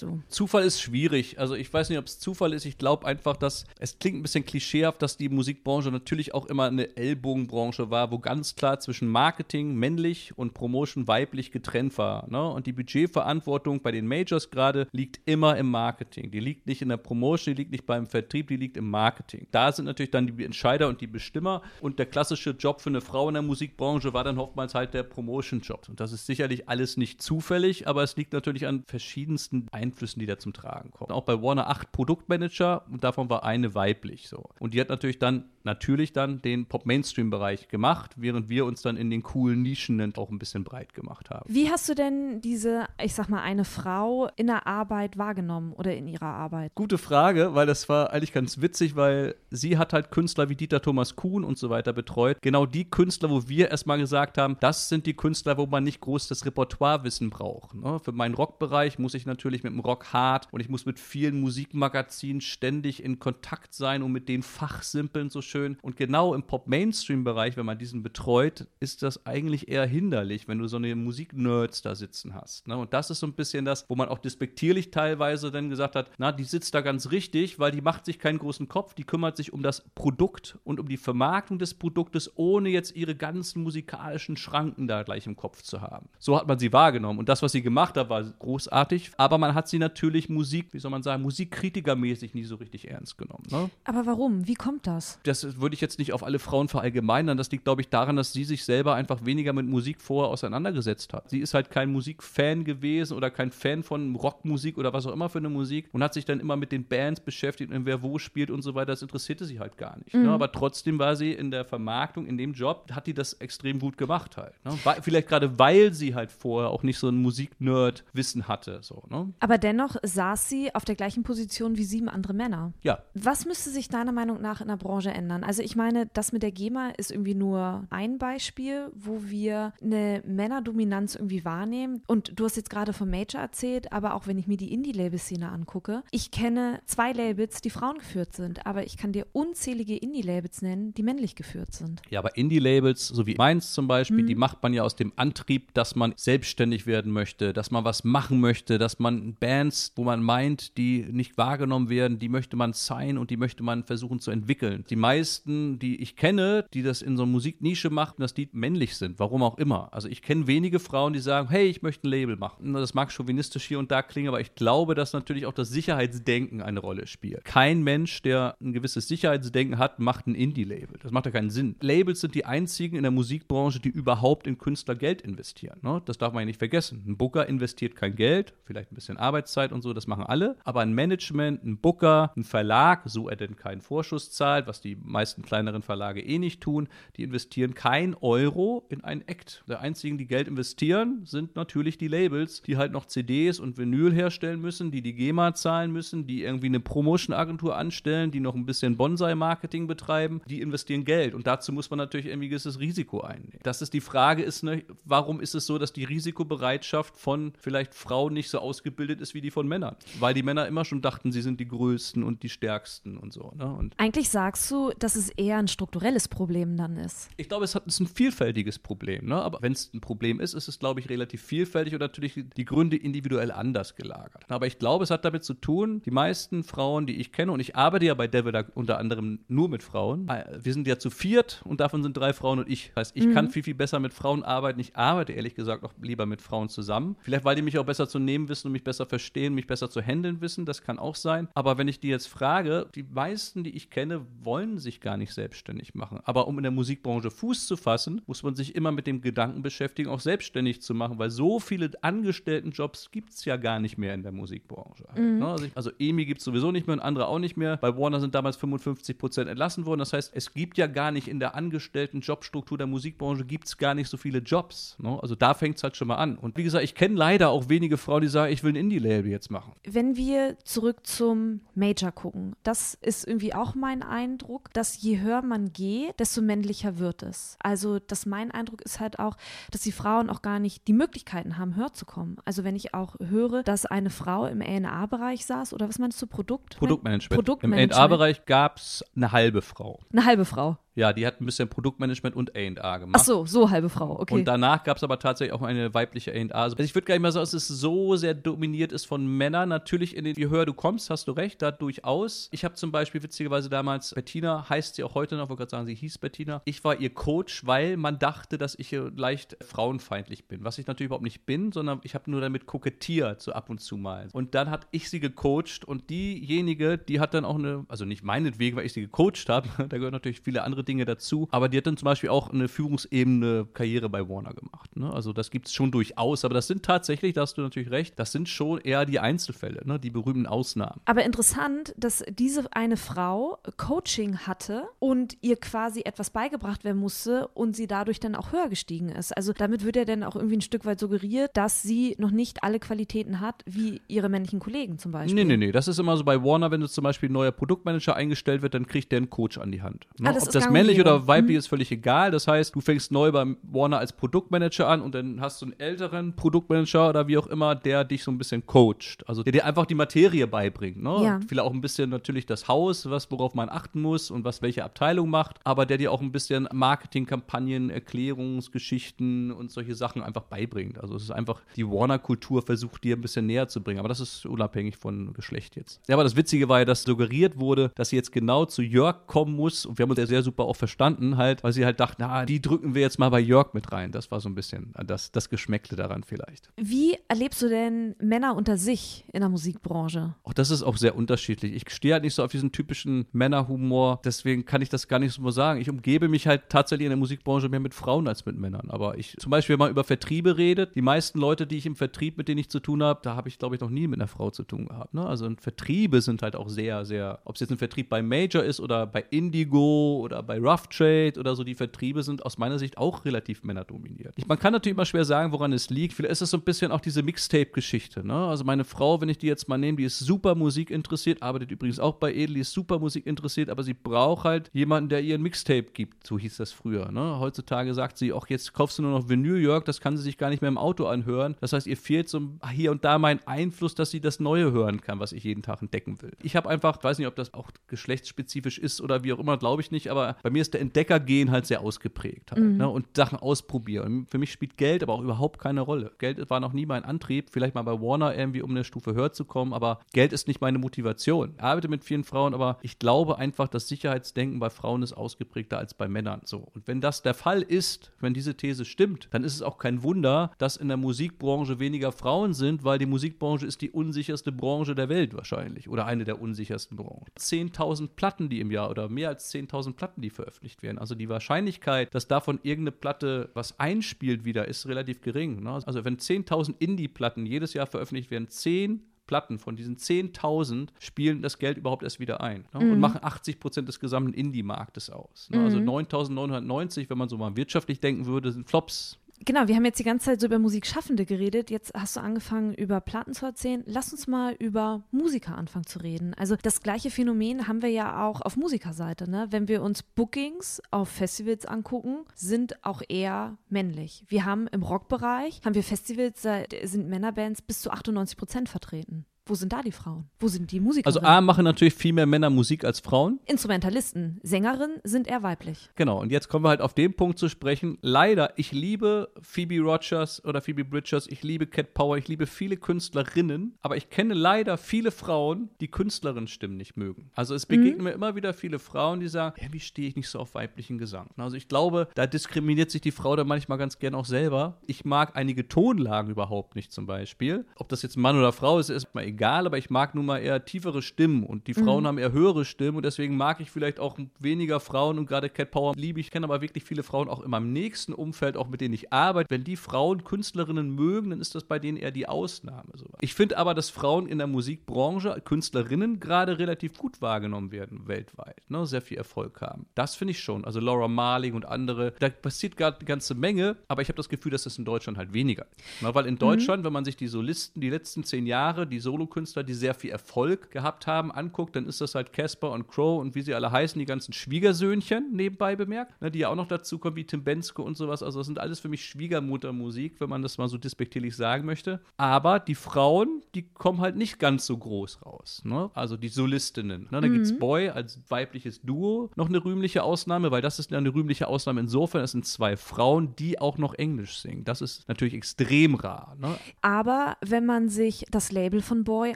du? 0.00 0.22
Zufall 0.28 0.64
ist 0.64 0.80
schwierig. 0.80 1.38
Also 1.38 1.54
ich 1.54 1.70
weiß 1.70 1.90
nicht, 1.90 1.98
ob 1.98 2.06
es 2.06 2.18
Zufall 2.18 2.54
ist. 2.54 2.64
Ich 2.64 2.78
glaube 2.78 3.06
einfach, 3.06 3.36
dass 3.36 3.66
es 3.78 3.98
klingt 3.98 4.16
ein 4.16 4.22
bisschen 4.22 4.46
klischeehaft, 4.46 5.02
dass 5.02 5.18
die 5.18 5.28
Musikbranche 5.28 5.90
natürlich 5.90 6.32
auch 6.32 6.46
immer 6.46 6.64
eine 6.64 6.96
Ellbogenbranche 6.96 7.90
war, 7.90 8.10
wo 8.10 8.18
ganz 8.18 8.56
klar 8.56 8.80
zwischen 8.80 9.08
Marketing 9.08 9.74
männlich 9.74 10.32
und 10.36 10.54
Promotion 10.54 11.06
weiblich 11.08 11.52
getrennt 11.52 11.98
war. 11.98 12.26
Ne? 12.30 12.42
Und 12.42 12.66
die 12.66 12.72
Budgetverantwortung 12.72 13.82
bei 13.82 13.92
den 13.92 14.06
Majors 14.06 14.50
gerade 14.50 14.88
liegt 14.92 15.20
immer 15.26 15.58
im 15.58 15.70
Marketing. 15.70 16.30
Die 16.30 16.40
liegt 16.40 16.66
nicht 16.66 16.80
in 16.80 16.88
der 16.88 16.96
Promotion, 16.96 17.54
die 17.54 17.62
liegt 17.62 17.72
nicht 17.72 17.84
beim 17.84 18.06
Vertrieb, 18.06 18.48
die 18.48 18.56
liegt 18.56 18.78
im 18.78 18.88
Marketing. 18.88 19.46
Da 19.50 19.57
sind 19.72 19.84
natürlich 19.84 20.10
dann 20.10 20.26
die 20.26 20.44
Entscheider 20.44 20.88
und 20.88 21.00
die 21.00 21.06
Bestimmer. 21.06 21.62
Und 21.80 21.98
der 21.98 22.06
klassische 22.06 22.50
Job 22.50 22.80
für 22.80 22.90
eine 22.90 23.00
Frau 23.00 23.28
in 23.28 23.34
der 23.34 23.42
Musikbranche 23.42 24.12
war 24.12 24.24
dann 24.24 24.38
oftmals 24.38 24.74
halt 24.74 24.94
der 24.94 25.02
Promotion-Job. 25.02 25.88
Und 25.88 26.00
das 26.00 26.12
ist 26.12 26.26
sicherlich 26.26 26.68
alles 26.68 26.96
nicht 26.96 27.20
zufällig, 27.22 27.88
aber 27.88 28.02
es 28.02 28.16
liegt 28.16 28.32
natürlich 28.32 28.66
an 28.66 28.84
verschiedensten 28.86 29.66
Einflüssen, 29.72 30.20
die 30.20 30.26
da 30.26 30.38
zum 30.38 30.52
Tragen 30.52 30.90
kommen. 30.90 31.12
Auch 31.12 31.24
bei 31.24 31.42
Warner 31.42 31.68
acht 31.68 31.92
Produktmanager 31.92 32.86
und 32.90 33.04
davon 33.04 33.28
war 33.30 33.44
eine 33.44 33.74
weiblich 33.74 34.28
so. 34.28 34.48
Und 34.58 34.74
die 34.74 34.80
hat 34.80 34.88
natürlich 34.88 35.18
dann 35.18 35.44
natürlich 35.68 36.12
dann 36.14 36.40
den 36.40 36.66
Pop-Mainstream-Bereich 36.66 37.68
gemacht, 37.68 38.12
während 38.16 38.48
wir 38.48 38.64
uns 38.64 38.82
dann 38.82 38.96
in 38.96 39.10
den 39.10 39.22
coolen 39.22 39.62
Nischen 39.62 39.98
auch 40.16 40.30
ein 40.30 40.38
bisschen 40.38 40.64
breit 40.64 40.94
gemacht 40.94 41.30
haben. 41.30 41.44
Wie 41.52 41.70
hast 41.70 41.88
du 41.88 41.94
denn 41.94 42.40
diese, 42.40 42.86
ich 43.02 43.14
sag 43.14 43.28
mal, 43.28 43.42
eine 43.42 43.64
Frau 43.64 44.30
in 44.36 44.46
der 44.46 44.66
Arbeit 44.66 45.18
wahrgenommen 45.18 45.72
oder 45.74 45.94
in 45.94 46.08
ihrer 46.08 46.26
Arbeit? 46.26 46.72
Gute 46.74 46.96
Frage, 46.96 47.54
weil 47.54 47.66
das 47.66 47.88
war 47.88 48.12
eigentlich 48.12 48.32
ganz 48.32 48.60
witzig, 48.60 48.96
weil 48.96 49.34
sie 49.50 49.78
hat 49.78 49.92
halt 49.92 50.10
Künstler 50.10 50.48
wie 50.48 50.56
Dieter 50.56 50.82
Thomas 50.82 51.16
Kuhn 51.16 51.44
und 51.44 51.58
so 51.58 51.70
weiter 51.70 51.92
betreut. 51.92 52.38
Genau 52.42 52.66
die 52.66 52.88
Künstler, 52.88 53.30
wo 53.30 53.48
wir 53.48 53.70
erstmal 53.70 53.98
gesagt 53.98 54.38
haben, 54.38 54.56
das 54.60 54.88
sind 54.88 55.06
die 55.06 55.14
Künstler, 55.14 55.56
wo 55.58 55.66
man 55.66 55.84
nicht 55.84 56.00
groß 56.00 56.28
das 56.28 56.44
Repertoirewissen 56.44 57.30
braucht. 57.30 57.74
Ne? 57.74 57.98
Für 57.98 58.12
meinen 58.12 58.34
Rockbereich 58.34 58.98
muss 58.98 59.14
ich 59.14 59.26
natürlich 59.26 59.62
mit 59.62 59.72
dem 59.72 59.80
Rock 59.80 60.12
hart 60.12 60.48
und 60.50 60.60
ich 60.60 60.68
muss 60.68 60.86
mit 60.86 60.98
vielen 60.98 61.40
Musikmagazinen 61.40 62.40
ständig 62.40 63.02
in 63.02 63.18
Kontakt 63.18 63.74
sein 63.74 64.02
und 64.02 64.12
mit 64.12 64.28
den 64.28 64.42
Fachsimpeln 64.42 65.30
so 65.30 65.42
schön. 65.42 65.78
Und 65.82 65.96
genau 65.96 66.34
im 66.34 66.42
Pop-Mainstream-Bereich, 66.42 67.56
wenn 67.56 67.66
man 67.66 67.78
diesen 67.78 68.02
betreut, 68.02 68.66
ist 68.80 69.02
das 69.02 69.26
eigentlich 69.26 69.68
eher 69.68 69.86
hinderlich, 69.86 70.48
wenn 70.48 70.58
du 70.58 70.68
so 70.68 70.76
eine 70.76 70.94
Musik-Nerds 70.94 71.82
da 71.82 71.94
sitzen 71.94 72.34
hast. 72.34 72.68
Ne? 72.68 72.76
Und 72.76 72.92
das 72.92 73.10
ist 73.10 73.20
so 73.20 73.26
ein 73.26 73.32
bisschen 73.32 73.64
das, 73.64 73.84
wo 73.88 73.94
man 73.94 74.08
auch 74.08 74.18
despektierlich 74.18 74.90
teilweise 74.90 75.50
dann 75.50 75.70
gesagt 75.70 75.96
hat, 75.96 76.10
na, 76.18 76.32
die 76.32 76.44
sitzt 76.44 76.74
da 76.74 76.80
ganz 76.80 77.10
richtig, 77.10 77.58
weil 77.58 77.72
die 77.72 77.80
macht 77.80 78.04
sich 78.04 78.18
keinen 78.18 78.38
großen 78.38 78.68
Kopf, 78.68 78.94
die 78.94 79.04
kümmert 79.04 79.37
sich 79.38 79.52
um 79.54 79.62
das 79.62 79.82
Produkt 79.94 80.58
und 80.64 80.78
um 80.78 80.88
die 80.88 80.98
Vermarktung 80.98 81.58
des 81.58 81.72
Produktes, 81.72 82.30
ohne 82.36 82.68
jetzt 82.68 82.94
ihre 82.94 83.14
ganzen 83.14 83.62
musikalischen 83.62 84.36
Schranken 84.36 84.86
da 84.86 85.02
gleich 85.02 85.26
im 85.26 85.36
Kopf 85.36 85.62
zu 85.62 85.80
haben. 85.80 86.10
So 86.18 86.36
hat 86.36 86.46
man 86.46 86.58
sie 86.58 86.72
wahrgenommen. 86.72 87.18
Und 87.18 87.28
das, 87.28 87.40
was 87.40 87.52
sie 87.52 87.62
gemacht 87.62 87.96
hat, 87.96 88.10
war 88.10 88.22
großartig, 88.22 89.12
aber 89.16 89.38
man 89.38 89.54
hat 89.54 89.68
sie 89.68 89.78
natürlich 89.78 90.28
Musik, 90.28 90.74
wie 90.74 90.78
soll 90.78 90.90
man 90.90 91.02
sagen, 91.02 91.22
musikkritikermäßig 91.22 92.34
nie 92.34 92.44
so 92.44 92.56
richtig 92.56 92.90
ernst 92.90 93.16
genommen. 93.16 93.44
Ne? 93.50 93.70
Aber 93.84 94.04
warum? 94.04 94.46
Wie 94.46 94.54
kommt 94.54 94.86
das? 94.86 95.18
Das 95.22 95.60
würde 95.60 95.74
ich 95.74 95.80
jetzt 95.80 95.98
nicht 95.98 96.12
auf 96.12 96.22
alle 96.22 96.38
Frauen 96.38 96.68
verallgemeinern. 96.68 97.38
Das 97.38 97.50
liegt, 97.50 97.64
glaube 97.64 97.80
ich, 97.80 97.88
daran, 97.88 98.16
dass 98.16 98.32
sie 98.32 98.44
sich 98.44 98.64
selber 98.64 98.94
einfach 98.94 99.24
weniger 99.24 99.52
mit 99.52 99.66
Musik 99.66 100.00
vorher 100.00 100.30
auseinandergesetzt 100.30 101.12
hat. 101.14 101.30
Sie 101.30 101.38
ist 101.38 101.54
halt 101.54 101.70
kein 101.70 101.90
Musikfan 101.92 102.64
gewesen 102.64 103.16
oder 103.16 103.30
kein 103.30 103.50
Fan 103.50 103.82
von 103.82 104.14
Rockmusik 104.16 104.76
oder 104.76 104.92
was 104.92 105.06
auch 105.06 105.12
immer 105.12 105.28
für 105.28 105.38
eine 105.38 105.48
Musik 105.48 105.88
und 105.92 106.02
hat 106.02 106.14
sich 106.14 106.24
dann 106.24 106.40
immer 106.40 106.56
mit 106.56 106.72
den 106.72 106.84
Bands 106.84 107.20
beschäftigt 107.20 107.72
und 107.72 107.86
wer 107.86 108.02
wo 108.02 108.18
spielt 108.18 108.50
und 108.50 108.62
so 108.62 108.74
weiter. 108.74 108.96
Das 108.96 109.02
interessierte 109.28 109.44
sie 109.44 109.60
halt 109.60 109.76
gar 109.76 109.96
nicht. 109.98 110.14
Ne? 110.14 110.20
Mhm. 110.20 110.26
Ne? 110.26 110.32
Aber 110.32 110.52
trotzdem 110.52 110.98
war 110.98 111.16
sie 111.16 111.32
in 111.32 111.50
der 111.50 111.64
Vermarktung, 111.64 112.26
in 112.26 112.38
dem 112.38 112.52
Job, 112.52 112.90
hat 112.92 113.06
die 113.06 113.14
das 113.14 113.34
extrem 113.34 113.78
gut 113.78 113.96
gemacht 113.96 114.36
halt. 114.36 114.54
Ne? 114.64 114.76
Vielleicht 115.02 115.28
gerade, 115.28 115.58
weil 115.58 115.92
sie 115.92 116.14
halt 116.14 116.32
vorher 116.32 116.70
auch 116.70 116.82
nicht 116.82 116.98
so 116.98 117.08
ein 117.08 117.16
Musik-Nerd-Wissen 117.16 118.48
hatte. 118.48 118.80
So, 118.82 119.02
ne? 119.08 119.32
Aber 119.40 119.58
dennoch 119.58 119.96
saß 120.02 120.48
sie 120.48 120.74
auf 120.74 120.84
der 120.84 120.94
gleichen 120.94 121.22
Position 121.22 121.76
wie 121.76 121.84
sieben 121.84 122.08
andere 122.08 122.32
Männer. 122.34 122.72
Ja. 122.82 123.02
Was 123.14 123.46
müsste 123.46 123.70
sich 123.70 123.88
deiner 123.88 124.12
Meinung 124.12 124.40
nach 124.40 124.60
in 124.60 124.68
der 124.68 124.76
Branche 124.76 125.10
ändern? 125.10 125.44
Also 125.44 125.62
ich 125.62 125.76
meine, 125.76 126.06
das 126.12 126.32
mit 126.32 126.42
der 126.42 126.52
GEMA 126.52 126.90
ist 126.96 127.10
irgendwie 127.10 127.34
nur 127.34 127.84
ein 127.90 128.18
Beispiel, 128.18 128.90
wo 128.94 129.22
wir 129.24 129.72
eine 129.82 130.22
Männerdominanz 130.26 131.14
irgendwie 131.14 131.44
wahrnehmen. 131.44 132.02
Und 132.06 132.38
du 132.38 132.44
hast 132.44 132.56
jetzt 132.56 132.70
gerade 132.70 132.92
von 132.92 133.10
Major 133.10 133.40
erzählt, 133.40 133.92
aber 133.92 134.14
auch 134.14 134.26
wenn 134.26 134.38
ich 134.38 134.46
mir 134.46 134.56
die 134.56 134.72
Indie-Label-Szene 134.72 135.48
angucke, 135.50 136.02
ich 136.10 136.30
kenne 136.30 136.80
zwei 136.86 137.12
Labels, 137.12 137.60
die 137.60 137.70
Frauen 137.70 137.98
geführt 137.98 138.34
sind, 138.34 138.66
aber 138.66 138.84
ich 138.84 138.96
kann 138.96 139.12
dir 139.12 139.17
unzählige 139.32 139.96
Indie-Labels 139.96 140.62
nennen, 140.62 140.94
die 140.94 141.02
männlich 141.02 141.34
geführt 141.34 141.72
sind. 141.72 142.02
Ja, 142.10 142.20
aber 142.20 142.36
Indie-Labels, 142.36 143.08
so 143.08 143.26
wie 143.26 143.34
meins 143.34 143.72
zum 143.72 143.88
Beispiel, 143.88 144.20
hm. 144.20 144.26
die 144.26 144.34
macht 144.34 144.62
man 144.62 144.72
ja 144.72 144.82
aus 144.82 144.96
dem 144.96 145.12
Antrieb, 145.16 145.74
dass 145.74 145.96
man 145.96 146.14
selbstständig 146.16 146.86
werden 146.86 147.12
möchte, 147.12 147.52
dass 147.52 147.70
man 147.70 147.84
was 147.84 148.04
machen 148.04 148.40
möchte, 148.40 148.78
dass 148.78 148.98
man 148.98 149.34
Bands, 149.34 149.92
wo 149.96 150.04
man 150.04 150.22
meint, 150.22 150.76
die 150.76 151.06
nicht 151.10 151.38
wahrgenommen 151.38 151.88
werden, 151.88 152.18
die 152.18 152.28
möchte 152.28 152.56
man 152.56 152.72
sein 152.72 153.18
und 153.18 153.30
die 153.30 153.36
möchte 153.36 153.62
man 153.62 153.84
versuchen 153.84 154.20
zu 154.20 154.30
entwickeln. 154.30 154.84
Die 154.88 154.96
meisten, 154.96 155.78
die 155.78 156.00
ich 156.02 156.16
kenne, 156.16 156.66
die 156.74 156.82
das 156.82 157.02
in 157.02 157.16
so 157.16 157.24
einer 157.24 157.32
Musiknische 157.32 157.90
machen, 157.90 158.16
dass 158.18 158.34
die 158.34 158.48
männlich 158.52 158.96
sind, 158.96 159.18
warum 159.18 159.42
auch 159.42 159.58
immer. 159.58 159.92
Also 159.92 160.08
ich 160.08 160.22
kenne 160.22 160.46
wenige 160.46 160.78
Frauen, 160.78 161.12
die 161.12 161.20
sagen, 161.20 161.48
hey, 161.48 161.66
ich 161.66 161.82
möchte 161.82 162.06
ein 162.06 162.10
Label 162.10 162.36
machen. 162.36 162.72
Das 162.74 162.94
mag 162.94 163.12
chauvinistisch 163.12 163.64
hier 163.64 163.78
und 163.78 163.90
da 163.90 164.02
klingen, 164.02 164.28
aber 164.28 164.40
ich 164.40 164.54
glaube, 164.54 164.94
dass 164.94 165.12
natürlich 165.12 165.46
auch 165.46 165.52
das 165.52 165.70
Sicherheitsdenken 165.70 166.62
eine 166.62 166.80
Rolle 166.80 167.06
spielt. 167.06 167.44
Kein 167.44 167.82
Mensch, 167.82 168.22
der 168.22 168.56
ein 168.60 168.72
gewisses 168.72 169.07
Sicherheitsdenken 169.08 169.78
hat, 169.78 169.98
macht 169.98 170.26
ein 170.26 170.34
Indie-Label. 170.34 170.98
Das 171.02 171.10
macht 171.10 171.26
ja 171.26 171.32
keinen 171.32 171.50
Sinn. 171.50 171.76
Labels 171.80 172.20
sind 172.20 172.34
die 172.34 172.44
einzigen 172.44 172.96
in 172.96 173.02
der 173.02 173.10
Musikbranche, 173.10 173.80
die 173.80 173.88
überhaupt 173.88 174.46
in 174.46 174.58
Künstler 174.58 174.94
Geld 174.94 175.22
investieren. 175.22 175.78
Ne? 175.82 176.02
Das 176.04 176.18
darf 176.18 176.32
man 176.32 176.42
ja 176.42 176.46
nicht 176.46 176.58
vergessen. 176.58 177.02
Ein 177.06 177.16
Booker 177.16 177.46
investiert 177.46 177.96
kein 177.96 178.14
Geld, 178.14 178.54
vielleicht 178.64 178.92
ein 178.92 178.94
bisschen 178.94 179.16
Arbeitszeit 179.16 179.72
und 179.72 179.82
so, 179.82 179.92
das 179.92 180.06
machen 180.06 180.24
alle. 180.24 180.56
Aber 180.64 180.80
ein 180.82 180.92
Management, 180.92 181.64
ein 181.64 181.78
Booker, 181.78 182.32
ein 182.36 182.44
Verlag, 182.44 183.02
so 183.06 183.28
er 183.28 183.36
denn 183.36 183.56
keinen 183.56 183.80
Vorschuss 183.80 184.30
zahlt, 184.30 184.66
was 184.66 184.80
die 184.80 184.96
meisten 184.96 185.42
kleineren 185.42 185.82
Verlage 185.82 186.20
eh 186.20 186.38
nicht 186.38 186.60
tun, 186.60 186.88
die 187.16 187.22
investieren 187.22 187.74
kein 187.74 188.14
Euro 188.14 188.84
in 188.90 189.02
einen 189.04 189.26
Act. 189.26 189.64
Der 189.68 189.80
einzigen, 189.80 190.18
die 190.18 190.26
Geld 190.26 190.48
investieren, 190.48 191.22
sind 191.24 191.56
natürlich 191.56 191.96
die 191.96 192.08
Labels, 192.08 192.62
die 192.62 192.76
halt 192.76 192.92
noch 192.92 193.06
CDs 193.06 193.58
und 193.58 193.78
Vinyl 193.78 194.12
herstellen 194.12 194.60
müssen, 194.60 194.90
die 194.90 195.00
die 195.00 195.14
GEMA 195.14 195.54
zahlen 195.54 195.92
müssen, 195.92 196.26
die 196.26 196.42
irgendwie 196.42 196.66
eine 196.66 196.80
Promotion-Agentur 196.80 197.76
anstellen, 197.76 198.30
die 198.30 198.40
noch 198.40 198.54
ein 198.54 198.66
bisschen 198.66 198.97
Bonsai-Marketing 198.98 199.86
betreiben, 199.86 200.42
die 200.46 200.60
investieren 200.60 201.04
Geld. 201.04 201.34
Und 201.34 201.46
dazu 201.46 201.72
muss 201.72 201.88
man 201.88 201.96
natürlich 201.96 202.30
ein 202.30 202.40
gewisses 202.40 202.78
Risiko 202.78 203.22
einnehmen. 203.22 203.60
Das 203.62 203.80
ist 203.80 203.94
die 203.94 204.02
Frage, 204.02 204.42
ist, 204.42 204.62
ne, 204.62 204.84
warum 205.04 205.40
ist 205.40 205.54
es 205.54 205.64
so, 205.64 205.78
dass 205.78 205.92
die 205.94 206.04
Risikobereitschaft 206.04 207.16
von 207.16 207.52
vielleicht 207.58 207.94
Frauen 207.94 208.34
nicht 208.34 208.50
so 208.50 208.58
ausgebildet 208.58 209.20
ist 209.22 209.32
wie 209.32 209.40
die 209.40 209.50
von 209.50 209.66
Männern? 209.66 209.96
Weil 210.18 210.34
die 210.34 210.42
Männer 210.42 210.66
immer 210.66 210.84
schon 210.84 211.00
dachten, 211.00 211.32
sie 211.32 211.40
sind 211.40 211.60
die 211.60 211.68
Größten 211.68 212.22
und 212.22 212.42
die 212.42 212.48
Stärksten 212.48 213.16
und 213.16 213.32
so. 213.32 213.52
Ne? 213.56 213.72
Und 213.72 213.94
Eigentlich 213.98 214.28
sagst 214.28 214.70
du, 214.70 214.90
dass 214.98 215.16
es 215.16 215.30
eher 215.30 215.58
ein 215.58 215.68
strukturelles 215.68 216.28
Problem 216.28 216.76
dann 216.76 216.96
ist. 216.96 217.30
Ich 217.36 217.48
glaube, 217.48 217.64
es 217.64 217.74
hat, 217.74 217.86
ist 217.86 218.00
ein 218.00 218.06
vielfältiges 218.06 218.78
Problem. 218.78 219.26
Ne? 219.26 219.36
Aber 219.36 219.62
wenn 219.62 219.72
es 219.72 219.92
ein 219.94 220.00
Problem 220.00 220.40
ist, 220.40 220.54
ist 220.54 220.68
es, 220.68 220.78
glaube 220.78 221.00
ich, 221.00 221.08
relativ 221.08 221.42
vielfältig 221.42 221.94
und 221.94 222.00
natürlich 222.00 222.34
die 222.56 222.64
Gründe 222.64 222.96
individuell 222.96 223.52
anders 223.52 223.94
gelagert. 223.94 224.44
Aber 224.48 224.66
ich 224.66 224.78
glaube, 224.78 225.04
es 225.04 225.10
hat 225.10 225.24
damit 225.24 225.44
zu 225.44 225.54
tun, 225.54 226.02
die 226.04 226.10
meisten 226.10 226.64
Frauen, 226.64 227.06
die 227.06 227.16
ich 227.16 227.32
kenne, 227.32 227.52
und 227.52 227.60
ich 227.60 227.76
arbeite 227.76 228.06
ja 228.06 228.14
bei 228.14 228.26
Devil 228.26 228.48
unter 228.88 228.98
anderem 228.98 229.40
nur 229.48 229.68
mit 229.68 229.82
Frauen, 229.82 230.28
äh, 230.28 230.58
wir 230.62 230.72
sind 230.72 230.86
ja 230.86 230.98
zu 230.98 231.10
viert 231.10 231.60
und 231.64 231.80
davon 231.80 232.02
sind 232.02 232.16
drei 232.16 232.32
Frauen 232.32 232.58
und 232.58 232.70
ich. 232.70 232.88
Das 232.94 233.08
heißt, 233.08 233.16
ich 233.16 233.26
mhm. 233.26 233.34
kann 233.34 233.50
viel, 233.50 233.62
viel 233.62 233.74
besser 233.74 234.00
mit 234.00 234.14
Frauen 234.14 234.42
arbeiten. 234.42 234.80
Ich 234.80 234.96
arbeite 234.96 235.34
ehrlich 235.34 235.54
gesagt 235.54 235.84
auch 235.84 235.92
lieber 236.00 236.24
mit 236.24 236.40
Frauen 236.40 236.70
zusammen. 236.70 237.16
Vielleicht, 237.20 237.44
weil 237.44 237.54
die 237.54 237.60
mich 237.60 237.78
auch 237.78 237.84
besser 237.84 238.08
zu 238.08 238.18
nehmen 238.18 238.48
wissen 238.48 238.68
und 238.68 238.72
mich 238.72 238.84
besser 238.84 239.04
verstehen, 239.04 239.54
mich 239.54 239.66
besser 239.66 239.90
zu 239.90 240.00
handeln 240.00 240.40
wissen. 240.40 240.64
Das 240.64 240.82
kann 240.82 240.98
auch 240.98 241.16
sein. 241.16 241.48
Aber 241.54 241.76
wenn 241.76 241.86
ich 241.86 242.00
die 242.00 242.08
jetzt 242.08 242.28
frage, 242.28 242.86
die 242.94 243.02
meisten, 243.02 243.62
die 243.62 243.76
ich 243.76 243.90
kenne, 243.90 244.24
wollen 244.42 244.78
sich 244.78 245.02
gar 245.02 245.18
nicht 245.18 245.34
selbstständig 245.34 245.94
machen. 245.94 246.20
Aber 246.24 246.48
um 246.48 246.56
in 246.58 246.62
der 246.62 246.72
Musikbranche 246.72 247.30
Fuß 247.30 247.66
zu 247.66 247.76
fassen, 247.76 248.22
muss 248.26 248.42
man 248.42 248.56
sich 248.56 248.74
immer 248.74 248.90
mit 248.90 249.06
dem 249.06 249.20
Gedanken 249.20 249.60
beschäftigen, 249.60 250.08
auch 250.08 250.20
selbstständig 250.20 250.80
zu 250.80 250.94
machen, 250.94 251.18
weil 251.18 251.28
so 251.28 251.60
viele 251.60 251.90
Angestelltenjobs 252.00 253.10
gibt 253.10 253.34
es 253.34 253.44
ja 253.44 253.56
gar 253.56 253.80
nicht 253.80 253.98
mehr 253.98 254.14
in 254.14 254.22
der 254.22 254.32
Musikbranche. 254.32 255.04
Halt, 255.08 255.18
mhm. 255.18 255.38
ne? 255.40 255.46
Also, 255.46 255.66
also 255.74 255.90
EMI 255.98 256.24
gibt 256.24 256.38
es 256.38 256.44
sowieso 256.44 256.72
nicht 256.72 256.86
mehr 256.86 256.94
und 256.94 257.00
andere 257.00 257.26
auch 257.26 257.38
nicht 257.38 257.58
mehr. 257.58 257.76
Bei 257.76 257.94
Warner 257.96 258.20
sind 258.20 258.34
damals 258.34 258.56
55 258.70 259.18
Prozent 259.18 259.48
entlassen 259.48 259.86
worden. 259.86 260.00
Das 260.00 260.12
heißt, 260.12 260.32
es 260.34 260.52
gibt 260.52 260.78
ja 260.78 260.86
gar 260.86 261.10
nicht 261.10 261.28
in 261.28 261.40
der 261.40 261.54
Angestelltenjobstruktur 261.54 262.78
der 262.78 262.86
Musikbranche 262.86 263.44
gibt 263.44 263.66
es 263.66 263.78
gar 263.78 263.94
nicht 263.94 264.08
so 264.08 264.16
viele 264.16 264.38
Jobs. 264.38 264.96
Ne? 264.98 265.18
Also 265.20 265.34
da 265.34 265.54
fängt 265.54 265.76
es 265.76 265.82
halt 265.82 265.96
schon 265.96 266.08
mal 266.08 266.16
an. 266.16 266.36
Und 266.36 266.56
wie 266.56 266.64
gesagt, 266.64 266.84
ich 266.84 266.94
kenne 266.94 267.14
leider 267.14 267.50
auch 267.50 267.68
wenige 267.68 267.96
Frauen, 267.96 268.22
die 268.22 268.28
sagen, 268.28 268.52
ich 268.52 268.62
will 268.62 268.72
ein 268.72 268.76
Indie-Label 268.76 269.30
jetzt 269.30 269.50
machen. 269.50 269.72
Wenn 269.84 270.16
wir 270.16 270.58
zurück 270.64 271.06
zum 271.06 271.60
Major 271.74 272.12
gucken, 272.12 272.54
das 272.62 272.94
ist 272.94 273.26
irgendwie 273.26 273.54
auch 273.54 273.74
mein 273.74 274.02
Eindruck, 274.02 274.72
dass 274.72 275.00
je 275.00 275.20
höher 275.20 275.42
man 275.42 275.72
geht, 275.72 276.18
desto 276.18 276.42
männlicher 276.42 276.98
wird 276.98 277.22
es. 277.22 277.56
Also, 277.62 277.98
dass 277.98 278.26
mein 278.26 278.50
Eindruck 278.50 278.82
ist 278.82 279.00
halt 279.00 279.18
auch, 279.18 279.36
dass 279.70 279.82
die 279.82 279.92
Frauen 279.92 280.30
auch 280.30 280.42
gar 280.42 280.58
nicht 280.58 280.88
die 280.88 280.92
Möglichkeiten 280.92 281.58
haben, 281.58 281.76
höher 281.76 281.92
zu 281.92 282.04
kommen. 282.04 282.36
Also, 282.44 282.64
wenn 282.64 282.76
ich 282.76 282.94
auch 282.94 283.16
höre, 283.20 283.62
dass 283.62 283.86
eine 283.86 284.10
Frau 284.10 284.46
im 284.46 284.60
A&A-Bereich 284.60 285.46
saß, 285.46 285.72
oder 285.72 285.88
was 285.88 285.98
meinst 285.98 286.20
du, 286.20 286.26
Produkt? 286.26 286.76
Produktmanagement. 286.76 287.34
Produktmanagement. 287.34 287.92
Im 287.92 287.98
A&A-Bereich 287.98 288.44
gab 288.44 288.57
es 288.66 289.04
eine 289.16 289.32
halbe 289.32 289.62
Frau. 289.62 290.00
Eine 290.12 290.24
halbe 290.24 290.44
Frau. 290.44 290.78
Ja, 290.98 291.12
die 291.12 291.24
hat 291.24 291.40
ein 291.40 291.46
bisschen 291.46 291.68
Produktmanagement 291.68 292.34
und 292.34 292.56
A&A 292.56 292.98
gemacht. 292.98 293.20
Ach 293.20 293.24
so, 293.24 293.46
so 293.46 293.70
halbe 293.70 293.88
Frau, 293.88 294.18
okay. 294.18 294.34
Und 294.34 294.46
danach 294.46 294.82
gab 294.82 294.96
es 294.96 295.04
aber 295.04 295.20
tatsächlich 295.20 295.52
auch 295.52 295.62
eine 295.62 295.94
weibliche 295.94 296.32
A&A. 296.32 296.60
Also 296.60 296.76
ich 296.76 296.92
würde 296.92 297.04
gar 297.04 297.14
nicht 297.14 297.22
mal 297.22 297.30
sagen, 297.30 297.44
dass 297.44 297.52
es 297.52 297.68
so 297.68 298.16
sehr 298.16 298.34
dominiert 298.34 298.90
ist 298.90 299.04
von 299.04 299.24
Männern. 299.24 299.68
Natürlich, 299.68 300.16
in 300.16 300.24
den, 300.24 300.34
je 300.34 300.48
höher 300.48 300.66
du 300.66 300.74
kommst, 300.74 301.08
hast 301.08 301.28
du 301.28 301.32
recht, 301.32 301.62
da 301.62 301.70
durchaus. 301.70 302.48
Ich 302.50 302.64
habe 302.64 302.74
zum 302.74 302.90
Beispiel 302.90 303.22
witzigerweise 303.22 303.68
damals, 303.68 304.12
Bettina 304.12 304.68
heißt 304.68 304.96
sie 304.96 305.04
auch 305.04 305.14
heute 305.14 305.36
noch, 305.36 305.48
wollte 305.48 305.60
gerade 305.60 305.70
sagen, 305.70 305.86
sie 305.86 305.94
hieß 305.94 306.18
Bettina. 306.18 306.62
Ich 306.64 306.82
war 306.82 306.98
ihr 306.98 307.10
Coach, 307.10 307.64
weil 307.64 307.96
man 307.96 308.18
dachte, 308.18 308.58
dass 308.58 308.74
ich 308.76 308.90
leicht 309.14 309.56
frauenfeindlich 309.62 310.48
bin. 310.48 310.64
Was 310.64 310.78
ich 310.78 310.88
natürlich 310.88 311.10
überhaupt 311.10 311.22
nicht 311.22 311.46
bin, 311.46 311.70
sondern 311.70 312.00
ich 312.02 312.16
habe 312.16 312.28
nur 312.28 312.40
damit 312.40 312.66
kokettiert, 312.66 313.40
so 313.40 313.52
ab 313.52 313.70
und 313.70 313.80
zu 313.80 313.96
mal. 313.96 314.26
Und 314.32 314.56
dann 314.56 314.68
hat 314.68 314.88
ich 314.90 315.10
sie 315.10 315.20
gecoacht 315.20 315.84
und 315.84 316.10
diejenige, 316.10 316.98
die 316.98 317.20
hat 317.20 317.34
dann 317.34 317.44
auch 317.44 317.56
eine, 317.56 317.86
also 317.86 318.04
nicht 318.04 318.24
meinetwegen, 318.24 318.76
weil 318.76 318.84
ich 318.84 318.94
sie 318.94 319.02
gecoacht 319.02 319.48
habe, 319.48 319.68
da 319.88 319.96
gehören 319.96 320.10
natürlich 320.10 320.40
viele 320.40 320.64
andere 320.64 320.87
Dinge 320.88 321.04
dazu. 321.04 321.48
Aber 321.50 321.68
die 321.68 321.76
hat 321.76 321.86
dann 321.86 321.96
zum 321.96 322.06
Beispiel 322.06 322.30
auch 322.30 322.50
eine 322.50 322.68
Führungsebene 322.68 323.68
Karriere 323.74 324.08
bei 324.08 324.28
Warner 324.28 324.54
gemacht. 324.54 324.96
Ne? 324.96 325.12
Also 325.12 325.32
das 325.32 325.50
gibt 325.50 325.66
es 325.66 325.72
schon 325.74 325.90
durchaus. 325.90 326.44
Aber 326.44 326.54
das 326.54 326.66
sind 326.66 326.82
tatsächlich, 326.82 327.34
da 327.34 327.42
hast 327.42 327.58
du 327.58 327.62
natürlich 327.62 327.90
recht, 327.90 328.18
das 328.18 328.32
sind 328.32 328.48
schon 328.48 328.80
eher 328.80 329.04
die 329.04 329.20
Einzelfälle, 329.20 329.82
ne? 329.84 330.00
die 330.00 330.10
berühmten 330.10 330.46
Ausnahmen. 330.46 331.00
Aber 331.04 331.24
interessant, 331.24 331.94
dass 331.96 332.24
diese 332.28 332.72
eine 332.72 332.96
Frau 332.96 333.58
Coaching 333.76 334.38
hatte 334.38 334.88
und 334.98 335.36
ihr 335.42 335.56
quasi 335.56 336.02
etwas 336.04 336.30
beigebracht 336.30 336.84
werden 336.84 336.98
musste 336.98 337.48
und 337.48 337.76
sie 337.76 337.86
dadurch 337.86 338.20
dann 338.20 338.34
auch 338.34 338.52
höher 338.52 338.68
gestiegen 338.68 339.10
ist. 339.10 339.36
Also 339.36 339.52
damit 339.52 339.84
wird 339.84 339.96
ja 339.96 340.04
dann 340.04 340.22
auch 340.22 340.36
irgendwie 340.36 340.56
ein 340.56 340.62
Stück 340.62 340.84
weit 340.84 340.98
suggeriert, 340.98 341.56
dass 341.56 341.82
sie 341.82 342.16
noch 342.18 342.30
nicht 342.30 342.64
alle 342.64 342.80
Qualitäten 342.80 343.40
hat, 343.40 343.62
wie 343.66 344.00
ihre 344.08 344.28
männlichen 344.28 344.60
Kollegen 344.60 344.98
zum 344.98 345.12
Beispiel. 345.12 345.34
Nee, 345.34 345.44
nee, 345.44 345.56
nee. 345.56 345.72
Das 345.72 345.88
ist 345.88 345.98
immer 345.98 346.16
so 346.16 346.24
bei 346.24 346.42
Warner, 346.42 346.70
wenn 346.70 346.80
du 346.80 346.88
zum 346.88 347.04
Beispiel 347.04 347.28
ein 347.28 347.32
neuer 347.32 347.52
Produktmanager 347.52 348.16
eingestellt 348.16 348.62
wird, 348.62 348.74
dann 348.74 348.86
kriegt 348.86 349.12
der 349.12 349.18
einen 349.18 349.30
Coach 349.30 349.58
an 349.58 349.70
die 349.70 349.82
Hand. 349.82 350.06
Ne? 350.18 350.28
Ah, 350.28 350.32
das 350.32 350.44
Ob 350.44 350.48
ist 350.48 350.54
das 350.54 350.67
und 350.68 350.72
männlich 350.74 351.00
oder 351.00 351.26
weiblich 351.26 351.54
Mhm. 351.54 351.58
ist 351.58 351.66
völlig 351.66 351.90
egal. 351.90 352.30
Das 352.30 352.46
heißt, 352.46 352.74
du 352.74 352.80
fängst 352.80 353.12
neu 353.12 353.32
beim 353.32 353.56
Warner 353.62 353.98
als 353.98 354.12
Produktmanager 354.12 354.88
an 354.88 355.02
und 355.02 355.14
dann 355.14 355.40
hast 355.40 355.60
du 355.60 355.66
einen 355.66 355.78
älteren 355.80 356.34
Produktmanager 356.36 357.08
oder 357.10 357.26
wie 357.28 357.36
auch 357.38 357.46
immer, 357.48 357.74
der 357.74 358.04
dich 358.04 358.22
so 358.22 358.30
ein 358.30 358.38
bisschen 358.38 358.64
coacht. 358.66 359.24
Also 359.26 359.42
der 359.42 359.52
dir 359.52 359.64
einfach 359.64 359.86
die 359.86 359.94
Materie 359.94 360.46
beibringt. 360.46 361.02
Ne? 361.02 361.20
Ja. 361.22 361.40
Vielleicht 361.46 361.66
auch 361.66 361.72
ein 361.72 361.80
bisschen 361.80 362.10
natürlich 362.10 362.46
das 362.46 362.68
Haus, 362.68 363.08
was, 363.10 363.30
worauf 363.30 363.54
man 363.54 363.68
achten 363.68 364.00
muss 364.00 364.30
und 364.30 364.44
was 364.44 364.62
welche 364.62 364.84
Abteilung 364.84 365.28
macht, 365.30 365.56
aber 365.64 365.86
der 365.86 365.98
dir 365.98 366.12
auch 366.12 366.20
ein 366.20 366.32
bisschen 366.32 366.68
Marketingkampagnen, 366.72 367.90
Erklärungsgeschichten 367.90 369.52
und 369.52 369.70
solche 369.70 369.94
Sachen 369.94 370.22
einfach 370.22 370.42
beibringt. 370.42 370.98
Also 370.98 371.16
es 371.16 371.24
ist 371.24 371.30
einfach 371.30 371.62
die 371.76 371.86
Warner-Kultur 371.86 372.62
versucht 372.62 373.04
dir 373.04 373.16
ein 373.16 373.20
bisschen 373.20 373.46
näher 373.46 373.68
zu 373.68 373.82
bringen. 373.82 373.98
Aber 373.98 374.08
das 374.08 374.20
ist 374.20 374.46
unabhängig 374.46 374.96
von 374.96 375.32
Geschlecht 375.32 375.76
jetzt. 375.76 376.00
Ja, 376.08 376.14
aber 376.14 376.24
das 376.24 376.36
Witzige 376.36 376.68
war 376.68 376.80
ja, 376.80 376.84
dass 376.84 377.02
suggeriert 377.02 377.58
wurde, 377.58 377.90
dass 377.94 378.10
sie 378.10 378.16
jetzt 378.16 378.32
genau 378.32 378.64
zu 378.64 378.82
Jörg 378.82 379.26
kommen 379.26 379.54
muss. 379.54 379.86
Und 379.86 379.98
wir 379.98 380.04
haben 380.04 380.10
uns 380.10 380.18
ja 380.18 380.26
sehr 380.26 380.42
super 380.58 380.68
auch 380.68 380.76
verstanden, 380.76 381.36
halt, 381.36 381.62
weil 381.62 381.72
sie 381.72 381.84
halt 381.84 382.00
dachten, 382.00 382.16
na, 382.18 382.44
die 382.44 382.60
drücken 382.60 382.94
wir 382.94 383.02
jetzt 383.02 383.18
mal 383.18 383.28
bei 383.28 383.38
Jörg 383.38 383.74
mit 383.74 383.92
rein. 383.92 384.10
Das 384.10 384.30
war 384.30 384.40
so 384.40 384.48
ein 384.48 384.56
bisschen 384.56 384.92
das, 385.06 385.30
das 385.30 385.48
Geschmäckle 385.48 385.96
daran 385.96 386.24
vielleicht. 386.24 386.70
Wie 386.76 387.16
erlebst 387.28 387.62
du 387.62 387.68
denn 387.68 388.16
Männer 388.18 388.56
unter 388.56 388.76
sich 388.76 389.24
in 389.32 389.40
der 389.40 389.48
Musikbranche? 389.48 390.34
Auch 390.42 390.52
das 390.52 390.70
ist 390.70 390.82
auch 390.82 390.96
sehr 390.96 391.14
unterschiedlich. 391.14 391.74
Ich 391.74 391.88
stehe 391.90 392.14
halt 392.14 392.24
nicht 392.24 392.34
so 392.34 392.42
auf 392.42 392.50
diesen 392.50 392.72
typischen 392.72 393.26
Männerhumor, 393.32 394.20
deswegen 394.24 394.64
kann 394.64 394.82
ich 394.82 394.88
das 394.88 395.06
gar 395.06 395.20
nicht 395.20 395.34
so 395.34 395.50
sagen. 395.50 395.80
Ich 395.80 395.88
umgebe 395.88 396.28
mich 396.28 396.48
halt 396.48 396.62
tatsächlich 396.68 397.06
in 397.06 397.10
der 397.10 397.18
Musikbranche 397.18 397.68
mehr 397.68 397.80
mit 397.80 397.94
Frauen 397.94 398.26
als 398.26 398.44
mit 398.44 398.58
Männern. 398.58 398.90
Aber 398.90 399.16
ich, 399.16 399.36
zum 399.38 399.50
Beispiel, 399.50 399.74
wenn 399.74 399.80
man 399.80 399.90
über 399.90 400.02
Vertriebe 400.02 400.58
redet, 400.58 400.96
die 400.96 401.02
meisten 401.02 401.38
Leute, 401.38 401.68
die 401.68 401.76
ich 401.76 401.86
im 401.86 401.94
Vertrieb, 401.94 402.36
mit 402.36 402.48
denen 402.48 402.58
ich 402.58 402.68
zu 402.68 402.80
tun 402.80 403.02
habe, 403.02 403.20
da 403.22 403.36
habe 403.36 403.48
ich, 403.48 403.58
glaube 403.58 403.76
ich, 403.76 403.80
noch 403.80 403.90
nie 403.90 404.08
mit 404.08 404.18
einer 404.18 404.28
Frau 404.28 404.50
zu 404.50 404.64
tun 404.64 404.86
gehabt. 404.86 405.14
Ne? 405.14 405.24
Also 405.24 405.48
Vertriebe 405.60 406.20
sind 406.20 406.42
halt 406.42 406.56
auch 406.56 406.68
sehr, 406.68 407.04
sehr, 407.04 407.38
ob 407.44 407.54
es 407.54 407.60
jetzt 407.60 407.70
ein 407.70 407.78
Vertrieb 407.78 408.08
bei 408.08 408.22
Major 408.22 408.64
ist 408.64 408.80
oder 408.80 409.06
bei 409.06 409.24
Indigo 409.30 410.18
oder 410.20 410.42
bei 410.48 410.58
Rough 410.58 410.88
Trade 410.88 411.34
oder 411.38 411.54
so, 411.54 411.62
die 411.62 411.74
Vertriebe 411.74 412.22
sind 412.22 412.44
aus 412.44 412.56
meiner 412.56 412.78
Sicht 412.78 412.96
auch 412.96 413.26
relativ 413.26 413.62
männerdominiert. 413.62 414.32
Ich, 414.36 414.46
man 414.46 414.58
kann 414.58 414.72
natürlich 414.72 414.96
immer 414.96 415.04
schwer 415.04 415.26
sagen, 415.26 415.52
woran 415.52 415.74
es 415.74 415.90
liegt. 415.90 416.14
Vielleicht 416.14 416.32
ist 416.32 416.40
es 416.40 416.50
so 416.50 416.56
ein 416.56 416.62
bisschen 416.62 416.90
auch 416.90 417.02
diese 417.02 417.22
Mixtape-Geschichte. 417.22 418.26
Ne? 418.26 418.34
Also 418.34 418.64
meine 418.64 418.84
Frau, 418.84 419.20
wenn 419.20 419.28
ich 419.28 419.36
die 419.36 419.46
jetzt 419.46 419.68
mal 419.68 419.76
nehme, 419.76 419.98
die 419.98 420.04
ist 420.04 420.18
super 420.18 420.54
Musik 420.54 420.90
interessiert, 420.90 421.42
arbeitet 421.42 421.70
übrigens 421.70 421.98
auch 421.98 422.14
bei 422.14 422.32
Edel, 422.32 422.54
die 422.54 422.60
ist 422.62 422.72
super 422.72 422.98
Musik 422.98 423.26
interessiert, 423.26 423.68
aber 423.68 423.82
sie 423.82 423.92
braucht 423.92 424.44
halt 424.44 424.70
jemanden, 424.72 425.10
der 425.10 425.20
ihr 425.20 425.34
ein 425.34 425.42
Mixtape 425.42 425.92
gibt. 425.92 426.26
So 426.26 426.38
hieß 426.38 426.56
das 426.56 426.72
früher. 426.72 427.12
Ne? 427.12 427.38
Heutzutage 427.38 427.92
sagt 427.92 428.16
sie, 428.16 428.32
ach, 428.32 428.48
jetzt 428.48 428.72
kaufst 428.72 428.98
du 428.98 429.02
nur 429.02 429.12
noch 429.12 429.28
Vinyl, 429.28 429.60
Jörg, 429.60 429.84
das 429.84 430.00
kann 430.00 430.16
sie 430.16 430.22
sich 430.22 430.38
gar 430.38 430.48
nicht 430.48 430.62
mehr 430.62 430.70
im 430.70 430.78
Auto 430.78 431.04
anhören. 431.04 431.56
Das 431.60 431.74
heißt, 431.74 431.86
ihr 431.86 431.98
fehlt 431.98 432.30
so 432.30 432.40
hier 432.72 432.90
und 432.90 433.04
da 433.04 433.18
mein 433.18 433.46
Einfluss, 433.46 433.94
dass 433.94 434.10
sie 434.10 434.22
das 434.22 434.40
Neue 434.40 434.72
hören 434.72 435.02
kann, 435.02 435.20
was 435.20 435.32
ich 435.32 435.44
jeden 435.44 435.62
Tag 435.62 435.82
entdecken 435.82 436.22
will. 436.22 436.32
Ich 436.42 436.56
habe 436.56 436.70
einfach, 436.70 437.04
weiß 437.04 437.18
nicht, 437.18 437.28
ob 437.28 437.36
das 437.36 437.52
auch 437.52 437.70
geschlechtsspezifisch 437.86 438.78
ist 438.78 439.02
oder 439.02 439.24
wie 439.24 439.34
auch 439.34 439.38
immer, 439.38 439.58
glaube 439.58 439.82
ich 439.82 439.90
nicht, 439.90 440.08
aber 440.08 440.37
bei 440.42 440.50
mir 440.50 440.62
ist 440.62 440.74
der 440.74 440.80
Entdeckergehen 440.80 441.50
halt 441.50 441.66
sehr 441.66 441.80
ausgeprägt 441.80 442.52
halt, 442.52 442.62
ne? 442.62 442.88
und 442.88 443.16
Sachen 443.16 443.38
ausprobieren. 443.38 444.26
Für 444.28 444.38
mich 444.38 444.52
spielt 444.52 444.76
Geld 444.76 445.02
aber 445.02 445.14
auch 445.14 445.22
überhaupt 445.22 445.60
keine 445.60 445.80
Rolle. 445.80 446.12
Geld 446.18 446.50
war 446.50 446.60
noch 446.60 446.72
nie 446.72 446.86
mein 446.86 447.04
Antrieb, 447.04 447.50
vielleicht 447.50 447.74
mal 447.74 447.82
bei 447.82 448.00
Warner 448.00 448.36
irgendwie, 448.36 448.62
um 448.62 448.70
eine 448.70 448.84
Stufe 448.84 449.14
höher 449.14 449.32
zu 449.32 449.44
kommen, 449.44 449.72
aber 449.72 450.00
Geld 450.12 450.32
ist 450.32 450.48
nicht 450.48 450.60
meine 450.60 450.78
Motivation. 450.78 451.54
Ich 451.56 451.62
arbeite 451.62 451.88
mit 451.88 452.04
vielen 452.04 452.24
Frauen, 452.24 452.54
aber 452.54 452.78
ich 452.82 452.98
glaube 452.98 453.38
einfach, 453.38 453.68
das 453.68 453.88
Sicherheitsdenken 453.88 454.58
bei 454.58 454.70
Frauen 454.70 455.02
ist 455.02 455.12
ausgeprägter 455.12 455.78
als 455.78 455.94
bei 455.94 456.08
Männern. 456.08 456.42
So. 456.44 456.68
Und 456.74 456.86
wenn 456.86 457.00
das 457.00 457.22
der 457.22 457.34
Fall 457.34 457.62
ist, 457.62 458.12
wenn 458.20 458.34
diese 458.34 458.56
These 458.56 458.84
stimmt, 458.84 459.28
dann 459.30 459.44
ist 459.44 459.54
es 459.54 459.62
auch 459.62 459.78
kein 459.78 460.02
Wunder, 460.02 460.52
dass 460.58 460.76
in 460.76 460.88
der 460.88 460.96
Musikbranche 460.96 461.78
weniger 461.78 462.12
Frauen 462.12 462.54
sind, 462.54 462.84
weil 462.84 462.98
die 462.98 463.06
Musikbranche 463.06 463.66
ist 463.66 463.80
die 463.80 463.90
unsicherste 463.90 464.52
Branche 464.52 464.94
der 464.94 465.08
Welt 465.08 465.34
wahrscheinlich 465.34 465.88
oder 465.88 466.06
eine 466.06 466.24
der 466.24 466.40
unsichersten 466.40 466.96
Branchen. 466.96 467.26
10.000 467.38 468.08
Platten, 468.16 468.48
die 468.48 468.60
im 468.60 468.70
Jahr 468.70 468.90
oder 468.90 469.08
mehr 469.08 469.28
als 469.28 469.52
10.000 469.52 469.94
Platten, 469.94 470.20
die 470.22 470.27
veröffentlicht 470.30 470.82
werden. 470.82 470.98
Also 470.98 471.14
die 471.14 471.28
Wahrscheinlichkeit, 471.28 472.14
dass 472.14 472.28
davon 472.28 472.58
irgendeine 472.62 472.92
Platte 472.92 473.50
was 473.54 473.78
einspielt 473.78 474.44
wieder, 474.44 474.68
ist 474.68 474.86
relativ 474.86 475.20
gering. 475.20 475.62
Ne? 475.62 475.80
Also 475.86 476.04
wenn 476.04 476.16
10.000 476.16 476.74
Indie-Platten 476.78 477.46
jedes 477.46 477.74
Jahr 477.74 477.86
veröffentlicht 477.86 478.30
werden, 478.30 478.48
10 478.48 479.02
Platten 479.28 479.58
von 479.60 479.76
diesen 479.76 479.96
10.000 479.96 480.88
spielen 480.98 481.42
das 481.42 481.58
Geld 481.58 481.76
überhaupt 481.76 482.02
erst 482.02 482.18
wieder 482.18 482.40
ein 482.40 482.64
ne? 482.72 482.80
und 482.80 482.98
machen 482.98 483.20
80 483.22 483.60
Prozent 483.60 483.86
des 483.86 484.00
gesamten 484.00 484.32
Indie-Marktes 484.32 485.10
aus. 485.10 485.48
Ne? 485.50 485.62
Also 485.62 485.78
9.990, 485.78 487.08
wenn 487.08 487.18
man 487.18 487.28
so 487.28 487.36
mal 487.36 487.54
wirtschaftlich 487.56 488.00
denken 488.00 488.26
würde, 488.26 488.50
sind 488.50 488.68
Flops. 488.68 489.18
Genau, 489.44 489.68
wir 489.68 489.76
haben 489.76 489.84
jetzt 489.84 489.98
die 489.98 490.04
ganze 490.04 490.26
Zeit 490.26 490.40
so 490.40 490.46
über 490.46 490.58
Musikschaffende 490.58 491.24
geredet. 491.24 491.70
Jetzt 491.70 491.92
hast 491.94 492.16
du 492.16 492.20
angefangen, 492.20 492.74
über 492.74 493.00
Platten 493.00 493.34
zu 493.34 493.46
erzählen. 493.46 493.82
Lass 493.86 494.12
uns 494.12 494.26
mal 494.26 494.54
über 494.58 495.04
Musiker 495.10 495.56
anfangen 495.56 495.86
zu 495.86 496.00
reden. 496.00 496.34
Also 496.34 496.56
das 496.60 496.82
gleiche 496.82 497.10
Phänomen 497.10 497.68
haben 497.68 497.82
wir 497.82 497.90
ja 497.90 498.26
auch 498.26 498.40
auf 498.40 498.56
Musikerseite. 498.56 499.30
Ne? 499.30 499.46
Wenn 499.50 499.68
wir 499.68 499.82
uns 499.82 500.02
Bookings 500.02 500.82
auf 500.90 501.08
Festivals 501.08 501.66
angucken, 501.66 502.24
sind 502.34 502.84
auch 502.84 503.02
eher 503.08 503.56
männlich. 503.68 504.24
Wir 504.28 504.44
haben 504.44 504.66
im 504.68 504.82
Rockbereich, 504.82 505.60
haben 505.64 505.74
wir 505.74 505.84
Festivals, 505.84 506.42
da 506.42 506.62
sind 506.82 507.08
Männerbands 507.08 507.62
bis 507.62 507.80
zu 507.80 507.90
98 507.90 508.36
Prozent 508.36 508.68
vertreten. 508.68 509.24
Wo 509.48 509.54
sind 509.54 509.72
da 509.72 509.80
die 509.80 509.92
Frauen? 509.92 510.28
Wo 510.38 510.48
sind 510.48 510.70
die 510.70 510.78
Musiker? 510.78 511.06
Also 511.06 511.22
A 511.22 511.40
machen 511.40 511.64
natürlich 511.64 511.94
viel 511.94 512.12
mehr 512.12 512.26
Männer 512.26 512.50
Musik 512.50 512.84
als 512.84 513.00
Frauen. 513.00 513.40
Instrumentalisten, 513.46 514.38
Sängerinnen 514.42 514.98
sind 515.04 515.26
eher 515.26 515.42
weiblich. 515.42 515.88
Genau, 515.94 516.20
und 516.20 516.30
jetzt 516.30 516.48
kommen 516.48 516.66
wir 516.66 516.68
halt 516.68 516.82
auf 516.82 516.92
den 516.92 517.14
Punkt 517.14 517.38
zu 517.38 517.48
sprechen. 517.48 517.96
Leider, 518.02 518.52
ich 518.56 518.72
liebe 518.72 519.30
Phoebe 519.40 519.80
Rogers 519.80 520.44
oder 520.44 520.60
Phoebe 520.60 520.84
Bridgers, 520.84 521.26
ich 521.26 521.42
liebe 521.42 521.66
Cat 521.66 521.94
Power, 521.94 522.18
ich 522.18 522.28
liebe 522.28 522.46
viele 522.46 522.76
Künstlerinnen, 522.76 523.78
aber 523.80 523.96
ich 523.96 524.10
kenne 524.10 524.34
leider 524.34 524.76
viele 524.76 525.10
Frauen, 525.10 525.70
die 525.80 525.88
Künstlerinnenstimmen 525.88 526.76
nicht 526.76 526.98
mögen. 526.98 527.30
Also 527.34 527.54
es 527.54 527.64
begegnen 527.64 528.04
mir 528.04 528.12
immer 528.12 528.36
wieder 528.36 528.52
viele 528.52 528.78
Frauen, 528.78 529.20
die 529.20 529.28
sagen, 529.28 529.58
ja, 529.62 529.72
wie 529.72 529.80
stehe 529.80 530.08
ich 530.08 530.16
nicht 530.16 530.28
so 530.28 530.40
auf 530.40 530.54
weiblichen 530.54 530.98
Gesang? 530.98 531.30
Also 531.38 531.56
ich 531.56 531.68
glaube, 531.68 532.08
da 532.14 532.26
diskriminiert 532.26 532.90
sich 532.90 533.00
die 533.00 533.12
Frau 533.12 533.34
dann 533.34 533.48
manchmal 533.48 533.78
ganz 533.78 533.98
gern 533.98 534.14
auch 534.14 534.26
selber. 534.26 534.78
Ich 534.86 535.06
mag 535.06 535.36
einige 535.36 535.68
Tonlagen 535.68 536.30
überhaupt 536.30 536.76
nicht 536.76 536.92
zum 536.92 537.06
Beispiel. 537.06 537.64
Ob 537.76 537.88
das 537.88 538.02
jetzt 538.02 538.18
Mann 538.18 538.38
oder 538.38 538.52
Frau 538.52 538.78
ist, 538.78 538.90
ist 538.90 539.14
mal 539.14 539.24
egal, 539.24 539.37
aber 539.46 539.78
ich 539.78 539.90
mag 539.90 540.14
nun 540.14 540.26
mal 540.26 540.38
eher 540.38 540.64
tiefere 540.64 541.02
Stimmen 541.02 541.44
und 541.44 541.66
die 541.66 541.74
Frauen 541.74 542.06
haben 542.06 542.18
eher 542.18 542.32
höhere 542.32 542.64
Stimmen 542.64 542.96
und 542.96 543.04
deswegen 543.04 543.36
mag 543.36 543.60
ich 543.60 543.70
vielleicht 543.70 544.00
auch 544.00 544.18
weniger 544.38 544.80
Frauen 544.80 545.18
und 545.18 545.26
gerade 545.26 545.48
Cat 545.48 545.70
Power 545.70 545.94
liebe 545.96 546.20
ich, 546.20 546.30
kenne 546.30 546.44
aber 546.44 546.60
wirklich 546.60 546.84
viele 546.84 547.02
Frauen 547.02 547.28
auch 547.28 547.42
in 547.42 547.50
meinem 547.50 547.72
nächsten 547.72 548.12
Umfeld, 548.12 548.56
auch 548.56 548.68
mit 548.68 548.80
denen 548.80 548.94
ich 548.94 549.12
arbeite. 549.12 549.50
Wenn 549.50 549.64
die 549.64 549.76
Frauen 549.76 550.24
Künstlerinnen 550.24 550.94
mögen, 550.94 551.30
dann 551.30 551.40
ist 551.40 551.54
das 551.54 551.64
bei 551.64 551.78
denen 551.78 551.98
eher 551.98 552.10
die 552.10 552.28
Ausnahme. 552.28 552.92
Ich 553.20 553.34
finde 553.34 553.58
aber, 553.58 553.74
dass 553.74 553.90
Frauen 553.90 554.26
in 554.26 554.38
der 554.38 554.46
Musikbranche, 554.46 555.40
Künstlerinnen 555.44 556.20
gerade 556.20 556.58
relativ 556.58 556.98
gut 556.98 557.20
wahrgenommen 557.20 557.72
werden 557.72 558.08
weltweit, 558.08 558.62
ne? 558.68 558.86
sehr 558.86 559.02
viel 559.02 559.18
Erfolg 559.18 559.60
haben. 559.60 559.86
Das 559.94 560.14
finde 560.14 560.32
ich 560.32 560.40
schon. 560.40 560.64
Also 560.64 560.80
Laura 560.80 561.08
Marling 561.08 561.54
und 561.54 561.66
andere, 561.66 562.12
da 562.18 562.28
passiert 562.28 562.76
gerade 562.76 562.98
eine 562.98 563.06
ganze 563.06 563.34
Menge, 563.34 563.76
aber 563.88 564.02
ich 564.02 564.08
habe 564.08 564.16
das 564.16 564.28
Gefühl, 564.28 564.52
dass 564.52 564.64
das 564.64 564.78
in 564.78 564.84
Deutschland 564.84 565.18
halt 565.18 565.32
weniger. 565.32 565.66
Na, 566.00 566.14
weil 566.14 566.26
in 566.26 566.36
Deutschland, 566.36 566.84
wenn 566.84 566.92
man 566.92 567.04
sich 567.04 567.16
die 567.16 567.28
Solisten 567.28 567.80
die 567.80 567.90
letzten 567.90 568.24
zehn 568.24 568.46
Jahre, 568.46 568.86
die 568.86 569.00
Solokünstler, 569.28 569.62
die 569.62 569.74
sehr 569.74 569.94
viel 569.94 570.10
Erfolg 570.10 570.70
gehabt 570.70 571.06
haben, 571.06 571.30
anguckt, 571.30 571.76
dann 571.76 571.86
ist 571.86 572.00
das 572.00 572.14
halt 572.14 572.32
Casper 572.32 572.72
und 572.72 572.88
Crow 572.88 573.20
und 573.20 573.34
wie 573.34 573.42
sie 573.42 573.54
alle 573.54 573.70
heißen, 573.70 573.98
die 573.98 574.06
ganzen 574.06 574.32
Schwiegersöhnchen 574.32 575.32
nebenbei 575.32 575.76
bemerkt, 575.76 576.20
ne, 576.20 576.30
die 576.30 576.40
ja 576.40 576.48
auch 576.48 576.56
noch 576.56 576.66
dazu 576.66 576.98
kommen, 576.98 577.16
wie 577.16 577.24
Tim 577.24 577.44
Benske 577.44 577.82
und 577.82 577.96
sowas. 577.96 578.22
Also 578.22 578.40
das 578.40 578.46
sind 578.46 578.58
alles 578.58 578.80
für 578.80 578.88
mich 578.88 579.04
Schwiegermuttermusik, 579.04 580.20
wenn 580.20 580.28
man 580.28 580.42
das 580.42 580.58
mal 580.58 580.68
so 580.68 580.78
despektierlich 580.78 581.36
sagen 581.36 581.64
möchte. 581.64 582.00
Aber 582.16 582.58
die 582.58 582.74
Frauen, 582.74 583.42
die 583.54 583.62
kommen 583.62 584.00
halt 584.00 584.16
nicht 584.16 584.38
ganz 584.38 584.66
so 584.66 584.76
groß 584.76 585.24
raus. 585.24 585.62
Ne? 585.64 585.90
Also 585.94 586.16
die 586.16 586.28
Solistinnen. 586.28 587.08
Ne? 587.10 587.20
Da 587.20 587.28
gibt 587.28 587.44
es 587.44 587.58
Boy 587.58 587.90
als 587.90 588.20
weibliches 588.28 588.80
Duo 588.82 589.30
noch 589.36 589.48
eine 589.48 589.64
rühmliche 589.64 590.02
Ausnahme, 590.02 590.50
weil 590.50 590.62
das 590.62 590.78
ist 590.78 590.92
eine 590.92 591.14
rühmliche 591.14 591.48
Ausnahme 591.48 591.80
insofern, 591.80 592.22
es 592.22 592.32
sind 592.32 592.46
zwei 592.46 592.76
Frauen, 592.76 593.36
die 593.36 593.58
auch 593.58 593.78
noch 593.78 593.94
Englisch 593.94 594.38
singen. 594.38 594.64
Das 594.64 594.80
ist 594.80 595.06
natürlich 595.08 595.34
extrem 595.34 595.94
rar. 595.94 596.36
Ne? 596.40 596.56
Aber 596.80 597.36
wenn 597.40 597.66
man 597.66 597.88
sich 597.88 598.24
das 598.30 598.52
Label 598.52 598.80
von 598.82 599.04
Boy 599.04 599.17
Boy 599.18 599.34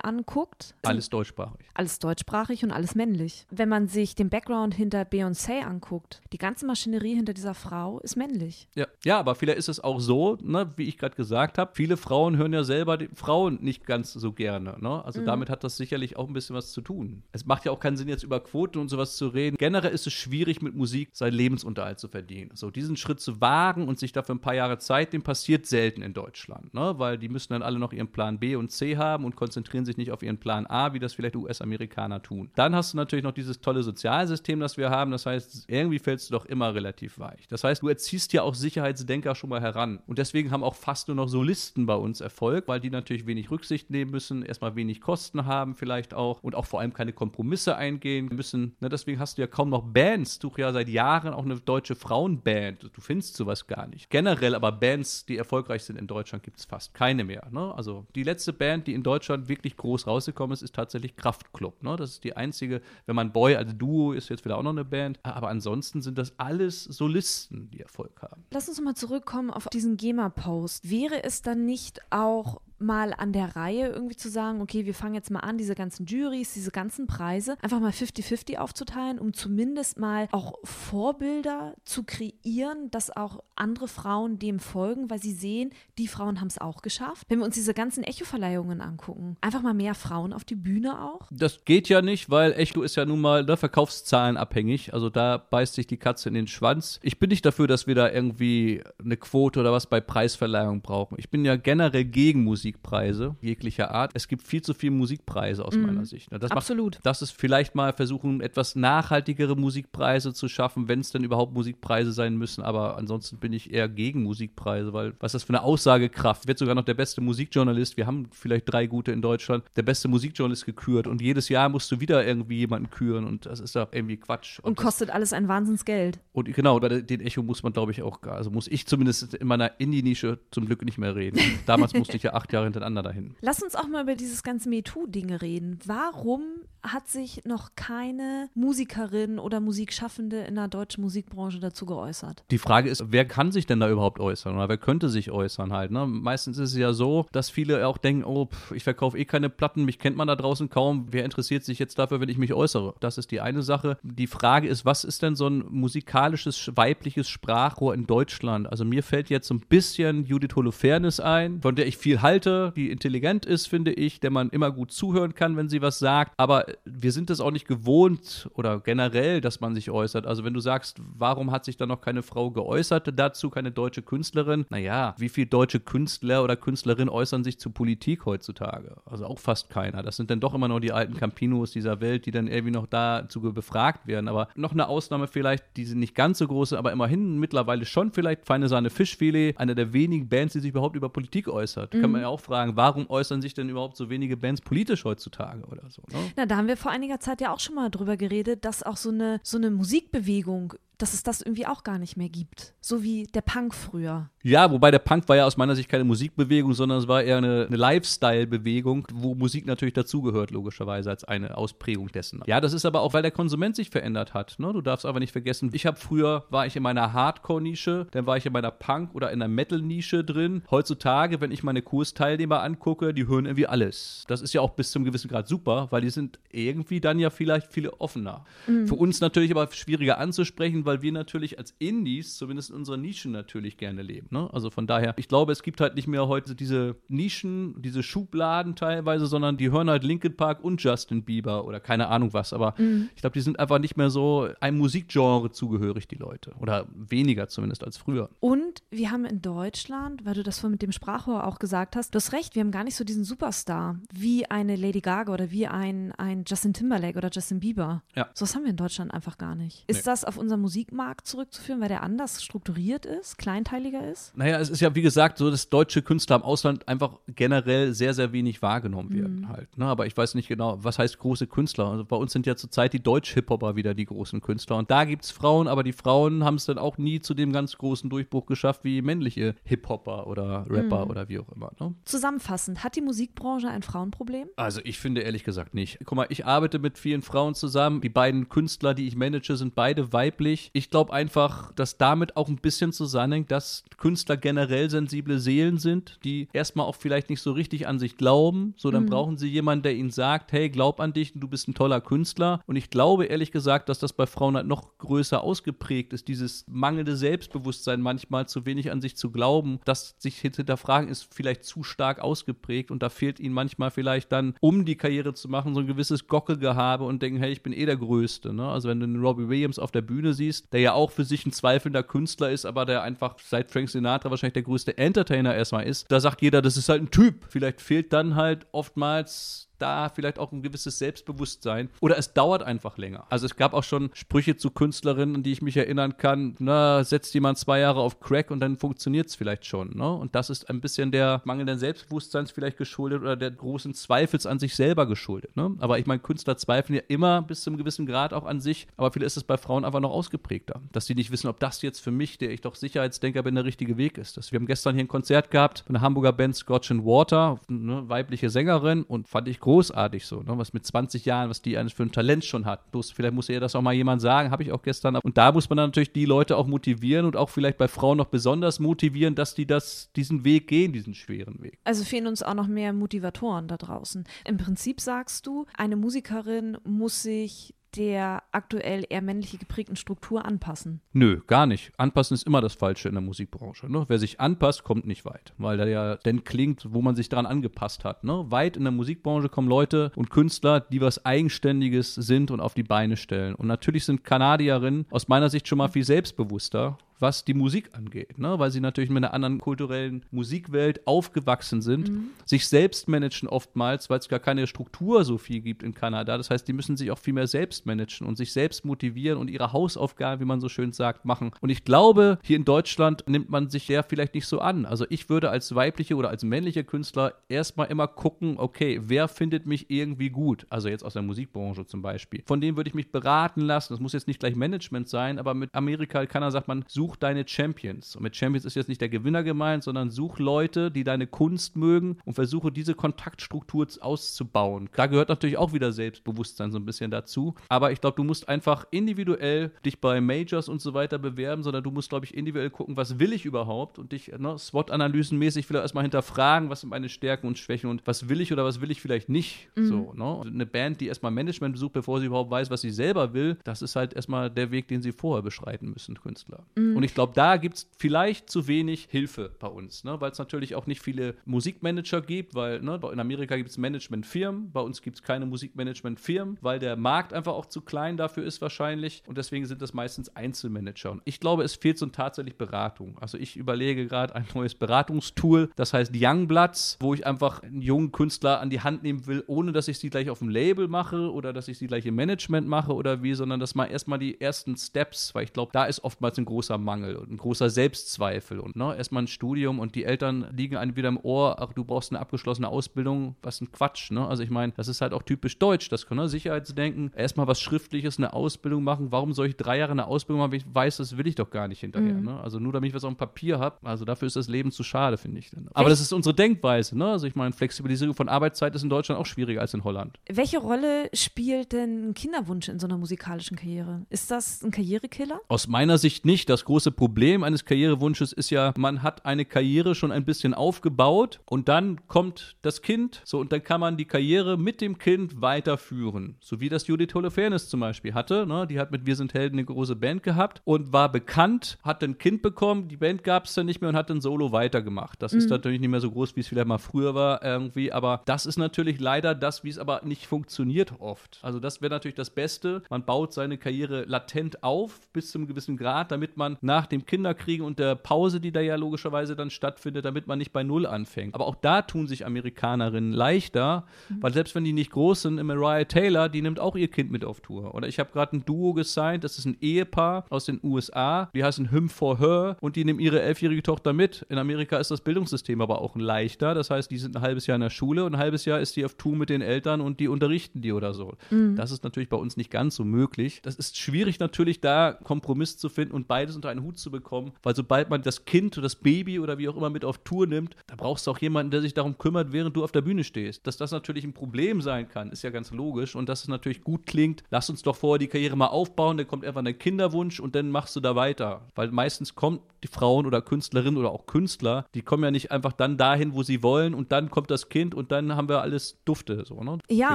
anguckt, 0.00 0.76
Alles 0.84 1.10
deutschsprachig. 1.10 1.66
alles 1.74 1.98
deutschsprachig 1.98 2.62
und 2.62 2.70
alles 2.70 2.94
männlich. 2.94 3.48
Wenn 3.50 3.68
man 3.68 3.88
sich 3.88 4.14
den 4.14 4.30
Background 4.30 4.74
hinter 4.74 5.02
Beyoncé 5.02 5.62
anguckt, 5.62 6.22
die 6.32 6.38
ganze 6.38 6.66
Maschinerie 6.66 7.16
hinter 7.16 7.34
dieser 7.34 7.54
Frau 7.54 7.98
ist 7.98 8.14
männlich. 8.14 8.68
Ja. 8.76 8.86
ja, 9.04 9.18
aber 9.18 9.34
vielleicht 9.34 9.58
ist 9.58 9.68
es 9.68 9.80
auch 9.80 9.98
so, 9.98 10.38
ne, 10.40 10.70
wie 10.76 10.84
ich 10.84 10.98
gerade 10.98 11.16
gesagt 11.16 11.58
habe, 11.58 11.72
viele 11.74 11.96
Frauen 11.96 12.36
hören 12.36 12.52
ja 12.52 12.62
selber 12.62 12.96
die 12.96 13.08
Frauen 13.12 13.58
nicht 13.60 13.84
ganz 13.84 14.12
so 14.12 14.30
gerne. 14.32 14.76
Ne? 14.78 15.04
Also 15.04 15.24
damit 15.24 15.50
hat 15.50 15.64
das 15.64 15.76
sicherlich 15.76 16.16
auch 16.16 16.28
ein 16.28 16.32
bisschen 16.32 16.54
was 16.54 16.70
zu 16.70 16.80
tun. 16.80 17.24
Es 17.32 17.44
macht 17.44 17.64
ja 17.64 17.72
auch 17.72 17.80
keinen 17.80 17.96
Sinn, 17.96 18.06
jetzt 18.06 18.22
über 18.22 18.38
Quoten 18.38 18.78
und 18.78 18.88
sowas 18.88 19.16
zu 19.16 19.26
reden. 19.26 19.56
Generell 19.58 19.90
ist 19.90 20.06
es 20.06 20.12
schwierig, 20.12 20.62
mit 20.62 20.76
Musik 20.76 21.08
seinen 21.12 21.34
Lebensunterhalt 21.34 21.98
zu 21.98 22.06
verdienen. 22.06 22.52
So 22.54 22.70
diesen 22.70 22.96
Schritt 22.96 23.18
zu 23.18 23.40
wagen 23.40 23.88
und 23.88 23.98
sich 23.98 24.12
dafür 24.12 24.36
ein 24.36 24.40
paar 24.40 24.54
Jahre 24.54 24.78
Zeit, 24.78 25.12
dem 25.12 25.22
passiert 25.22 25.66
selten 25.66 26.02
in 26.02 26.14
Deutschland. 26.14 26.72
Ne? 26.72 26.94
Weil 26.98 27.18
die 27.18 27.28
müssen 27.28 27.52
dann 27.52 27.62
alle 27.62 27.80
noch 27.80 27.92
ihren 27.92 28.12
Plan 28.12 28.38
B 28.38 28.54
und 28.54 28.70
C 28.70 28.96
haben 28.96 29.24
und 29.24 29.34
konzentrieren 29.34 29.61
sich 29.84 29.96
nicht 29.96 30.10
auf 30.10 30.22
ihren 30.22 30.38
Plan 30.38 30.66
A, 30.66 30.94
wie 30.94 30.98
das 30.98 31.14
vielleicht 31.14 31.36
US-Amerikaner 31.36 32.22
tun. 32.22 32.50
Dann 32.54 32.74
hast 32.74 32.92
du 32.92 32.96
natürlich 32.96 33.24
noch 33.24 33.32
dieses 33.32 33.60
tolle 33.60 33.82
Sozialsystem, 33.82 34.60
das 34.60 34.76
wir 34.76 34.90
haben. 34.90 35.10
Das 35.10 35.26
heißt, 35.26 35.64
irgendwie 35.68 35.98
fällst 35.98 36.30
du 36.30 36.32
doch 36.32 36.46
immer 36.46 36.74
relativ 36.74 37.18
weich. 37.18 37.46
Das 37.48 37.64
heißt, 37.64 37.82
du 37.82 37.88
erziehst 37.88 38.32
ja 38.32 38.42
auch 38.42 38.54
Sicherheitsdenker 38.54 39.34
schon 39.34 39.50
mal 39.50 39.60
heran. 39.60 40.00
Und 40.06 40.18
deswegen 40.18 40.50
haben 40.50 40.64
auch 40.64 40.74
fast 40.74 41.08
nur 41.08 41.16
noch 41.16 41.28
Solisten 41.28 41.86
bei 41.86 41.94
uns 41.94 42.20
Erfolg, 42.20 42.68
weil 42.68 42.80
die 42.80 42.90
natürlich 42.90 43.26
wenig 43.26 43.50
Rücksicht 43.50 43.90
nehmen 43.90 44.10
müssen, 44.10 44.42
erstmal 44.42 44.76
wenig 44.76 45.00
Kosten 45.00 45.46
haben 45.46 45.74
vielleicht 45.74 46.14
auch 46.14 46.42
und 46.42 46.54
auch 46.54 46.66
vor 46.66 46.80
allem 46.80 46.92
keine 46.92 47.12
Kompromisse 47.12 47.76
eingehen 47.76 48.28
müssen. 48.32 48.76
Ne, 48.80 48.88
deswegen 48.88 49.18
hast 49.18 49.38
du 49.38 49.42
ja 49.42 49.46
kaum 49.46 49.70
noch 49.70 49.82
Bands. 49.82 50.38
Du 50.38 50.52
ja 50.56 50.72
seit 50.72 50.88
Jahren 50.88 51.34
auch 51.34 51.44
eine 51.44 51.56
deutsche 51.56 51.94
Frauenband. 51.94 52.90
Du 52.92 53.00
findest 53.00 53.36
sowas 53.36 53.66
gar 53.66 53.86
nicht. 53.86 54.10
Generell 54.10 54.54
aber 54.54 54.72
Bands, 54.72 55.26
die 55.26 55.36
erfolgreich 55.36 55.84
sind 55.84 55.96
in 55.96 56.06
Deutschland, 56.06 56.42
gibt 56.44 56.58
es 56.58 56.64
fast 56.64 56.94
keine 56.94 57.24
mehr. 57.24 57.48
Ne? 57.50 57.74
Also 57.74 58.06
die 58.14 58.22
letzte 58.22 58.52
Band, 58.52 58.86
die 58.86 58.94
in 58.94 59.02
Deutschland 59.02 59.48
wirklich 59.52 59.76
groß 59.76 60.06
rausgekommen 60.06 60.54
ist, 60.54 60.62
ist 60.62 60.74
tatsächlich 60.74 61.16
Kraftklub. 61.16 61.82
Ne? 61.82 61.96
Das 61.96 62.10
ist 62.10 62.24
die 62.24 62.36
einzige, 62.36 62.80
wenn 63.06 63.14
man 63.14 63.32
Boy, 63.32 63.56
also 63.56 63.72
Duo 63.72 64.12
ist 64.12 64.30
jetzt 64.30 64.44
wieder 64.44 64.56
auch 64.56 64.62
noch 64.62 64.70
eine 64.70 64.84
Band. 64.84 65.20
Aber 65.22 65.48
ansonsten 65.48 66.00
sind 66.02 66.18
das 66.18 66.38
alles 66.38 66.84
Solisten, 66.84 67.70
die 67.70 67.80
Erfolg 67.80 68.22
haben. 68.22 68.44
Lass 68.50 68.68
uns 68.68 68.80
mal 68.80 68.94
zurückkommen 68.94 69.50
auf 69.50 69.68
diesen 69.68 69.96
GEMA-Post. 69.96 70.90
Wäre 70.90 71.22
es 71.22 71.42
dann 71.42 71.64
nicht 71.64 72.00
auch 72.10 72.60
mal 72.82 73.14
an 73.14 73.32
der 73.32 73.56
Reihe 73.56 73.88
irgendwie 73.88 74.16
zu 74.16 74.28
sagen, 74.28 74.60
okay, 74.60 74.86
wir 74.86 74.94
fangen 74.94 75.14
jetzt 75.14 75.30
mal 75.30 75.40
an, 75.40 75.58
diese 75.58 75.74
ganzen 75.74 76.06
Juries, 76.06 76.54
diese 76.54 76.70
ganzen 76.70 77.06
Preise 77.06 77.56
einfach 77.62 77.80
mal 77.80 77.90
50-50 77.90 78.58
aufzuteilen, 78.58 79.18
um 79.18 79.32
zumindest 79.32 79.98
mal 79.98 80.28
auch 80.32 80.54
Vorbilder 80.64 81.74
zu 81.84 82.04
kreieren, 82.04 82.90
dass 82.90 83.14
auch 83.16 83.40
andere 83.56 83.88
Frauen 83.88 84.38
dem 84.38 84.58
folgen, 84.58 85.10
weil 85.10 85.20
sie 85.20 85.32
sehen, 85.32 85.70
die 85.98 86.08
Frauen 86.08 86.40
haben 86.40 86.48
es 86.48 86.58
auch 86.58 86.82
geschafft. 86.82 87.26
Wenn 87.28 87.38
wir 87.38 87.44
uns 87.44 87.54
diese 87.54 87.74
ganzen 87.74 88.02
Echo-Verleihungen 88.02 88.80
angucken, 88.80 89.36
einfach 89.40 89.62
mal 89.62 89.74
mehr 89.74 89.94
Frauen 89.94 90.32
auf 90.32 90.44
die 90.44 90.54
Bühne 90.54 91.02
auch. 91.02 91.28
Das 91.30 91.64
geht 91.64 91.88
ja 91.88 92.02
nicht, 92.02 92.30
weil 92.30 92.52
Echo 92.52 92.82
ist 92.82 92.96
ja 92.96 93.04
nun 93.04 93.20
mal 93.20 93.44
ne, 93.44 93.56
Verkaufszahlen 93.56 94.36
abhängig. 94.36 94.92
Also 94.92 95.10
da 95.10 95.38
beißt 95.38 95.74
sich 95.74 95.86
die 95.86 95.96
Katze 95.96 96.28
in 96.28 96.34
den 96.34 96.46
Schwanz. 96.46 96.98
Ich 97.02 97.18
bin 97.18 97.30
nicht 97.30 97.44
dafür, 97.44 97.66
dass 97.66 97.86
wir 97.86 97.94
da 97.94 98.10
irgendwie 98.10 98.82
eine 99.02 99.16
Quote 99.16 99.60
oder 99.60 99.72
was 99.72 99.86
bei 99.86 100.00
Preisverleihung 100.00 100.82
brauchen. 100.82 101.16
Ich 101.18 101.30
bin 101.30 101.44
ja 101.44 101.56
generell 101.56 102.04
gegen 102.04 102.44
Musikpreise 102.72 103.36
jeglicher 103.40 103.90
Art. 103.92 104.12
Es 104.14 104.28
gibt 104.28 104.46
viel 104.46 104.62
zu 104.62 104.74
viele 104.74 104.92
Musikpreise 104.92 105.64
aus 105.64 105.76
meiner 105.76 106.04
Sicht. 106.04 106.30
ne. 106.30 106.38
Das 106.38 106.50
macht- 106.50 106.58
Absolut. 106.58 106.98
das 107.02 107.22
ist 107.22 107.32
vielleicht 107.32 107.74
mal 107.74 107.92
versuchen, 107.92 108.40
etwas 108.40 108.74
nachhaltigere 108.76 109.56
Musikpreise 109.56 110.32
zu 110.32 110.48
schaffen, 110.48 110.88
wenn 110.88 111.00
es 111.00 111.10
denn 111.10 111.24
überhaupt 111.24 111.52
Musikpreise 111.54 112.12
sein 112.12 112.36
müssen. 112.36 112.62
Aber 112.62 112.96
ansonsten 112.96 113.36
bin 113.38 113.52
ich 113.52 113.72
eher 113.72 113.88
gegen 113.88 114.22
Musikpreise, 114.22 114.92
weil 114.92 115.12
was 115.20 115.30
ist 115.34 115.42
das 115.42 115.44
für 115.44 115.50
eine 115.50 115.62
Aussagekraft? 115.62 116.46
Wird 116.48 116.58
sogar 116.58 116.74
noch 116.74 116.84
der 116.84 116.94
beste 116.94 117.20
Musikjournalist, 117.20 117.96
wir 117.96 118.06
haben 118.06 118.28
vielleicht 118.32 118.72
drei 118.72 118.86
gute 118.86 119.12
in 119.12 119.22
Deutschland, 119.22 119.64
der 119.76 119.82
beste 119.82 120.08
Musikjournalist 120.08 120.66
gekürt 120.66 121.06
und 121.06 121.20
jedes 121.20 121.48
Jahr 121.48 121.68
musst 121.68 121.90
du 121.90 122.00
wieder 122.00 122.24
irgendwie 122.26 122.58
jemanden 122.58 122.90
küren 122.90 123.24
und 123.26 123.46
das 123.46 123.60
ist 123.60 123.76
doch 123.76 123.88
irgendwie 123.92 124.16
Quatsch. 124.16 124.58
Und 124.60 124.78
das- 124.78 124.84
kostet 124.84 125.10
alles 125.10 125.32
ein 125.32 125.48
Wahnsinnsgeld. 125.48 126.20
und 126.32 126.52
genau, 126.52 126.78
den 126.80 127.20
Echo 127.20 127.42
muss 127.42 127.62
man, 127.62 127.72
glaube 127.72 127.92
ich, 127.92 128.02
auch, 128.02 128.22
also 128.24 128.50
muss 128.50 128.68
ich 128.68 128.86
zumindest 128.86 129.34
in 129.34 129.46
meiner 129.46 129.78
Indie-Nische 129.80 130.38
zum 130.50 130.66
Glück 130.66 130.84
nicht 130.84 130.98
mehr 130.98 131.14
reden. 131.14 131.38
Damals 131.66 131.94
musste 131.94 132.16
ich 132.16 132.22
ja 132.22 132.34
acht 132.34 132.52
Jahre 132.52 132.61
hintereinander 132.64 133.02
dahin. 133.02 133.34
Lass 133.40 133.62
uns 133.62 133.74
auch 133.74 133.88
mal 133.88 134.02
über 134.02 134.14
dieses 134.14 134.42
ganze 134.42 134.68
MeToo-Ding 134.68 135.32
reden. 135.34 135.78
Warum 135.84 136.42
hat 136.82 137.08
sich 137.08 137.44
noch 137.44 137.70
keine 137.76 138.48
Musikerin 138.54 139.38
oder 139.38 139.60
Musikschaffende 139.60 140.38
in 140.40 140.56
der 140.56 140.68
deutschen 140.68 141.02
Musikbranche 141.02 141.60
dazu 141.60 141.86
geäußert? 141.86 142.44
Die 142.50 142.58
Frage 142.58 142.90
ist, 142.90 143.04
wer 143.08 143.24
kann 143.24 143.52
sich 143.52 143.66
denn 143.66 143.80
da 143.80 143.88
überhaupt 143.88 144.20
äußern 144.20 144.54
oder 144.56 144.68
wer 144.68 144.78
könnte 144.78 145.08
sich 145.08 145.30
äußern 145.30 145.72
halt? 145.72 145.90
Ne? 145.90 146.06
Meistens 146.06 146.58
ist 146.58 146.72
es 146.72 146.78
ja 146.78 146.92
so, 146.92 147.26
dass 147.32 147.50
viele 147.50 147.86
auch 147.86 147.98
denken, 147.98 148.24
oh, 148.24 148.46
pff, 148.46 148.72
ich 148.72 148.82
verkaufe 148.82 149.18
eh 149.18 149.24
keine 149.24 149.48
Platten, 149.48 149.84
mich 149.84 149.98
kennt 149.98 150.16
man 150.16 150.28
da 150.28 150.36
draußen 150.36 150.70
kaum. 150.70 151.06
Wer 151.10 151.24
interessiert 151.24 151.64
sich 151.64 151.78
jetzt 151.78 151.98
dafür, 151.98 152.20
wenn 152.20 152.28
ich 152.28 152.38
mich 152.38 152.52
äußere? 152.52 152.94
Das 153.00 153.18
ist 153.18 153.30
die 153.30 153.40
eine 153.40 153.62
Sache. 153.62 153.98
Die 154.02 154.26
Frage 154.26 154.68
ist, 154.68 154.84
was 154.84 155.04
ist 155.04 155.22
denn 155.22 155.36
so 155.36 155.46
ein 155.46 155.64
musikalisches 155.68 156.72
weibliches 156.74 157.28
Sprachrohr 157.28 157.94
in 157.94 158.06
Deutschland? 158.06 158.68
Also 158.68 158.84
mir 158.84 159.02
fällt 159.02 159.30
jetzt 159.30 159.46
so 159.46 159.54
ein 159.54 159.60
bisschen 159.60 160.24
Judith 160.24 160.56
Holofernes 160.56 161.20
ein, 161.20 161.62
von 161.62 161.76
der 161.76 161.86
ich 161.86 161.96
viel 161.96 162.22
halte, 162.22 162.72
die 162.74 162.90
intelligent 162.90 163.46
ist, 163.46 163.68
finde 163.68 163.92
ich, 163.92 164.20
der 164.20 164.30
man 164.30 164.50
immer 164.50 164.72
gut 164.72 164.90
zuhören 164.90 165.34
kann, 165.34 165.56
wenn 165.56 165.68
sie 165.68 165.80
was 165.80 165.98
sagt. 165.98 166.32
Aber 166.36 166.66
wir 166.84 167.12
sind 167.12 167.30
es 167.30 167.40
auch 167.40 167.50
nicht 167.50 167.66
gewohnt 167.66 168.50
oder 168.54 168.80
generell, 168.80 169.40
dass 169.40 169.60
man 169.60 169.74
sich 169.74 169.90
äußert. 169.90 170.26
Also 170.26 170.44
wenn 170.44 170.54
du 170.54 170.60
sagst, 170.60 171.00
warum 171.16 171.50
hat 171.50 171.64
sich 171.64 171.76
da 171.76 171.86
noch 171.86 172.00
keine 172.00 172.22
Frau 172.22 172.50
geäußert 172.50 173.18
dazu, 173.18 173.50
keine 173.50 173.70
deutsche 173.70 174.02
Künstlerin? 174.02 174.66
Naja, 174.70 175.14
wie 175.18 175.28
viele 175.28 175.46
deutsche 175.46 175.80
Künstler 175.80 176.42
oder 176.44 176.56
Künstlerinnen 176.56 177.08
äußern 177.08 177.44
sich 177.44 177.58
zu 177.58 177.70
Politik 177.70 178.26
heutzutage? 178.26 178.96
Also 179.04 179.26
auch 179.26 179.38
fast 179.38 179.70
keiner. 179.70 180.02
Das 180.02 180.16
sind 180.16 180.30
dann 180.30 180.40
doch 180.40 180.54
immer 180.54 180.68
noch 180.68 180.80
die 180.80 180.92
alten 180.92 181.14
Campinos 181.14 181.72
dieser 181.72 182.00
Welt, 182.00 182.26
die 182.26 182.30
dann 182.30 182.48
irgendwie 182.48 182.72
noch 182.72 182.86
dazu 182.86 183.40
befragt 183.40 184.06
werden. 184.06 184.28
Aber 184.28 184.48
noch 184.54 184.72
eine 184.72 184.88
Ausnahme 184.88 185.26
vielleicht, 185.26 185.64
die 185.76 185.84
sind 185.84 185.98
nicht 185.98 186.14
ganz 186.14 186.38
so 186.38 186.46
große, 186.46 186.78
aber 186.78 186.92
immerhin 186.92 187.38
mittlerweile 187.38 187.84
schon 187.84 188.12
vielleicht 188.12 188.46
Feine 188.46 188.68
Sahne 188.68 188.90
Fischfilet, 188.90 189.58
eine 189.58 189.74
der 189.74 189.92
wenigen 189.92 190.28
Bands, 190.28 190.52
die 190.54 190.60
sich 190.60 190.70
überhaupt 190.70 190.96
über 190.96 191.08
Politik 191.08 191.48
äußert. 191.48 191.92
Kann 191.92 192.10
man 192.10 192.22
ja 192.22 192.28
auch 192.28 192.40
fragen, 192.40 192.76
warum 192.76 193.08
äußern 193.08 193.42
sich 193.42 193.54
denn 193.54 193.68
überhaupt 193.68 193.96
so 193.96 194.10
wenige 194.10 194.36
Bands 194.36 194.60
politisch 194.60 195.04
heutzutage 195.04 195.64
oder 195.66 195.88
so? 195.90 196.02
Ne? 196.10 196.18
Na, 196.36 196.46
da 196.46 196.56
haben 196.62 196.68
wir 196.68 196.76
vor 196.76 196.92
einiger 196.92 197.18
Zeit 197.18 197.40
ja 197.40 197.52
auch 197.52 197.58
schon 197.58 197.74
mal 197.74 197.90
drüber 197.90 198.16
geredet, 198.16 198.64
dass 198.64 198.84
auch 198.84 198.96
so 198.96 199.10
eine, 199.10 199.40
so 199.42 199.56
eine 199.56 199.72
Musikbewegung, 199.72 200.74
dass 201.02 201.14
es 201.14 201.24
das 201.24 201.42
irgendwie 201.42 201.66
auch 201.66 201.82
gar 201.82 201.98
nicht 201.98 202.16
mehr 202.16 202.28
gibt. 202.28 202.74
So 202.80 203.02
wie 203.02 203.24
der 203.24 203.40
Punk 203.40 203.74
früher. 203.74 204.30
Ja, 204.44 204.70
wobei 204.70 204.90
der 204.90 205.00
Punk 205.00 205.28
war 205.28 205.36
ja 205.36 205.46
aus 205.46 205.56
meiner 205.56 205.74
Sicht 205.74 205.88
keine 205.88 206.04
Musikbewegung, 206.04 206.74
sondern 206.74 206.98
es 206.98 207.08
war 207.08 207.22
eher 207.22 207.38
eine, 207.38 207.66
eine 207.66 207.76
Lifestyle-Bewegung, 207.76 209.06
wo 209.12 209.34
Musik 209.34 209.66
natürlich 209.66 209.94
dazugehört, 209.94 210.50
logischerweise, 210.50 211.10
als 211.10 211.24
eine 211.24 211.56
Ausprägung 211.56 212.08
dessen. 212.08 212.40
Ja, 212.46 212.60
das 212.60 212.72
ist 212.72 212.84
aber 212.84 213.00
auch, 213.00 213.14
weil 213.14 213.22
der 213.22 213.30
Konsument 213.30 213.76
sich 213.76 213.90
verändert 213.90 214.34
hat. 214.34 214.58
Ne? 214.58 214.72
Du 214.72 214.80
darfst 214.80 215.04
aber 215.06 215.18
nicht 215.18 215.32
vergessen, 215.32 215.70
ich 215.72 215.86
habe 215.86 215.96
früher, 215.96 216.44
war 216.50 216.66
ich 216.66 216.76
in 216.76 216.82
meiner 216.82 217.12
Hardcore-Nische, 217.12 218.06
dann 218.12 218.26
war 218.26 218.36
ich 218.36 218.46
in 218.46 218.52
meiner 218.52 218.70
Punk- 218.70 219.14
oder 219.14 219.32
in 219.32 219.40
der 219.40 219.48
Metal-Nische 219.48 220.22
drin. 220.22 220.62
Heutzutage, 220.70 221.40
wenn 221.40 221.50
ich 221.50 221.64
meine 221.64 221.82
Kursteilnehmer 221.82 222.62
angucke, 222.62 223.14
die 223.14 223.26
hören 223.26 223.46
irgendwie 223.46 223.66
alles. 223.66 224.24
Das 224.28 224.40
ist 224.40 224.52
ja 224.54 224.60
auch 224.60 224.70
bis 224.70 224.92
zum 224.92 225.04
gewissen 225.04 225.28
Grad 225.28 225.48
super, 225.48 225.88
weil 225.90 226.02
die 226.02 226.10
sind 226.10 226.38
irgendwie 226.50 227.00
dann 227.00 227.18
ja 227.18 227.30
vielleicht 227.30 227.72
viele 227.72 228.00
offener. 228.00 228.44
Für 228.86 228.94
uns 228.94 229.20
natürlich 229.20 229.50
aber 229.50 229.68
schwieriger 229.72 230.18
anzusprechen, 230.18 230.84
weil 230.84 230.91
wir 231.00 231.12
natürlich 231.12 231.56
als 231.58 231.74
Indies, 231.78 232.36
zumindest 232.36 232.68
in 232.70 232.76
unserer 232.76 232.98
Nische 232.98 233.30
natürlich 233.30 233.78
gerne 233.78 234.02
leben. 234.02 234.26
Ne? 234.30 234.50
Also 234.52 234.68
von 234.70 234.86
daher, 234.86 235.14
ich 235.16 235.28
glaube, 235.28 235.52
es 235.52 235.62
gibt 235.62 235.80
halt 235.80 235.94
nicht 235.94 236.08
mehr 236.08 236.28
heute 236.28 236.54
diese 236.54 236.96
Nischen, 237.08 237.80
diese 237.80 238.02
Schubladen 238.02 238.76
teilweise, 238.76 239.26
sondern 239.26 239.56
die 239.56 239.70
hören 239.70 239.88
halt 239.88 240.04
Linkin 240.04 240.36
Park 240.36 240.62
und 240.62 240.82
Justin 240.82 241.22
Bieber 241.24 241.64
oder 241.64 241.80
keine 241.80 242.08
Ahnung 242.08 242.34
was. 242.34 242.52
Aber 242.52 242.74
ich 243.14 243.20
glaube, 243.22 243.32
die 243.34 243.40
sind 243.40 243.58
einfach 243.58 243.78
nicht 243.78 243.96
mehr 243.96 244.10
so 244.10 244.48
einem 244.60 244.78
Musikgenre 244.78 245.50
zugehörig, 245.50 246.08
die 246.08 246.16
Leute. 246.16 246.52
Oder 246.60 246.86
weniger 246.94 247.48
zumindest 247.48 247.84
als 247.84 247.96
früher. 247.96 248.28
Und 248.40 248.82
wir 248.90 249.10
haben 249.10 249.24
in 249.24 249.40
Deutschland, 249.40 250.24
weil 250.24 250.34
du 250.34 250.42
das 250.42 250.58
vorhin 250.58 250.72
mit 250.72 250.82
dem 250.82 250.92
Sprachrohr 250.92 251.46
auch 251.46 251.58
gesagt 251.60 251.94
hast, 251.94 252.14
du 252.14 252.16
hast 252.16 252.32
recht, 252.32 252.54
wir 252.56 252.60
haben 252.60 252.72
gar 252.72 252.82
nicht 252.84 252.96
so 252.96 253.04
diesen 253.04 253.22
Superstar 253.24 253.98
wie 254.12 254.50
eine 254.50 254.74
Lady 254.74 255.00
Gaga 255.00 255.32
oder 255.32 255.50
wie 255.52 255.68
ein, 255.68 256.12
ein 256.12 256.42
Justin 256.46 256.72
Timberlake 256.74 257.16
oder 257.16 257.30
Justin 257.32 257.60
Bieber. 257.60 258.02
Ja. 258.16 258.28
So 258.34 258.42
was 258.42 258.56
haben 258.56 258.64
wir 258.64 258.70
in 258.70 258.76
Deutschland 258.76 259.14
einfach 259.14 259.38
gar 259.38 259.54
nicht. 259.54 259.84
Ist 259.86 259.98
Nee. 259.98 260.02
das 260.12 260.24
auf 260.24 260.36
unseren 260.36 260.60
Musikmarkt 260.82 261.26
zurückzuführen, 261.28 261.80
weil 261.80 261.88
der 261.88 262.02
anders 262.02 262.42
strukturiert 262.42 263.06
ist, 263.06 263.38
kleinteiliger 263.38 264.10
ist? 264.10 264.36
Naja, 264.36 264.58
es 264.58 264.68
ist 264.68 264.80
ja 264.80 264.94
wie 264.94 265.02
gesagt 265.02 265.38
so, 265.38 265.50
dass 265.50 265.68
deutsche 265.68 266.02
Künstler 266.02 266.36
im 266.36 266.42
Ausland 266.42 266.88
einfach 266.88 267.18
generell 267.28 267.92
sehr, 267.92 268.14
sehr 268.14 268.32
wenig 268.32 268.62
wahrgenommen 268.62 269.12
werden 269.12 269.48
halt. 269.48 269.78
Ne? 269.78 269.86
Aber 269.86 270.06
ich 270.06 270.16
weiß 270.16 270.34
nicht 270.34 270.48
genau, 270.48 270.82
was 270.82 270.98
heißt 270.98 271.18
große 271.18 271.46
Künstler. 271.46 271.86
Also 271.86 272.04
bei 272.04 272.16
uns 272.16 272.32
sind 272.32 272.46
ja 272.46 272.56
zurzeit 272.56 272.92
die 272.92 273.02
Deutsch-Hip-Hopper 273.02 273.76
wieder 273.76 273.94
die 273.94 274.06
großen 274.06 274.40
Künstler. 274.40 274.76
Und 274.76 274.90
da 274.90 275.04
gibt 275.04 275.24
es 275.24 275.30
Frauen, 275.30 275.68
aber 275.68 275.82
die 275.82 275.92
Frauen 275.92 276.44
haben 276.44 276.56
es 276.56 276.64
dann 276.64 276.78
auch 276.78 276.98
nie 276.98 277.20
zu 277.20 277.34
dem 277.34 277.52
ganz 277.52 277.78
großen 277.78 278.10
Durchbruch 278.10 278.46
geschafft 278.46 278.82
wie 278.82 279.02
männliche 279.02 279.54
Hip-Hopper 279.64 280.26
oder 280.26 280.66
Rapper 280.68 281.08
oder 281.08 281.28
wie 281.28 281.38
auch 281.38 281.48
immer. 281.54 281.70
Ne? 281.78 281.94
Zusammenfassend, 282.04 282.82
hat 282.82 282.96
die 282.96 283.02
Musikbranche 283.02 283.68
ein 283.68 283.82
Frauenproblem? 283.82 284.48
Also 284.56 284.80
ich 284.84 284.98
finde 284.98 285.20
ehrlich 285.20 285.44
gesagt 285.44 285.74
nicht. 285.74 286.00
Guck 286.04 286.16
mal, 286.16 286.26
ich 286.28 286.44
arbeite 286.44 286.78
mit 286.78 286.98
vielen 286.98 287.22
Frauen 287.22 287.54
zusammen. 287.54 288.00
Die 288.00 288.08
beiden 288.08 288.48
Künstler, 288.48 288.94
die 288.94 289.06
ich 289.06 289.16
manage, 289.16 289.56
sind 289.56 289.74
beide 289.74 290.12
weiblich. 290.12 290.61
Nicht. 290.62 290.70
Ich 290.74 290.90
glaube 290.90 291.12
einfach, 291.12 291.72
dass 291.72 291.98
damit 291.98 292.36
auch 292.36 292.48
ein 292.48 292.56
bisschen 292.56 292.92
zusammenhängt, 292.92 293.50
dass 293.50 293.84
Künstler 293.96 294.36
generell 294.36 294.90
sensible 294.90 295.38
Seelen 295.38 295.78
sind, 295.78 296.18
die 296.24 296.48
erstmal 296.52 296.86
auch 296.86 296.96
vielleicht 296.96 297.30
nicht 297.30 297.40
so 297.40 297.52
richtig 297.52 297.86
an 297.86 297.98
sich 297.98 298.16
glauben. 298.16 298.74
So, 298.76 298.90
dann 298.90 299.04
mhm. 299.04 299.10
brauchen 299.10 299.36
sie 299.36 299.48
jemanden, 299.48 299.82
der 299.82 299.94
ihnen 299.94 300.10
sagt, 300.10 300.52
hey, 300.52 300.70
glaub 300.70 301.00
an 301.00 301.12
dich, 301.12 301.32
du 301.34 301.48
bist 301.48 301.68
ein 301.68 301.74
toller 301.74 302.00
Künstler. 302.00 302.60
Und 302.66 302.76
ich 302.76 302.90
glaube 302.90 303.26
ehrlich 303.26 303.52
gesagt, 303.52 303.88
dass 303.88 303.98
das 303.98 304.12
bei 304.12 304.26
Frauen 304.26 304.56
halt 304.56 304.66
noch 304.66 304.98
größer 304.98 305.42
ausgeprägt 305.42 306.12
ist, 306.12 306.28
dieses 306.28 306.64
mangelnde 306.68 307.16
Selbstbewusstsein 307.16 308.00
manchmal 308.00 308.48
zu 308.48 308.66
wenig 308.66 308.90
an 308.90 309.00
sich 309.00 309.16
zu 309.16 309.30
glauben, 309.30 309.80
dass 309.84 310.14
sich 310.18 310.38
hinterfragen 310.38 311.08
ist 311.08 311.32
vielleicht 311.32 311.64
zu 311.64 311.82
stark 311.82 312.20
ausgeprägt 312.20 312.90
und 312.90 313.02
da 313.02 313.08
fehlt 313.08 313.40
ihnen 313.40 313.54
manchmal 313.54 313.90
vielleicht 313.90 314.32
dann, 314.32 314.54
um 314.60 314.84
die 314.84 314.96
Karriere 314.96 315.34
zu 315.34 315.48
machen, 315.48 315.74
so 315.74 315.80
ein 315.80 315.86
gewisses 315.86 316.26
Gockelgehabe 316.26 317.04
und 317.04 317.22
denken, 317.22 317.38
hey, 317.38 317.52
ich 317.52 317.62
bin 317.62 317.72
eh 317.72 317.86
der 317.86 317.96
Größte. 317.96 318.52
Ne? 318.52 318.66
Also 318.68 318.88
wenn 318.88 319.00
du 319.00 319.06
den 319.06 319.20
Robbie 319.20 319.48
Williams 319.48 319.78
auf 319.78 319.90
der 319.90 320.02
Bühne 320.02 320.34
siehst, 320.34 320.51
der 320.60 320.80
ja 320.80 320.92
auch 320.92 321.10
für 321.10 321.24
sich 321.24 321.46
ein 321.46 321.52
zweifelnder 321.52 322.02
Künstler 322.02 322.50
ist, 322.50 322.64
aber 322.64 322.84
der 322.84 323.02
einfach 323.02 323.36
seit 323.38 323.70
Frank 323.70 323.88
Sinatra 323.90 324.30
wahrscheinlich 324.30 324.54
der 324.54 324.62
größte 324.62 324.96
Entertainer 324.98 325.54
erstmal 325.54 325.86
ist, 325.86 326.10
da 326.10 326.20
sagt 326.20 326.42
jeder, 326.42 326.62
das 326.62 326.76
ist 326.76 326.88
halt 326.88 327.02
ein 327.02 327.10
Typ. 327.10 327.46
Vielleicht 327.48 327.80
fehlt 327.80 328.12
dann 328.12 328.36
halt 328.36 328.66
oftmals 328.72 329.68
da 329.82 330.08
vielleicht 330.08 330.38
auch 330.38 330.52
ein 330.52 330.62
gewisses 330.62 330.98
Selbstbewusstsein. 330.98 331.90
Oder 332.00 332.16
es 332.16 332.32
dauert 332.32 332.62
einfach 332.62 332.96
länger. 332.96 333.26
Also 333.28 333.46
es 333.46 333.56
gab 333.56 333.74
auch 333.74 333.82
schon 333.82 334.10
Sprüche 334.14 334.56
zu 334.56 334.70
Künstlerinnen, 334.70 335.36
an 335.36 335.42
die 335.42 335.52
ich 335.52 335.62
mich 335.62 335.76
erinnern 335.76 336.16
kann, 336.16 336.54
na, 336.58 337.04
setzt 337.04 337.34
jemand 337.34 337.58
zwei 337.58 337.80
Jahre 337.80 338.00
auf 338.00 338.20
Crack 338.20 338.50
und 338.50 338.60
dann 338.60 338.78
funktioniert 338.78 339.28
es 339.28 339.34
vielleicht 339.34 339.66
schon. 339.66 339.96
Ne? 339.96 340.10
Und 340.10 340.34
das 340.34 340.50
ist 340.50 340.70
ein 340.70 340.80
bisschen 340.80 341.10
der 341.10 341.42
mangelnden 341.44 341.78
Selbstbewusstseins 341.78 342.52
vielleicht 342.52 342.76
geschuldet 342.76 343.22
oder 343.22 343.36
der 343.36 343.50
großen 343.50 343.94
Zweifels 343.94 344.46
an 344.46 344.58
sich 344.58 344.76
selber 344.76 345.06
geschuldet. 345.06 345.56
Ne? 345.56 345.74
Aber 345.80 345.98
ich 345.98 346.06
meine, 346.06 346.20
Künstler 346.20 346.56
zweifeln 346.56 346.96
ja 346.96 347.02
immer 347.08 347.42
bis 347.42 347.62
zu 347.62 347.70
einem 347.70 347.78
gewissen 347.78 348.06
Grad 348.06 348.32
auch 348.32 348.44
an 348.44 348.60
sich. 348.60 348.86
Aber 348.96 349.10
vielleicht 349.10 349.26
ist 349.26 349.36
es 349.38 349.44
bei 349.44 349.56
Frauen 349.56 349.84
einfach 349.84 350.00
noch 350.00 350.12
ausgeprägter, 350.12 350.80
dass 350.92 351.06
sie 351.06 351.14
nicht 351.14 351.32
wissen, 351.32 351.48
ob 351.48 351.58
das 351.58 351.82
jetzt 351.82 352.00
für 352.00 352.12
mich, 352.12 352.38
der 352.38 352.50
ich 352.50 352.60
doch 352.60 352.76
Sicherheitsdenker 352.76 353.42
bin, 353.42 353.56
der 353.56 353.64
richtige 353.64 353.96
Weg 353.96 354.18
ist. 354.18 354.36
Das, 354.36 354.52
wir 354.52 354.58
haben 354.58 354.66
gestern 354.66 354.94
hier 354.94 355.04
ein 355.04 355.08
Konzert 355.08 355.50
gehabt 355.50 355.82
von 355.86 355.94
der 355.94 356.02
Hamburger 356.02 356.32
Band 356.32 356.54
Scotch 356.54 356.90
and 356.90 357.04
Water, 357.04 357.58
eine 357.68 358.08
weibliche 358.08 358.48
Sängerin 358.48 359.02
und 359.02 359.28
fand 359.28 359.48
ich 359.48 359.58
groß 359.58 359.71
großartig 359.72 360.26
so, 360.26 360.42
ne? 360.42 360.58
was 360.58 360.74
mit 360.74 360.84
20 360.84 361.24
Jahren, 361.24 361.48
was 361.48 361.62
die 361.62 361.78
eines 361.78 361.94
für 361.94 362.02
ein 362.02 362.12
Talent 362.12 362.44
schon 362.44 362.66
hat. 362.66 362.90
Bloß 362.90 363.10
vielleicht 363.10 363.32
muss 363.32 363.48
ihr 363.48 363.58
das 363.58 363.74
auch 363.74 363.80
mal 363.80 363.94
jemand 363.94 364.20
sagen, 364.20 364.50
habe 364.50 364.62
ich 364.62 364.70
auch 364.70 364.82
gestern. 364.82 365.16
Und 365.16 365.38
da 365.38 365.50
muss 365.50 365.70
man 365.70 365.78
dann 365.78 365.88
natürlich 365.88 366.12
die 366.12 366.26
Leute 366.26 366.58
auch 366.58 366.66
motivieren 366.66 367.24
und 367.24 367.36
auch 367.36 367.48
vielleicht 367.48 367.78
bei 367.78 367.88
Frauen 367.88 368.18
noch 368.18 368.26
besonders 368.26 368.80
motivieren, 368.80 369.34
dass 369.34 369.54
die 369.54 369.66
das, 369.66 370.12
diesen 370.14 370.44
Weg 370.44 370.68
gehen, 370.68 370.92
diesen 370.92 371.14
schweren 371.14 371.62
Weg. 371.62 371.78
Also 371.84 372.04
fehlen 372.04 372.26
uns 372.26 372.42
auch 372.42 372.52
noch 372.52 372.66
mehr 372.66 372.92
Motivatoren 372.92 373.66
da 373.66 373.78
draußen. 373.78 374.24
Im 374.44 374.58
Prinzip 374.58 375.00
sagst 375.00 375.46
du, 375.46 375.64
eine 375.74 375.96
Musikerin 375.96 376.76
muss 376.84 377.22
sich 377.22 377.74
der 377.96 378.42
aktuell 378.52 379.04
eher 379.08 379.22
männlich 379.22 379.58
geprägten 379.58 379.96
Struktur 379.96 380.44
anpassen? 380.44 381.00
Nö, 381.12 381.40
gar 381.46 381.66
nicht. 381.66 381.92
Anpassen 381.96 382.34
ist 382.34 382.46
immer 382.46 382.60
das 382.60 382.74
Falsche 382.74 383.08
in 383.08 383.14
der 383.14 383.22
Musikbranche. 383.22 383.90
Ne? 383.90 384.04
Wer 384.08 384.18
sich 384.18 384.40
anpasst, 384.40 384.84
kommt 384.84 385.06
nicht 385.06 385.24
weit, 385.24 385.52
weil 385.58 385.76
der 385.76 385.88
ja 385.88 386.16
dann 386.16 386.44
klingt, 386.44 386.92
wo 386.92 387.02
man 387.02 387.16
sich 387.16 387.28
daran 387.28 387.46
angepasst 387.46 388.04
hat. 388.04 388.24
Ne? 388.24 388.46
Weit 388.48 388.76
in 388.76 388.84
der 388.84 388.92
Musikbranche 388.92 389.48
kommen 389.48 389.68
Leute 389.68 390.12
und 390.16 390.30
Künstler, 390.30 390.80
die 390.80 391.00
was 391.00 391.24
Eigenständiges 391.24 392.14
sind 392.14 392.50
und 392.50 392.60
auf 392.60 392.74
die 392.74 392.82
Beine 392.82 393.16
stellen. 393.16 393.54
Und 393.54 393.66
natürlich 393.66 394.04
sind 394.04 394.24
Kanadierinnen 394.24 395.06
aus 395.10 395.28
meiner 395.28 395.50
Sicht 395.50 395.68
schon 395.68 395.78
mal 395.78 395.88
viel 395.88 396.04
selbstbewusster 396.04 396.98
was 397.22 397.44
die 397.44 397.54
Musik 397.54 397.90
angeht, 397.94 398.38
ne? 398.38 398.58
weil 398.58 398.70
sie 398.70 398.80
natürlich 398.80 399.08
mit 399.08 399.24
einer 399.24 399.32
anderen 399.32 399.58
kulturellen 399.58 400.24
Musikwelt 400.30 401.06
aufgewachsen 401.06 401.80
sind, 401.80 402.10
mhm. 402.10 402.30
sich 402.44 402.68
selbst 402.68 403.08
managen 403.08 403.48
oftmals, 403.48 404.10
weil 404.10 404.18
es 404.18 404.28
gar 404.28 404.40
keine 404.40 404.66
Struktur 404.66 405.24
so 405.24 405.38
viel 405.38 405.60
gibt 405.60 405.82
in 405.82 405.94
Kanada. 405.94 406.36
Das 406.36 406.50
heißt, 406.50 406.66
die 406.66 406.72
müssen 406.72 406.96
sich 406.96 407.10
auch 407.10 407.18
viel 407.18 407.32
mehr 407.32 407.46
selbst 407.46 407.86
managen 407.86 408.26
und 408.26 408.36
sich 408.36 408.52
selbst 408.52 408.84
motivieren 408.84 409.38
und 409.38 409.48
ihre 409.48 409.72
Hausaufgaben, 409.72 410.40
wie 410.40 410.44
man 410.44 410.60
so 410.60 410.68
schön 410.68 410.92
sagt, 410.92 411.24
machen. 411.24 411.52
Und 411.60 411.70
ich 411.70 411.84
glaube, 411.84 412.38
hier 412.42 412.56
in 412.56 412.64
Deutschland 412.64 413.24
nimmt 413.28 413.48
man 413.48 413.70
sich 413.70 413.88
ja 413.88 414.02
vielleicht 414.02 414.34
nicht 414.34 414.46
so 414.46 414.60
an. 414.60 414.84
Also 414.84 415.06
ich 415.08 415.28
würde 415.28 415.50
als 415.50 415.74
weibliche 415.74 416.16
oder 416.16 416.28
als 416.28 416.42
männliche 416.42 416.84
Künstler 416.84 417.34
erstmal 417.48 417.86
immer 417.86 418.08
gucken, 418.08 418.56
okay, 418.58 419.00
wer 419.02 419.28
findet 419.28 419.66
mich 419.66 419.90
irgendwie 419.90 420.30
gut? 420.30 420.66
Also 420.70 420.88
jetzt 420.88 421.04
aus 421.04 421.12
der 421.12 421.22
Musikbranche 421.22 421.86
zum 421.86 422.02
Beispiel. 422.02 422.42
Von 422.46 422.60
dem 422.60 422.76
würde 422.76 422.88
ich 422.88 422.94
mich 422.94 423.12
beraten 423.12 423.60
lassen. 423.60 423.92
Das 423.92 424.00
muss 424.00 424.12
jetzt 424.12 424.26
nicht 424.26 424.40
gleich 424.40 424.56
Management 424.56 425.08
sein, 425.08 425.38
aber 425.38 425.54
mit 425.54 425.70
Amerika, 425.72 426.26
Kanada 426.26 426.50
sagt 426.50 426.68
man, 426.68 426.84
such 426.88 427.11
such 427.12 427.16
deine 427.16 427.46
Champions. 427.46 428.16
Und 428.16 428.22
mit 428.22 428.36
Champions 428.36 428.64
ist 428.64 428.74
jetzt 428.74 428.88
nicht 428.88 429.00
der 429.00 429.08
Gewinner 429.08 429.42
gemeint, 429.42 429.84
sondern 429.84 430.10
such 430.10 430.38
Leute, 430.38 430.90
die 430.90 431.04
deine 431.04 431.26
Kunst 431.26 431.76
mögen 431.76 432.18
und 432.24 432.34
versuche 432.34 432.72
diese 432.72 432.94
Kontaktstruktur 432.94 433.86
auszubauen. 434.00 434.88
Da 434.94 435.06
gehört 435.06 435.28
natürlich 435.28 435.56
auch 435.56 435.72
wieder 435.72 435.92
Selbstbewusstsein 435.92 436.70
so 436.70 436.78
ein 436.78 436.84
bisschen 436.84 437.10
dazu. 437.10 437.54
Aber 437.68 437.92
ich 437.92 438.00
glaube, 438.00 438.16
du 438.16 438.24
musst 438.24 438.48
einfach 438.48 438.86
individuell 438.90 439.72
dich 439.84 440.00
bei 440.00 440.20
Majors 440.20 440.68
und 440.68 440.80
so 440.80 440.94
weiter 440.94 441.18
bewerben, 441.18 441.62
sondern 441.62 441.82
du 441.82 441.90
musst, 441.90 442.08
glaube 442.08 442.24
ich, 442.24 442.34
individuell 442.34 442.70
gucken, 442.70 442.96
was 442.96 443.18
will 443.18 443.32
ich 443.32 443.44
überhaupt 443.44 443.98
und 443.98 444.12
dich 444.12 444.32
ne, 444.38 444.56
SWOT-analysenmäßig 444.56 445.66
vielleicht 445.66 445.84
erstmal 445.84 446.04
hinterfragen, 446.04 446.70
was 446.70 446.80
sind 446.80 446.90
meine 446.90 447.08
Stärken 447.08 447.46
und 447.46 447.58
Schwächen 447.58 447.90
und 447.90 448.06
was 448.06 448.28
will 448.28 448.40
ich 448.40 448.52
oder 448.52 448.64
was 448.64 448.80
will 448.80 448.90
ich 448.90 449.00
vielleicht 449.00 449.28
nicht. 449.28 449.68
Mhm. 449.74 449.86
So, 449.86 450.12
ne? 450.14 450.42
Eine 450.46 450.66
Band, 450.66 451.00
die 451.00 451.08
erstmal 451.08 451.32
Management 451.32 451.74
besucht, 451.74 451.92
bevor 451.92 452.20
sie 452.20 452.26
überhaupt 452.26 452.50
weiß, 452.50 452.70
was 452.70 452.80
sie 452.80 452.90
selber 452.90 453.34
will, 453.34 453.56
das 453.64 453.82
ist 453.82 453.96
halt 453.96 454.14
erstmal 454.14 454.50
der 454.50 454.70
Weg, 454.70 454.88
den 454.88 455.02
sie 455.02 455.12
vorher 455.12 455.42
beschreiten 455.42 455.90
müssen, 455.90 456.14
Künstler. 456.20 456.62
Mhm. 456.76 456.91
Und 456.94 457.02
ich 457.02 457.14
glaube, 457.14 457.32
da 457.34 457.56
gibt 457.56 457.76
es 457.76 457.90
vielleicht 457.98 458.50
zu 458.50 458.66
wenig 458.66 459.08
Hilfe 459.10 459.50
bei 459.58 459.68
uns, 459.68 460.04
ne? 460.04 460.20
weil 460.20 460.30
es 460.30 460.38
natürlich 460.38 460.74
auch 460.74 460.86
nicht 460.86 461.00
viele 461.00 461.34
Musikmanager 461.44 462.20
gibt, 462.20 462.54
weil 462.54 462.80
ne, 462.80 463.00
in 463.12 463.20
Amerika 463.20 463.56
gibt 463.56 463.70
es 463.70 463.78
Managementfirmen, 463.78 464.72
bei 464.72 464.80
uns 464.80 465.02
gibt 465.02 465.16
es 465.18 465.22
keine 465.22 465.46
Musikmanagementfirmen, 465.46 466.58
weil 466.60 466.78
der 466.78 466.96
Markt 466.96 467.32
einfach 467.32 467.52
auch 467.52 467.66
zu 467.66 467.80
klein 467.80 468.16
dafür 468.16 468.44
ist 468.44 468.60
wahrscheinlich 468.60 469.22
und 469.26 469.38
deswegen 469.38 469.66
sind 469.66 469.82
das 469.82 469.94
meistens 469.94 470.34
Einzelmanager. 470.36 471.12
Und 471.12 471.22
ich 471.24 471.40
glaube, 471.40 471.62
es 471.62 471.74
fehlt 471.74 471.98
so 471.98 472.06
tatsächlich 472.06 472.56
Beratung. 472.56 473.18
Also 473.20 473.38
ich 473.38 473.56
überlege 473.56 474.06
gerade 474.06 474.34
ein 474.34 474.46
neues 474.54 474.74
Beratungstool, 474.74 475.70
das 475.76 475.92
heißt 475.92 476.12
Youngbloods, 476.14 476.98
wo 477.00 477.14
ich 477.14 477.26
einfach 477.26 477.62
einen 477.62 477.80
jungen 477.80 478.12
Künstler 478.12 478.60
an 478.60 478.70
die 478.70 478.80
Hand 478.80 479.02
nehmen 479.02 479.26
will, 479.26 479.44
ohne 479.46 479.72
dass 479.72 479.88
ich 479.88 479.98
sie 479.98 480.10
gleich 480.10 480.30
auf 480.30 480.38
dem 480.38 480.48
Label 480.48 480.88
mache 480.88 481.32
oder 481.32 481.52
dass 481.52 481.68
ich 481.68 481.78
sie 481.78 481.86
gleich 481.86 482.06
im 482.06 482.14
Management 482.14 482.66
mache 482.68 482.92
oder 482.94 483.22
wie, 483.22 483.34
sondern 483.34 483.60
dass 483.60 483.74
mal 483.74 483.86
erstmal 483.86 484.18
die 484.18 484.40
ersten 484.40 484.76
Steps, 484.76 485.34
weil 485.34 485.44
ich 485.44 485.52
glaube, 485.52 485.72
da 485.72 485.84
ist 485.84 486.04
oftmals 486.04 486.38
ein 486.38 486.44
großer 486.44 486.78
Wissensmangel 486.82 487.16
und 487.16 487.30
ein 487.30 487.36
großer 487.36 487.70
Selbstzweifel. 487.70 488.58
Und 488.60 488.76
ne, 488.76 488.94
erstmal 488.96 489.24
ein 489.24 489.28
Studium 489.28 489.78
und 489.78 489.94
die 489.94 490.04
Eltern 490.04 490.46
liegen 490.54 490.76
einem 490.76 490.96
wieder 490.96 491.08
im 491.08 491.18
Ohr, 491.22 491.56
ach, 491.60 491.72
du 491.72 491.84
brauchst 491.84 492.10
eine 492.10 492.20
abgeschlossene 492.20 492.68
Ausbildung, 492.68 493.36
was 493.42 493.60
ein 493.60 493.70
Quatsch. 493.72 494.10
Ne? 494.10 494.26
Also 494.26 494.42
ich 494.42 494.50
meine, 494.50 494.72
das 494.76 494.88
ist 494.88 495.00
halt 495.00 495.12
auch 495.12 495.22
typisch 495.22 495.58
deutsch, 495.58 495.88
das 495.88 496.08
ne? 496.10 496.28
Sicherheitsdenken, 496.28 497.12
erstmal 497.16 497.46
was 497.46 497.60
Schriftliches, 497.60 498.18
eine 498.18 498.32
Ausbildung 498.32 498.84
machen. 498.84 499.12
Warum 499.12 499.32
soll 499.32 499.46
ich 499.46 499.56
drei 499.56 499.78
Jahre 499.78 499.92
eine 499.92 500.06
Ausbildung 500.06 500.40
machen, 500.40 500.52
wenn 500.52 500.60
ich 500.60 500.74
weiß, 500.74 500.98
das 500.98 501.16
will 501.16 501.26
ich 501.26 501.34
doch 501.34 501.50
gar 501.50 501.68
nicht 501.68 501.80
hinterher. 501.80 502.14
Mhm. 502.14 502.24
Ne? 502.24 502.40
Also 502.40 502.58
nur 502.58 502.72
damit 502.72 502.88
ich 502.88 502.94
was 502.94 503.04
auf 503.04 503.12
dem 503.12 503.16
Papier 503.16 503.58
habe, 503.58 503.76
also 503.86 504.04
dafür 504.04 504.26
ist 504.26 504.36
das 504.36 504.48
Leben 504.48 504.72
zu 504.72 504.82
schade, 504.82 505.16
finde 505.16 505.38
ich. 505.38 505.50
Aber 505.74 505.88
das 505.88 506.00
ist 506.00 506.12
unsere 506.12 506.34
Denkweise. 506.34 506.96
Ne? 506.96 507.06
Also 507.06 507.26
ich 507.26 507.34
meine, 507.34 507.52
Flexibilisierung 507.52 508.14
von 508.14 508.28
Arbeitszeit 508.28 508.74
ist 508.74 508.82
in 508.82 508.90
Deutschland 508.90 509.20
auch 509.20 509.26
schwieriger 509.26 509.60
als 509.60 509.74
in 509.74 509.84
Holland. 509.84 510.18
Welche 510.28 510.58
Rolle 510.58 511.10
spielt 511.12 511.72
denn 511.72 512.10
ein 512.10 512.14
Kinderwunsch 512.14 512.68
in 512.68 512.78
so 512.78 512.86
einer 512.86 512.98
musikalischen 512.98 513.56
Karriere? 513.56 514.02
Ist 514.10 514.30
das 514.30 514.62
ein 514.62 514.70
Karrierekiller? 514.70 515.40
Aus 515.48 515.68
meiner 515.68 515.98
Sicht 515.98 516.24
nicht. 516.24 516.48
Das 516.48 516.64
große 516.72 516.90
Problem 516.90 517.44
eines 517.44 517.66
Karrierewunsches 517.66 518.32
ist 518.32 518.48
ja, 518.48 518.72
man 518.78 519.02
hat 519.02 519.26
eine 519.26 519.44
Karriere 519.44 519.94
schon 519.94 520.10
ein 520.10 520.24
bisschen 520.24 520.54
aufgebaut 520.54 521.38
und 521.44 521.68
dann 521.68 522.06
kommt 522.08 522.56
das 522.62 522.80
Kind, 522.80 523.20
so 523.26 523.40
und 523.40 523.52
dann 523.52 523.62
kann 523.62 523.78
man 523.78 523.98
die 523.98 524.06
Karriere 524.06 524.56
mit 524.56 524.80
dem 524.80 524.96
Kind 524.96 525.42
weiterführen. 525.42 526.36
So 526.40 526.60
wie 526.60 526.70
das 526.70 526.86
Judith 526.86 527.12
Holofernes 527.12 527.68
zum 527.68 527.80
Beispiel 527.80 528.14
hatte. 528.14 528.46
Ne? 528.46 528.66
Die 528.66 528.78
hat 528.78 528.90
mit 528.90 529.04
Wir 529.04 529.16
sind 529.16 529.34
Helden 529.34 529.56
eine 529.56 529.66
große 529.66 529.96
Band 529.96 530.22
gehabt 530.22 530.62
und 530.64 530.94
war 530.94 531.12
bekannt, 531.12 531.76
hat 531.82 532.02
ein 532.02 532.16
Kind 532.16 532.40
bekommen, 532.40 532.88
die 532.88 532.96
Band 532.96 533.22
gab 533.22 533.44
es 533.44 533.52
dann 533.52 533.66
nicht 533.66 533.82
mehr 533.82 533.90
und 533.90 533.96
hat 533.96 534.08
dann 534.08 534.22
Solo 534.22 534.50
weitergemacht. 534.52 535.20
Das 535.20 535.32
mhm. 535.32 535.40
ist 535.40 535.50
natürlich 535.50 535.78
nicht 535.78 535.90
mehr 535.90 536.00
so 536.00 536.10
groß, 536.10 536.36
wie 536.36 536.40
es 536.40 536.48
vielleicht 536.48 536.68
mal 536.68 536.78
früher 536.78 537.14
war 537.14 537.44
irgendwie, 537.44 537.92
aber 537.92 538.22
das 538.24 538.46
ist 538.46 538.56
natürlich 538.56 538.98
leider 538.98 539.34
das, 539.34 539.62
wie 539.62 539.68
es 539.68 539.76
aber 539.76 540.00
nicht 540.04 540.26
funktioniert 540.26 540.94
oft. 541.00 541.38
Also 541.42 541.60
das 541.60 541.82
wäre 541.82 541.90
natürlich 541.90 542.16
das 542.16 542.30
Beste. 542.30 542.82
Man 542.88 543.04
baut 543.04 543.34
seine 543.34 543.58
Karriere 543.58 544.04
latent 544.04 544.62
auf 544.62 545.00
bis 545.12 545.32
zu 545.32 545.36
einem 545.36 545.48
gewissen 545.48 545.76
Grad, 545.76 546.10
damit 546.10 546.38
man 546.38 546.56
nach 546.62 546.86
dem 546.86 547.04
Kinderkriegen 547.04 547.66
und 547.66 547.78
der 547.78 547.94
Pause, 547.94 548.40
die 548.40 548.52
da 548.52 548.60
ja 548.60 548.76
logischerweise 548.76 549.36
dann 549.36 549.50
stattfindet, 549.50 550.04
damit 550.04 550.26
man 550.26 550.38
nicht 550.38 550.52
bei 550.52 550.62
Null 550.62 550.86
anfängt. 550.86 551.34
Aber 551.34 551.46
auch 551.46 551.56
da 551.56 551.82
tun 551.82 552.06
sich 552.06 552.24
Amerikanerinnen 552.24 553.12
leichter, 553.12 553.84
mhm. 554.08 554.22
weil 554.22 554.32
selbst 554.32 554.54
wenn 554.54 554.64
die 554.64 554.72
nicht 554.72 554.92
groß 554.92 555.22
sind, 555.22 555.42
Mariah 555.42 555.84
Taylor, 555.84 556.28
die 556.28 556.42
nimmt 556.42 556.60
auch 556.60 556.76
ihr 556.76 556.88
Kind 556.88 557.10
mit 557.10 557.24
auf 557.24 557.40
Tour. 557.40 557.74
Oder 557.74 557.88
ich 557.88 557.98
habe 557.98 558.10
gerade 558.12 558.36
ein 558.36 558.44
Duo 558.44 558.74
gesigned, 558.74 559.24
das 559.24 559.38
ist 559.38 559.44
ein 559.44 559.56
Ehepaar 559.60 560.24
aus 560.30 560.44
den 560.44 560.60
USA, 560.62 561.30
die 561.34 561.42
heißen 561.42 561.70
Him 561.70 561.88
for 561.88 562.18
Her 562.18 562.56
und 562.60 562.76
die 562.76 562.84
nehmen 562.84 563.00
ihre 563.00 563.20
elfjährige 563.20 563.62
Tochter 563.62 563.92
mit. 563.92 564.24
In 564.28 564.38
Amerika 564.38 564.78
ist 564.78 564.90
das 564.90 565.00
Bildungssystem 565.00 565.60
aber 565.60 565.80
auch 565.80 565.96
ein 565.96 566.00
leichter. 566.00 566.54
Das 566.54 566.70
heißt, 566.70 566.90
die 566.90 566.98
sind 566.98 567.16
ein 567.16 567.22
halbes 567.22 567.46
Jahr 567.46 567.56
in 567.56 567.62
der 567.62 567.70
Schule 567.70 568.04
und 568.04 568.14
ein 568.14 568.18
halbes 568.20 568.44
Jahr 568.44 568.60
ist 568.60 568.76
die 568.76 568.84
auf 568.84 568.94
Tour 568.94 569.16
mit 569.16 569.30
den 569.30 569.42
Eltern 569.42 569.80
und 569.80 569.98
die 569.98 570.08
unterrichten 570.08 570.60
die 570.62 570.72
oder 570.72 570.94
so. 570.94 571.14
Mhm. 571.30 571.56
Das 571.56 571.72
ist 571.72 571.82
natürlich 571.82 572.08
bei 572.08 572.16
uns 572.16 572.36
nicht 572.36 572.50
ganz 572.50 572.76
so 572.76 572.84
möglich. 572.84 573.40
Das 573.42 573.56
ist 573.56 573.78
schwierig 573.78 574.20
natürlich, 574.20 574.60
da 574.60 574.92
Kompromiss 574.92 575.56
zu 575.56 575.68
finden 575.68 575.94
und 575.94 576.06
beides 576.06 576.36
unter 576.36 576.51
einen 576.52 576.62
Hut 576.62 576.78
zu 576.78 576.90
bekommen, 576.90 577.32
weil 577.42 577.56
sobald 577.56 577.90
man 577.90 578.02
das 578.02 578.24
Kind 578.24 578.56
oder 578.56 578.64
das 578.66 578.76
Baby 578.76 579.18
oder 579.18 579.38
wie 579.38 579.48
auch 579.48 579.56
immer 579.56 579.70
mit 579.70 579.84
auf 579.84 579.98
Tour 579.98 580.26
nimmt, 580.26 580.56
da 580.66 580.76
brauchst 580.76 581.06
du 581.06 581.10
auch 581.10 581.18
jemanden, 581.18 581.50
der 581.50 581.60
sich 581.60 581.74
darum 581.74 581.98
kümmert, 581.98 582.32
während 582.32 582.56
du 582.56 582.62
auf 582.62 582.72
der 582.72 582.82
Bühne 582.82 583.04
stehst. 583.04 583.46
Dass 583.46 583.56
das 583.56 583.72
natürlich 583.72 584.04
ein 584.04 584.14
Problem 584.14 584.60
sein 584.60 584.88
kann, 584.88 585.10
ist 585.10 585.22
ja 585.22 585.30
ganz 585.30 585.50
logisch 585.50 585.96
und 585.96 586.08
dass 586.08 586.22
es 586.22 586.28
natürlich 586.28 586.62
gut 586.62 586.86
klingt, 586.86 587.22
lass 587.30 587.50
uns 587.50 587.62
doch 587.62 587.76
vorher 587.76 587.98
die 587.98 588.08
Karriere 588.08 588.36
mal 588.36 588.46
aufbauen, 588.46 588.96
dann 588.96 589.06
kommt 589.06 589.24
einfach 589.24 589.44
ein 589.44 589.58
Kinderwunsch 589.58 590.20
und 590.20 590.34
dann 590.34 590.50
machst 590.50 590.76
du 590.76 590.80
da 590.80 590.94
weiter. 590.94 591.46
Weil 591.54 591.70
meistens 591.70 592.14
kommen 592.14 592.40
die 592.62 592.68
Frauen 592.68 593.06
oder 593.06 593.22
Künstlerinnen 593.22 593.78
oder 593.78 593.90
auch 593.90 594.06
Künstler, 594.06 594.66
die 594.74 594.82
kommen 594.82 595.04
ja 595.04 595.10
nicht 595.10 595.30
einfach 595.30 595.52
dann 595.52 595.76
dahin, 595.76 596.14
wo 596.14 596.22
sie 596.22 596.42
wollen 596.42 596.74
und 596.74 596.92
dann 596.92 597.10
kommt 597.10 597.30
das 597.30 597.48
Kind 597.48 597.74
und 597.74 597.92
dann 597.92 598.14
haben 598.14 598.28
wir 598.28 598.40
alles 598.40 598.78
Dufte. 598.84 599.24
So, 599.24 599.42
ne? 599.42 599.58
Ja, 599.68 599.88
Vielleicht. 599.88 599.94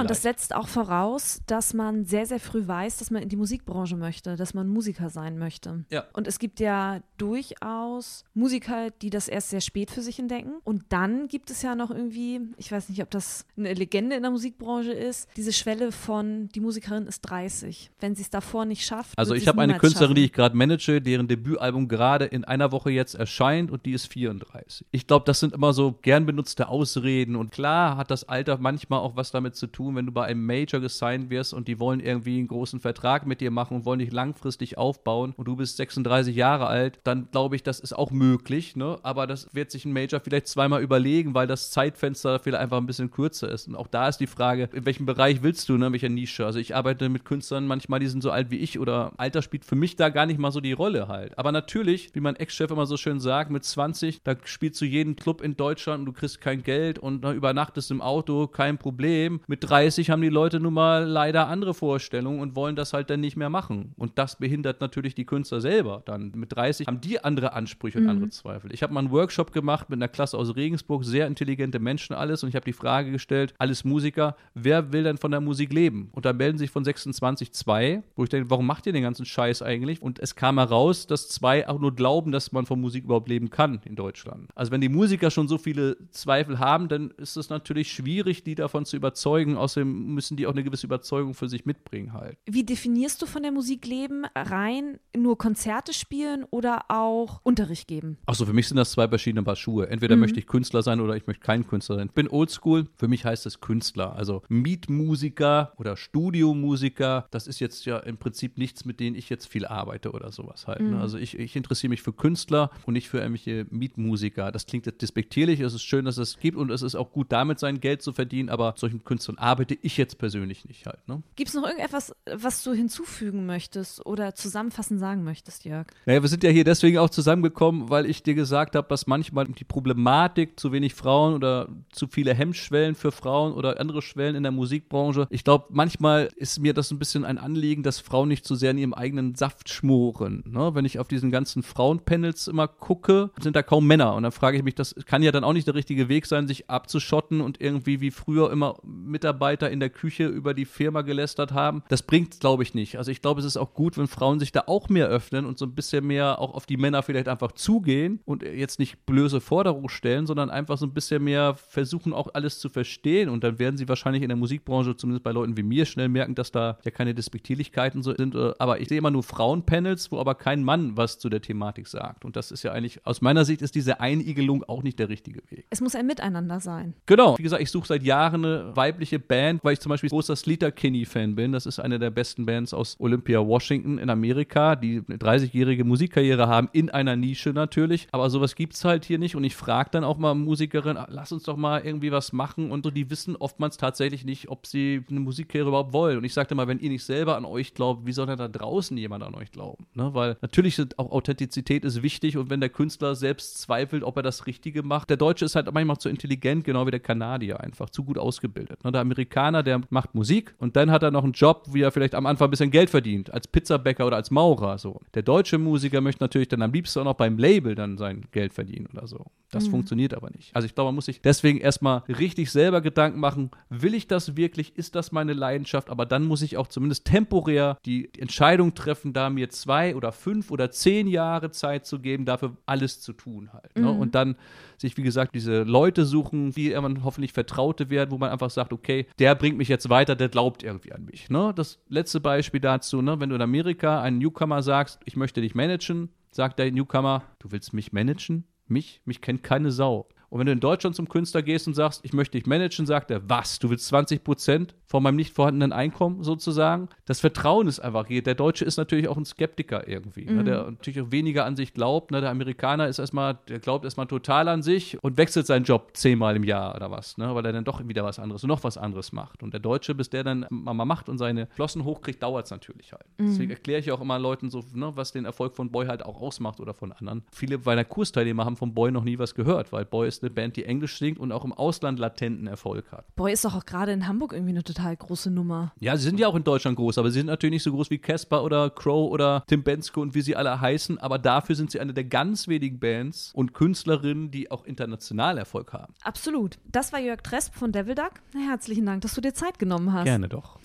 und 0.00 0.10
das 0.10 0.22
setzt 0.22 0.54
auch 0.54 0.68
voraus, 0.68 1.40
dass 1.46 1.74
man 1.74 2.04
sehr, 2.04 2.26
sehr 2.26 2.40
früh 2.40 2.66
weiß, 2.66 2.98
dass 2.98 3.10
man 3.10 3.22
in 3.22 3.28
die 3.28 3.36
Musikbranche 3.36 3.96
möchte, 3.96 4.36
dass 4.36 4.54
man 4.54 4.68
Musiker 4.68 5.10
sein 5.10 5.38
möchte. 5.38 5.84
Ja. 5.90 6.04
Und 6.12 6.26
es 6.26 6.38
gibt 6.38 6.47
ja 6.58 7.00
durchaus 7.18 8.24
Musiker, 8.34 8.90
die 8.90 9.10
das 9.10 9.28
erst 9.28 9.50
sehr 9.50 9.60
spät 9.60 9.90
für 9.90 10.02
sich 10.02 10.18
entdecken. 10.18 10.52
Und 10.64 10.84
dann 10.88 11.28
gibt 11.28 11.50
es 11.50 11.62
ja 11.62 11.74
noch 11.74 11.90
irgendwie, 11.90 12.40
ich 12.56 12.70
weiß 12.70 12.88
nicht, 12.88 13.02
ob 13.02 13.10
das 13.10 13.44
eine 13.56 13.74
Legende 13.74 14.16
in 14.16 14.22
der 14.22 14.30
Musikbranche 14.30 14.92
ist, 14.92 15.28
diese 15.36 15.52
Schwelle 15.52 15.92
von, 15.92 16.48
die 16.54 16.60
Musikerin 16.60 17.06
ist 17.06 17.22
30. 17.22 17.90
Wenn 18.00 18.14
sie 18.14 18.22
es 18.22 18.30
davor 18.30 18.64
nicht 18.64 18.84
schafft. 18.84 19.18
Also 19.18 19.34
ich 19.34 19.48
habe 19.48 19.60
eine 19.60 19.78
Künstlerin, 19.78 20.08
schaffen. 20.08 20.14
die 20.14 20.24
ich 20.24 20.32
gerade 20.32 20.56
manage, 20.56 21.00
deren 21.00 21.28
Debütalbum 21.28 21.88
gerade 21.88 22.24
in 22.24 22.44
einer 22.44 22.72
Woche 22.72 22.90
jetzt 22.90 23.14
erscheint 23.14 23.70
und 23.70 23.84
die 23.84 23.92
ist 23.92 24.06
34. 24.06 24.86
Ich 24.90 25.06
glaube, 25.06 25.24
das 25.26 25.40
sind 25.40 25.52
immer 25.52 25.72
so 25.72 25.92
gern 26.02 26.26
benutzte 26.26 26.68
Ausreden 26.68 27.36
und 27.36 27.50
klar 27.50 27.96
hat 27.96 28.10
das 28.10 28.28
Alter 28.28 28.58
manchmal 28.58 29.00
auch 29.00 29.16
was 29.16 29.30
damit 29.30 29.56
zu 29.56 29.66
tun, 29.66 29.96
wenn 29.96 30.06
du 30.06 30.12
bei 30.12 30.24
einem 30.24 30.44
Major 30.46 30.80
gesigned 30.80 31.30
wirst 31.30 31.52
und 31.52 31.68
die 31.68 31.80
wollen 31.80 32.00
irgendwie 32.00 32.38
einen 32.38 32.48
großen 32.48 32.80
Vertrag 32.80 33.26
mit 33.26 33.40
dir 33.40 33.50
machen 33.50 33.78
und 33.78 33.84
wollen 33.84 33.98
dich 33.98 34.12
langfristig 34.12 34.78
aufbauen 34.78 35.34
und 35.36 35.46
du 35.46 35.56
bist 35.56 35.76
36 35.76 36.36
Jahre 36.38 36.66
alt, 36.66 37.00
dann 37.04 37.28
glaube 37.30 37.56
ich, 37.56 37.62
das 37.62 37.80
ist 37.80 37.92
auch 37.92 38.10
möglich, 38.10 38.76
ne? 38.76 38.98
aber 39.02 39.26
das 39.26 39.54
wird 39.54 39.70
sich 39.70 39.84
ein 39.84 39.92
Major 39.92 40.20
vielleicht 40.20 40.48
zweimal 40.48 40.82
überlegen, 40.82 41.34
weil 41.34 41.46
das 41.46 41.70
Zeitfenster 41.70 42.38
vielleicht 42.38 42.62
einfach 42.62 42.78
ein 42.78 42.86
bisschen 42.86 43.10
kürzer 43.10 43.50
ist. 43.50 43.68
Und 43.68 43.76
auch 43.76 43.88
da 43.88 44.08
ist 44.08 44.18
die 44.18 44.26
Frage, 44.26 44.70
in 44.72 44.86
welchem 44.86 45.04
Bereich 45.04 45.42
willst 45.42 45.68
du, 45.68 45.76
ne? 45.76 45.88
in 45.88 45.92
welcher 45.92 46.08
Nische? 46.08 46.46
Also 46.46 46.58
ich 46.58 46.74
arbeite 46.74 47.08
mit 47.10 47.24
Künstlern 47.26 47.66
manchmal, 47.66 48.00
die 48.00 48.06
sind 48.06 48.22
so 48.22 48.30
alt 48.30 48.50
wie 48.50 48.56
ich 48.56 48.78
oder 48.78 49.12
Alter 49.18 49.42
spielt 49.42 49.64
für 49.64 49.76
mich 49.76 49.96
da 49.96 50.08
gar 50.08 50.26
nicht 50.26 50.38
mal 50.38 50.52
so 50.52 50.60
die 50.60 50.72
Rolle 50.72 51.08
halt. 51.08 51.36
Aber 51.36 51.52
natürlich, 51.52 52.14
wie 52.14 52.20
mein 52.20 52.36
Ex-Chef 52.36 52.70
immer 52.70 52.86
so 52.86 52.96
schön 52.96 53.20
sagt, 53.20 53.50
mit 53.50 53.64
20, 53.64 54.22
da 54.22 54.36
spielst 54.44 54.80
du 54.80 54.84
jeden 54.84 55.16
Club 55.16 55.42
in 55.42 55.56
Deutschland 55.56 56.00
und 56.00 56.06
du 56.06 56.12
kriegst 56.12 56.40
kein 56.40 56.62
Geld 56.62 56.98
und 56.98 57.22
ne, 57.22 57.32
übernachtest 57.32 57.90
im 57.90 58.00
Auto, 58.00 58.46
kein 58.46 58.78
Problem. 58.78 59.40
Mit 59.46 59.68
30 59.68 60.10
haben 60.10 60.22
die 60.22 60.28
Leute 60.28 60.60
nun 60.60 60.74
mal 60.74 61.04
leider 61.04 61.48
andere 61.48 61.74
Vorstellungen 61.74 62.40
und 62.40 62.56
wollen 62.56 62.76
das 62.76 62.92
halt 62.92 63.10
dann 63.10 63.20
nicht 63.20 63.36
mehr 63.36 63.50
machen. 63.50 63.92
Und 63.96 64.18
das 64.18 64.36
behindert 64.36 64.80
natürlich 64.80 65.14
die 65.14 65.26
Künstler 65.26 65.60
selber. 65.60 66.02
Dann 66.04 66.27
mit 66.36 66.54
30 66.54 66.86
haben 66.86 67.00
die 67.00 67.22
andere 67.22 67.52
Ansprüche 67.52 67.98
und 67.98 68.04
mhm. 68.04 68.10
andere 68.10 68.30
Zweifel. 68.30 68.72
Ich 68.72 68.82
habe 68.82 68.92
mal 68.92 69.00
einen 69.00 69.10
Workshop 69.10 69.52
gemacht 69.52 69.90
mit 69.90 69.98
einer 69.98 70.08
Klasse 70.08 70.36
aus 70.36 70.56
Regensburg, 70.56 71.04
sehr 71.04 71.26
intelligente 71.26 71.78
Menschen 71.78 72.14
alles 72.14 72.42
und 72.42 72.48
ich 72.48 72.54
habe 72.54 72.64
die 72.64 72.72
Frage 72.72 73.10
gestellt, 73.10 73.54
alles 73.58 73.84
Musiker, 73.84 74.36
wer 74.54 74.92
will 74.92 75.04
denn 75.04 75.18
von 75.18 75.30
der 75.30 75.40
Musik 75.40 75.72
leben? 75.72 76.10
Und 76.12 76.24
da 76.24 76.32
melden 76.32 76.58
sich 76.58 76.70
von 76.70 76.84
26 76.84 77.52
zwei, 77.52 78.02
wo 78.16 78.24
ich 78.24 78.28
denke, 78.28 78.50
warum 78.50 78.66
macht 78.66 78.86
ihr 78.86 78.92
den 78.92 79.02
ganzen 79.02 79.24
Scheiß 79.24 79.62
eigentlich? 79.62 80.02
Und 80.02 80.18
es 80.18 80.34
kam 80.34 80.58
heraus, 80.58 81.06
dass 81.06 81.28
zwei 81.28 81.68
auch 81.68 81.78
nur 81.78 81.94
glauben, 81.94 82.32
dass 82.32 82.52
man 82.52 82.66
von 82.66 82.80
Musik 82.80 83.04
überhaupt 83.04 83.28
leben 83.28 83.50
kann 83.50 83.80
in 83.84 83.96
Deutschland. 83.96 84.50
Also 84.54 84.72
wenn 84.72 84.80
die 84.80 84.88
Musiker 84.88 85.30
schon 85.30 85.48
so 85.48 85.58
viele 85.58 85.96
Zweifel 86.10 86.58
haben, 86.58 86.88
dann 86.88 87.10
ist 87.12 87.36
es 87.36 87.48
natürlich 87.48 87.92
schwierig, 87.92 88.44
die 88.44 88.54
davon 88.54 88.84
zu 88.84 88.96
überzeugen. 88.96 89.56
Außerdem 89.56 90.14
müssen 90.14 90.36
die 90.36 90.46
auch 90.46 90.52
eine 90.52 90.64
gewisse 90.64 90.86
Überzeugung 90.86 91.34
für 91.34 91.48
sich 91.48 91.64
mitbringen 91.64 92.12
halt. 92.12 92.36
Wie 92.46 92.64
definierst 92.64 93.22
du 93.22 93.26
von 93.26 93.42
der 93.42 93.52
Musik 93.52 93.86
leben? 93.86 94.24
Rein 94.34 94.98
nur 95.16 95.38
Konzerte 95.38 95.92
spielen 95.92 96.07
oder 96.50 96.86
auch 96.88 97.40
Unterricht 97.42 97.88
geben? 97.88 98.18
Achso, 98.26 98.46
für 98.46 98.52
mich 98.52 98.68
sind 98.68 98.76
das 98.76 98.92
zwei 98.92 99.08
verschiedene 99.08 99.42
Paar 99.42 99.56
Schuhe. 99.56 99.88
Entweder 99.88 100.16
mhm. 100.16 100.20
möchte 100.20 100.40
ich 100.40 100.46
Künstler 100.46 100.82
sein 100.82 101.00
oder 101.00 101.16
ich 101.16 101.26
möchte 101.26 101.44
kein 101.44 101.66
Künstler 101.66 101.96
sein. 101.96 102.08
Ich 102.08 102.14
bin 102.14 102.28
oldschool, 102.28 102.86
für 102.96 103.08
mich 103.08 103.24
heißt 103.24 103.46
es 103.46 103.60
Künstler. 103.60 104.14
Also 104.14 104.42
Mietmusiker 104.48 105.72
oder 105.76 105.96
Studiomusiker, 105.96 107.26
das 107.30 107.46
ist 107.46 107.60
jetzt 107.60 107.84
ja 107.84 107.98
im 107.98 108.16
Prinzip 108.16 108.58
nichts, 108.58 108.84
mit 108.84 109.00
denen 109.00 109.16
ich 109.16 109.28
jetzt 109.28 109.46
viel 109.46 109.66
arbeite 109.66 110.12
oder 110.12 110.32
sowas 110.32 110.66
halt. 110.66 110.80
Ne? 110.80 110.96
Mhm. 110.96 111.00
Also 111.00 111.18
ich, 111.18 111.38
ich 111.38 111.56
interessiere 111.56 111.90
mich 111.90 112.02
für 112.02 112.12
Künstler 112.12 112.70
und 112.86 112.94
nicht 112.94 113.08
für 113.08 113.18
irgendwelche 113.18 113.66
Mietmusiker. 113.70 114.50
Das 114.52 114.66
klingt 114.66 114.86
jetzt 114.86 115.02
despektierlich, 115.02 115.60
es 115.60 115.74
ist 115.74 115.82
schön, 115.82 116.04
dass 116.04 116.18
es 116.18 116.38
gibt 116.38 116.56
und 116.56 116.70
es 116.70 116.82
ist 116.82 116.94
auch 116.94 117.12
gut 117.12 117.32
damit 117.32 117.58
sein 117.58 117.80
Geld 117.80 118.02
zu 118.02 118.12
verdienen, 118.12 118.48
aber 118.48 118.74
solchen 118.76 119.04
Künstlern 119.04 119.38
arbeite 119.38 119.76
ich 119.82 119.96
jetzt 119.96 120.18
persönlich 120.18 120.64
nicht 120.64 120.86
halt. 120.86 121.06
Ne? 121.08 121.22
Gibt 121.36 121.48
es 121.48 121.54
noch 121.54 121.64
irgendetwas, 121.64 122.14
was 122.32 122.62
du 122.62 122.72
hinzufügen 122.72 123.46
möchtest 123.46 124.04
oder 124.06 124.34
zusammenfassend 124.34 125.00
sagen 125.00 125.24
möchtest, 125.24 125.64
Jörg? 125.64 125.86
Naja, 126.06 126.22
wir 126.22 126.28
sind 126.28 126.42
ja 126.42 126.50
hier 126.50 126.64
deswegen 126.64 126.98
auch 126.98 127.10
zusammengekommen, 127.10 127.90
weil 127.90 128.06
ich 128.06 128.22
dir 128.22 128.34
gesagt 128.34 128.76
habe, 128.76 128.88
dass 128.88 129.06
manchmal 129.06 129.46
die 129.46 129.64
Problematik 129.64 130.58
zu 130.58 130.72
wenig 130.72 130.94
Frauen 130.94 131.34
oder 131.34 131.68
zu 131.92 132.06
viele 132.06 132.32
Hemmschwellen 132.34 132.94
für 132.94 133.12
Frauen 133.12 133.52
oder 133.52 133.78
andere 133.78 134.00
Schwellen 134.00 134.34
in 134.34 134.42
der 134.42 134.52
Musikbranche, 134.52 135.26
ich 135.30 135.44
glaube, 135.44 135.66
manchmal 135.70 136.30
ist 136.36 136.60
mir 136.60 136.72
das 136.72 136.90
ein 136.90 136.98
bisschen 136.98 137.24
ein 137.24 137.38
Anliegen, 137.38 137.82
dass 137.82 138.00
Frauen 138.00 138.28
nicht 138.28 138.44
zu 138.44 138.54
sehr 138.54 138.70
in 138.70 138.78
ihrem 138.78 138.94
eigenen 138.94 139.34
Saft 139.34 139.68
schmoren. 139.68 140.44
Ne? 140.46 140.74
Wenn 140.74 140.84
ich 140.84 140.98
auf 140.98 141.08
diesen 141.08 141.30
ganzen 141.30 141.62
Frauenpanels 141.62 142.48
immer 142.48 142.68
gucke, 142.68 143.30
sind 143.40 143.56
da 143.56 143.62
kaum 143.62 143.86
Männer. 143.86 144.14
Und 144.14 144.22
dann 144.22 144.32
frage 144.32 144.56
ich 144.56 144.62
mich, 144.62 144.74
das 144.74 144.94
kann 145.06 145.22
ja 145.22 145.32
dann 145.32 145.44
auch 145.44 145.52
nicht 145.52 145.66
der 145.66 145.74
richtige 145.74 146.08
Weg 146.08 146.26
sein, 146.26 146.46
sich 146.46 146.70
abzuschotten 146.70 147.40
und 147.40 147.60
irgendwie 147.60 148.00
wie 148.00 148.10
früher 148.10 148.50
immer 148.50 148.76
Mitarbeiter 148.82 149.70
in 149.70 149.80
der 149.80 149.90
Küche 149.90 150.26
über 150.26 150.54
die 150.54 150.64
Firma 150.64 151.02
gelästert 151.02 151.52
haben. 151.52 151.82
Das 151.88 152.02
bringt, 152.02 152.40
glaube 152.40 152.62
ich, 152.62 152.74
nicht. 152.74 152.96
Also 152.96 153.10
ich 153.10 153.20
glaube, 153.20 153.40
es 153.40 153.46
ist 153.46 153.56
auch 153.56 153.74
gut, 153.74 153.98
wenn 153.98 154.08
Frauen 154.08 154.40
sich 154.40 154.52
da 154.52 154.64
auch 154.66 154.88
mehr 154.88 155.08
öffnen 155.08 155.44
und 155.44 155.58
so 155.58 155.66
ein 155.66 155.74
bisschen 155.74 155.87
bisschen 155.88 156.06
mehr 156.06 156.38
auch 156.38 156.54
auf 156.54 156.66
die 156.66 156.76
Männer 156.76 157.02
vielleicht 157.02 157.28
einfach 157.28 157.52
zugehen 157.52 158.20
und 158.26 158.42
jetzt 158.42 158.78
nicht 158.78 159.06
blöse 159.06 159.40
Forderungen 159.40 159.88
stellen, 159.88 160.26
sondern 160.26 160.50
einfach 160.50 160.76
so 160.76 160.86
ein 160.86 160.92
bisschen 160.92 161.24
mehr 161.24 161.54
versuchen, 161.54 162.12
auch 162.12 162.28
alles 162.34 162.58
zu 162.58 162.68
verstehen. 162.68 163.28
Und 163.30 163.42
dann 163.42 163.58
werden 163.58 163.78
sie 163.78 163.88
wahrscheinlich 163.88 164.22
in 164.22 164.28
der 164.28 164.36
Musikbranche, 164.36 164.96
zumindest 164.96 165.24
bei 165.24 165.32
Leuten 165.32 165.56
wie 165.56 165.62
mir, 165.62 165.86
schnell 165.86 166.08
merken, 166.08 166.34
dass 166.34 166.52
da 166.52 166.78
ja 166.84 166.90
keine 166.90 167.14
Despektierlichkeiten 167.14 168.02
so 168.02 168.14
sind. 168.14 168.34
Äh, 168.34 168.52
aber 168.58 168.80
ich 168.80 168.88
sehe 168.88 168.98
immer 168.98 169.10
nur 169.10 169.22
Frauenpanels, 169.22 170.12
wo 170.12 170.18
aber 170.18 170.34
kein 170.34 170.62
Mann 170.62 170.96
was 170.96 171.18
zu 171.18 171.28
der 171.28 171.40
Thematik 171.40 171.88
sagt. 171.88 172.24
Und 172.24 172.36
das 172.36 172.50
ist 172.50 172.62
ja 172.62 172.72
eigentlich, 172.72 173.04
aus 173.06 173.22
meiner 173.22 173.44
Sicht 173.44 173.62
ist 173.62 173.74
diese 173.74 174.00
Einigelung 174.00 174.64
auch 174.64 174.82
nicht 174.82 174.98
der 174.98 175.08
richtige 175.08 175.40
Weg. 175.50 175.66
Es 175.70 175.80
muss 175.80 175.94
ein 175.94 176.06
Miteinander 176.06 176.60
sein. 176.60 176.94
Genau. 177.06 177.38
Wie 177.38 177.42
gesagt, 177.42 177.62
ich 177.62 177.70
suche 177.70 177.88
seit 177.88 178.02
Jahren 178.02 178.44
eine 178.44 178.76
weibliche 178.76 179.18
Band, 179.18 179.64
weil 179.64 179.72
ich 179.72 179.80
zum 179.80 179.90
Beispiel 179.90 180.10
großer 180.10 180.36
Sleater-Kinney-Fan 180.36 181.34
bin. 181.34 181.52
Das 181.52 181.64
ist 181.64 181.78
eine 181.78 181.98
der 181.98 182.10
besten 182.10 182.44
Bands 182.44 182.74
aus 182.74 182.96
Olympia, 182.98 183.40
Washington 183.40 183.98
in 183.98 184.10
Amerika, 184.10 184.76
die 184.76 185.00
30-jährige 185.00 185.77
langjährige 185.78 185.84
Musikkarriere 185.84 186.48
haben, 186.48 186.68
in 186.72 186.90
einer 186.90 187.16
Nische 187.16 187.50
natürlich. 187.50 188.08
Aber 188.12 188.30
sowas 188.30 188.54
gibt 188.54 188.74
es 188.74 188.84
halt 188.84 189.04
hier 189.04 189.18
nicht. 189.18 189.36
Und 189.36 189.44
ich 189.44 189.54
frage 189.54 189.90
dann 189.92 190.04
auch 190.04 190.18
mal 190.18 190.34
Musikerinnen, 190.34 190.96
ah, 190.96 191.06
lass 191.10 191.32
uns 191.32 191.44
doch 191.44 191.56
mal 191.56 191.84
irgendwie 191.84 192.12
was 192.12 192.32
machen. 192.32 192.70
Und 192.70 192.84
so, 192.84 192.90
die 192.90 193.10
wissen 193.10 193.36
oftmals 193.36 193.76
tatsächlich 193.76 194.24
nicht, 194.24 194.48
ob 194.48 194.66
sie 194.66 195.04
eine 195.08 195.20
Musikkarriere 195.20 195.68
überhaupt 195.68 195.92
wollen. 195.92 196.18
Und 196.18 196.24
ich 196.24 196.34
sagte 196.34 196.54
mal, 196.54 196.66
wenn 196.68 196.78
ihr 196.78 196.90
nicht 196.90 197.04
selber 197.04 197.36
an 197.36 197.44
euch 197.44 197.74
glaubt, 197.74 198.06
wie 198.06 198.12
soll 198.12 198.26
denn 198.26 198.38
da 198.38 198.48
draußen 198.48 198.96
jemand 198.96 199.22
an 199.24 199.34
euch 199.34 199.50
glauben? 199.50 199.86
Ne? 199.94 200.10
Weil 200.14 200.36
natürlich 200.42 200.76
sind 200.76 200.98
auch 200.98 201.10
Authentizität 201.10 201.84
ist 201.84 202.02
wichtig. 202.02 202.36
Und 202.36 202.50
wenn 202.50 202.60
der 202.60 202.70
Künstler 202.70 203.14
selbst 203.14 203.58
zweifelt, 203.58 204.02
ob 204.02 204.16
er 204.16 204.22
das 204.22 204.46
Richtige 204.46 204.82
macht, 204.82 205.10
der 205.10 205.16
Deutsche 205.16 205.44
ist 205.44 205.54
halt 205.54 205.72
manchmal 205.72 205.98
zu 205.98 206.08
intelligent, 206.08 206.64
genau 206.64 206.86
wie 206.86 206.90
der 206.90 207.00
Kanadier 207.00 207.60
einfach, 207.60 207.90
zu 207.90 208.04
gut 208.04 208.18
ausgebildet. 208.18 208.82
Ne? 208.84 208.92
Der 208.92 209.00
Amerikaner, 209.00 209.62
der 209.62 209.80
macht 209.90 210.14
Musik 210.14 210.54
und 210.58 210.76
dann 210.76 210.90
hat 210.90 211.02
er 211.02 211.10
noch 211.10 211.24
einen 211.24 211.32
Job, 211.32 211.66
wie 211.72 211.82
er 211.82 211.92
vielleicht 211.92 212.14
am 212.14 212.26
Anfang 212.26 212.48
ein 212.48 212.50
bisschen 212.50 212.70
Geld 212.70 212.90
verdient, 212.90 213.32
als 213.32 213.46
Pizzabäcker 213.46 214.06
oder 214.06 214.16
als 214.16 214.30
Maurer. 214.30 214.78
So. 214.78 215.00
Der 215.14 215.22
deutsche 215.22 215.58
Musiker 215.68 216.00
möchte 216.00 216.22
natürlich 216.22 216.48
dann 216.48 216.62
am 216.62 216.72
liebsten 216.72 217.00
auch 217.00 217.04
noch 217.04 217.14
beim 217.14 217.38
Label 217.38 217.74
dann 217.74 217.96
sein 217.96 218.26
Geld 218.32 218.52
verdienen 218.52 218.88
oder 218.92 219.06
so. 219.06 219.26
Das 219.50 219.66
mhm. 219.66 219.70
funktioniert 219.70 220.12
aber 220.12 220.30
nicht. 220.30 220.54
Also 220.54 220.66
ich 220.66 220.74
glaube, 220.74 220.88
man 220.88 220.96
muss 220.96 221.06
sich 221.06 221.22
deswegen 221.22 221.58
erstmal 221.58 222.00
richtig 222.08 222.50
selber 222.50 222.80
Gedanken 222.80 223.18
machen, 223.18 223.50
will 223.70 223.94
ich 223.94 224.06
das 224.06 224.36
wirklich, 224.36 224.76
ist 224.76 224.94
das 224.94 225.10
meine 225.10 225.32
Leidenschaft, 225.32 225.88
aber 225.88 226.04
dann 226.04 226.24
muss 226.24 226.42
ich 226.42 226.56
auch 226.58 226.66
zumindest 226.66 227.06
temporär 227.06 227.78
die 227.86 228.10
Entscheidung 228.18 228.74
treffen, 228.74 229.12
da 229.14 229.30
mir 229.30 229.48
zwei 229.48 229.96
oder 229.96 230.12
fünf 230.12 230.50
oder 230.50 230.70
zehn 230.70 231.06
Jahre 231.06 231.50
Zeit 231.50 231.86
zu 231.86 231.98
geben, 231.98 232.26
dafür 232.26 232.56
alles 232.66 233.00
zu 233.00 233.14
tun 233.14 233.50
halt. 233.52 233.74
Ne? 233.76 233.92
Mhm. 233.92 234.00
Und 234.00 234.14
dann 234.14 234.36
sich, 234.76 234.96
wie 234.96 235.02
gesagt, 235.02 235.34
diese 235.34 235.62
Leute 235.62 236.04
suchen, 236.04 236.52
die 236.52 236.70
irgendwann 236.70 237.04
hoffentlich 237.04 237.32
Vertraute 237.32 237.90
werden, 237.90 238.10
wo 238.10 238.18
man 238.18 238.30
einfach 238.30 238.50
sagt, 238.50 238.72
okay, 238.72 239.06
der 239.18 239.34
bringt 239.34 239.56
mich 239.56 239.68
jetzt 239.68 239.88
weiter, 239.88 240.14
der 240.14 240.28
glaubt 240.28 240.62
irgendwie 240.62 240.92
an 240.92 241.04
mich. 241.04 241.30
Ne? 241.30 241.52
Das 241.54 241.80
letzte 241.88 242.20
Beispiel 242.20 242.60
dazu, 242.60 243.00
ne? 243.00 243.18
wenn 243.18 243.30
du 243.30 243.34
in 243.34 243.42
Amerika 243.42 244.02
einen 244.02 244.18
Newcomer 244.18 244.62
sagst, 244.62 245.00
ich 245.04 245.16
möchte 245.16 245.40
dich 245.40 245.54
managen, 245.58 246.10
sagt 246.30 246.58
der 246.60 246.70
Newcomer, 246.70 247.24
du 247.40 247.50
willst 247.50 247.74
mich 247.74 247.92
managen? 247.92 248.46
Mich? 248.68 249.02
Mich 249.04 249.20
kennt 249.20 249.42
keine 249.42 249.72
Sau. 249.72 250.08
Und 250.30 250.40
wenn 250.40 250.46
du 250.46 250.52
in 250.52 250.60
Deutschland 250.60 250.94
zum 250.94 251.08
Künstler 251.08 251.42
gehst 251.42 251.66
und 251.66 251.74
sagst, 251.74 252.04
ich 252.04 252.12
möchte 252.12 252.36
dich 252.36 252.46
managen, 252.46 252.86
sagt 252.86 253.10
er, 253.10 253.28
was, 253.28 253.58
du 253.58 253.70
willst 253.70 253.86
20 253.86 254.22
Prozent 254.24 254.74
von 254.86 255.02
meinem 255.02 255.16
nicht 255.16 255.34
vorhandenen 255.34 255.72
Einkommen 255.72 256.22
sozusagen? 256.22 256.88
Das 257.06 257.20
Vertrauen 257.20 257.66
ist 257.66 257.80
einfach 257.80 258.06
hier. 258.06 258.22
Der 258.22 258.34
Deutsche 258.34 258.64
ist 258.64 258.76
natürlich 258.76 259.08
auch 259.08 259.16
ein 259.16 259.24
Skeptiker 259.24 259.88
irgendwie, 259.88 260.26
mhm. 260.26 260.36
ne, 260.36 260.44
der 260.44 260.64
natürlich 260.64 261.00
auch 261.00 261.10
weniger 261.10 261.46
an 261.46 261.56
sich 261.56 261.72
glaubt. 261.72 262.10
Ne? 262.10 262.20
Der 262.20 262.30
Amerikaner 262.30 262.88
ist 262.88 262.98
erstmal, 262.98 263.38
der 263.48 263.58
glaubt 263.58 263.84
erstmal 263.84 264.06
total 264.06 264.48
an 264.48 264.62
sich 264.62 265.02
und 265.02 265.16
wechselt 265.16 265.46
seinen 265.46 265.64
Job 265.64 265.90
zehnmal 265.94 266.36
im 266.36 266.44
Jahr 266.44 266.74
oder 266.74 266.90
was, 266.90 267.16
ne? 267.16 267.34
weil 267.34 267.46
er 267.46 267.52
dann 267.52 267.64
doch 267.64 267.86
wieder 267.86 268.04
was 268.04 268.18
anderes 268.18 268.42
und 268.44 268.48
noch 268.48 268.64
was 268.64 268.76
anderes 268.76 269.12
macht. 269.12 269.42
Und 269.42 269.52
der 269.52 269.60
Deutsche, 269.60 269.94
bis 269.94 270.10
der 270.10 270.24
dann 270.24 270.46
mal 270.50 270.74
macht 270.74 271.08
und 271.08 271.16
seine 271.16 271.46
Flossen 271.54 271.84
hochkriegt, 271.84 272.22
dauert 272.22 272.44
es 272.44 272.50
natürlich 272.50 272.92
halt. 272.92 273.06
Mhm. 273.16 273.28
Deswegen 273.28 273.50
erkläre 273.50 273.80
ich 273.80 273.90
auch 273.92 274.00
immer 274.00 274.18
Leuten 274.18 274.50
so, 274.50 274.62
ne, 274.74 274.92
was 274.94 275.12
den 275.12 275.24
Erfolg 275.24 275.56
von 275.56 275.70
Boy 275.70 275.86
halt 275.86 276.04
auch 276.04 276.20
ausmacht 276.20 276.60
oder 276.60 276.74
von 276.74 276.92
anderen. 276.92 277.24
Viele 277.32 277.58
meiner 277.58 277.84
Kursteilnehmer 277.84 278.44
haben 278.44 278.56
von 278.56 278.74
Boy 278.74 278.90
noch 278.90 279.04
nie 279.04 279.18
was 279.18 279.34
gehört, 279.34 279.72
weil 279.72 279.86
Boy 279.86 280.08
ist 280.08 280.17
eine 280.22 280.30
Band, 280.30 280.56
die 280.56 280.64
Englisch 280.64 280.98
singt 280.98 281.18
und 281.18 281.32
auch 281.32 281.44
im 281.44 281.52
Ausland 281.52 281.98
latenten 281.98 282.46
Erfolg 282.46 282.90
hat. 282.92 283.04
Boy 283.16 283.32
ist 283.32 283.44
doch 283.44 283.54
auch 283.54 283.66
gerade 283.66 283.92
in 283.92 284.06
Hamburg 284.06 284.32
irgendwie 284.32 284.50
eine 284.50 284.64
total 284.64 284.96
große 284.96 285.30
Nummer. 285.30 285.72
Ja, 285.80 285.96
sie 285.96 286.04
sind 286.04 286.20
ja 286.20 286.28
auch 286.28 286.34
in 286.34 286.44
Deutschland 286.44 286.76
groß, 286.76 286.98
aber 286.98 287.10
sie 287.10 287.20
sind 287.20 287.26
natürlich 287.26 287.54
nicht 287.54 287.62
so 287.62 287.72
groß 287.72 287.90
wie 287.90 287.98
Casper 287.98 288.42
oder 288.44 288.70
Crow 288.70 289.10
oder 289.10 289.44
Tim 289.46 289.62
Bensko 289.62 290.00
und 290.00 290.14
wie 290.14 290.22
sie 290.22 290.36
alle 290.36 290.60
heißen, 290.60 290.98
aber 290.98 291.18
dafür 291.18 291.54
sind 291.54 291.70
sie 291.70 291.80
eine 291.80 291.94
der 291.94 292.04
ganz 292.04 292.48
wenigen 292.48 292.78
Bands 292.78 293.32
und 293.34 293.54
Künstlerinnen, 293.54 294.30
die 294.30 294.50
auch 294.50 294.64
international 294.64 295.38
Erfolg 295.38 295.72
haben. 295.72 295.94
Absolut. 296.02 296.58
Das 296.70 296.92
war 296.92 297.00
Jörg 297.00 297.22
Tresp 297.22 297.54
von 297.54 297.72
Devil 297.72 297.94
Duck. 297.94 298.12
Herzlichen 298.34 298.86
Dank, 298.86 299.02
dass 299.02 299.14
du 299.14 299.20
dir 299.20 299.34
Zeit 299.34 299.58
genommen 299.58 299.92
hast. 299.92 300.04
Gerne 300.04 300.28
doch. 300.28 300.58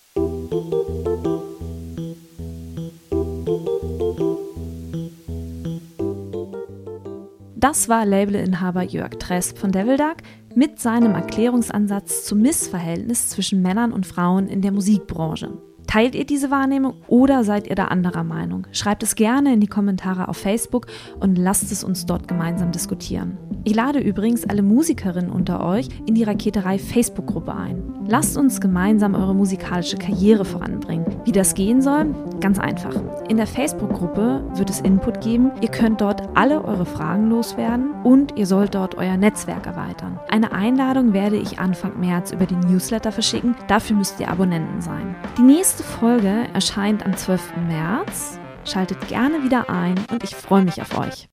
Das 7.64 7.88
war 7.88 8.04
Labelinhaber 8.04 8.82
Jörg 8.82 9.12
Tresp 9.18 9.56
von 9.56 9.72
Devil 9.72 9.96
Duck 9.96 10.18
mit 10.54 10.78
seinem 10.80 11.14
Erklärungsansatz 11.14 12.26
zum 12.26 12.42
Missverhältnis 12.42 13.30
zwischen 13.30 13.62
Männern 13.62 13.90
und 13.90 14.06
Frauen 14.06 14.48
in 14.48 14.60
der 14.60 14.70
Musikbranche. 14.70 15.56
Teilt 15.94 16.16
ihr 16.16 16.26
diese 16.26 16.50
Wahrnehmung 16.50 16.94
oder 17.06 17.44
seid 17.44 17.68
ihr 17.68 17.76
da 17.76 17.84
anderer 17.84 18.24
Meinung? 18.24 18.66
Schreibt 18.72 19.04
es 19.04 19.14
gerne 19.14 19.54
in 19.54 19.60
die 19.60 19.68
Kommentare 19.68 20.26
auf 20.26 20.36
Facebook 20.36 20.88
und 21.20 21.38
lasst 21.38 21.70
es 21.70 21.84
uns 21.84 22.04
dort 22.04 22.26
gemeinsam 22.26 22.72
diskutieren. 22.72 23.38
Ich 23.62 23.76
lade 23.76 24.00
übrigens 24.00 24.44
alle 24.44 24.62
Musikerinnen 24.62 25.30
unter 25.30 25.64
euch 25.64 25.88
in 26.04 26.16
die 26.16 26.24
Raketerei 26.24 26.78
Facebook-Gruppe 26.78 27.54
ein. 27.54 27.94
Lasst 28.08 28.36
uns 28.36 28.60
gemeinsam 28.60 29.14
eure 29.14 29.34
musikalische 29.34 29.96
Karriere 29.96 30.44
voranbringen. 30.44 31.06
Wie 31.24 31.32
das 31.32 31.54
gehen 31.54 31.80
soll? 31.80 32.12
Ganz 32.40 32.58
einfach. 32.58 32.94
In 33.28 33.38
der 33.38 33.46
Facebook-Gruppe 33.46 34.44
wird 34.56 34.68
es 34.68 34.80
Input 34.80 35.22
geben. 35.22 35.52
Ihr 35.62 35.70
könnt 35.70 36.02
dort 36.02 36.28
alle 36.34 36.62
eure 36.62 36.84
Fragen 36.84 37.30
loswerden 37.30 37.92
und 38.02 38.36
ihr 38.36 38.46
sollt 38.46 38.74
dort 38.74 38.96
euer 38.96 39.16
Netzwerk 39.16 39.66
erweitern. 39.66 40.18
Eine 40.28 40.52
Einladung 40.52 41.14
werde 41.14 41.36
ich 41.36 41.58
Anfang 41.58 41.98
März 42.00 42.32
über 42.32 42.44
den 42.44 42.60
Newsletter 42.60 43.12
verschicken. 43.12 43.54
Dafür 43.68 43.96
müsst 43.96 44.20
ihr 44.20 44.28
Abonnenten 44.28 44.82
sein. 44.82 45.14
Die 45.38 45.42
nächste 45.42 45.83
Folge 45.84 46.48
erscheint 46.52 47.04
am 47.04 47.16
12. 47.16 47.56
März. 47.68 48.40
Schaltet 48.64 49.08
gerne 49.08 49.44
wieder 49.44 49.68
ein 49.68 49.94
und 50.10 50.24
ich 50.24 50.34
freue 50.34 50.64
mich 50.64 50.80
auf 50.80 50.98
euch. 50.98 51.28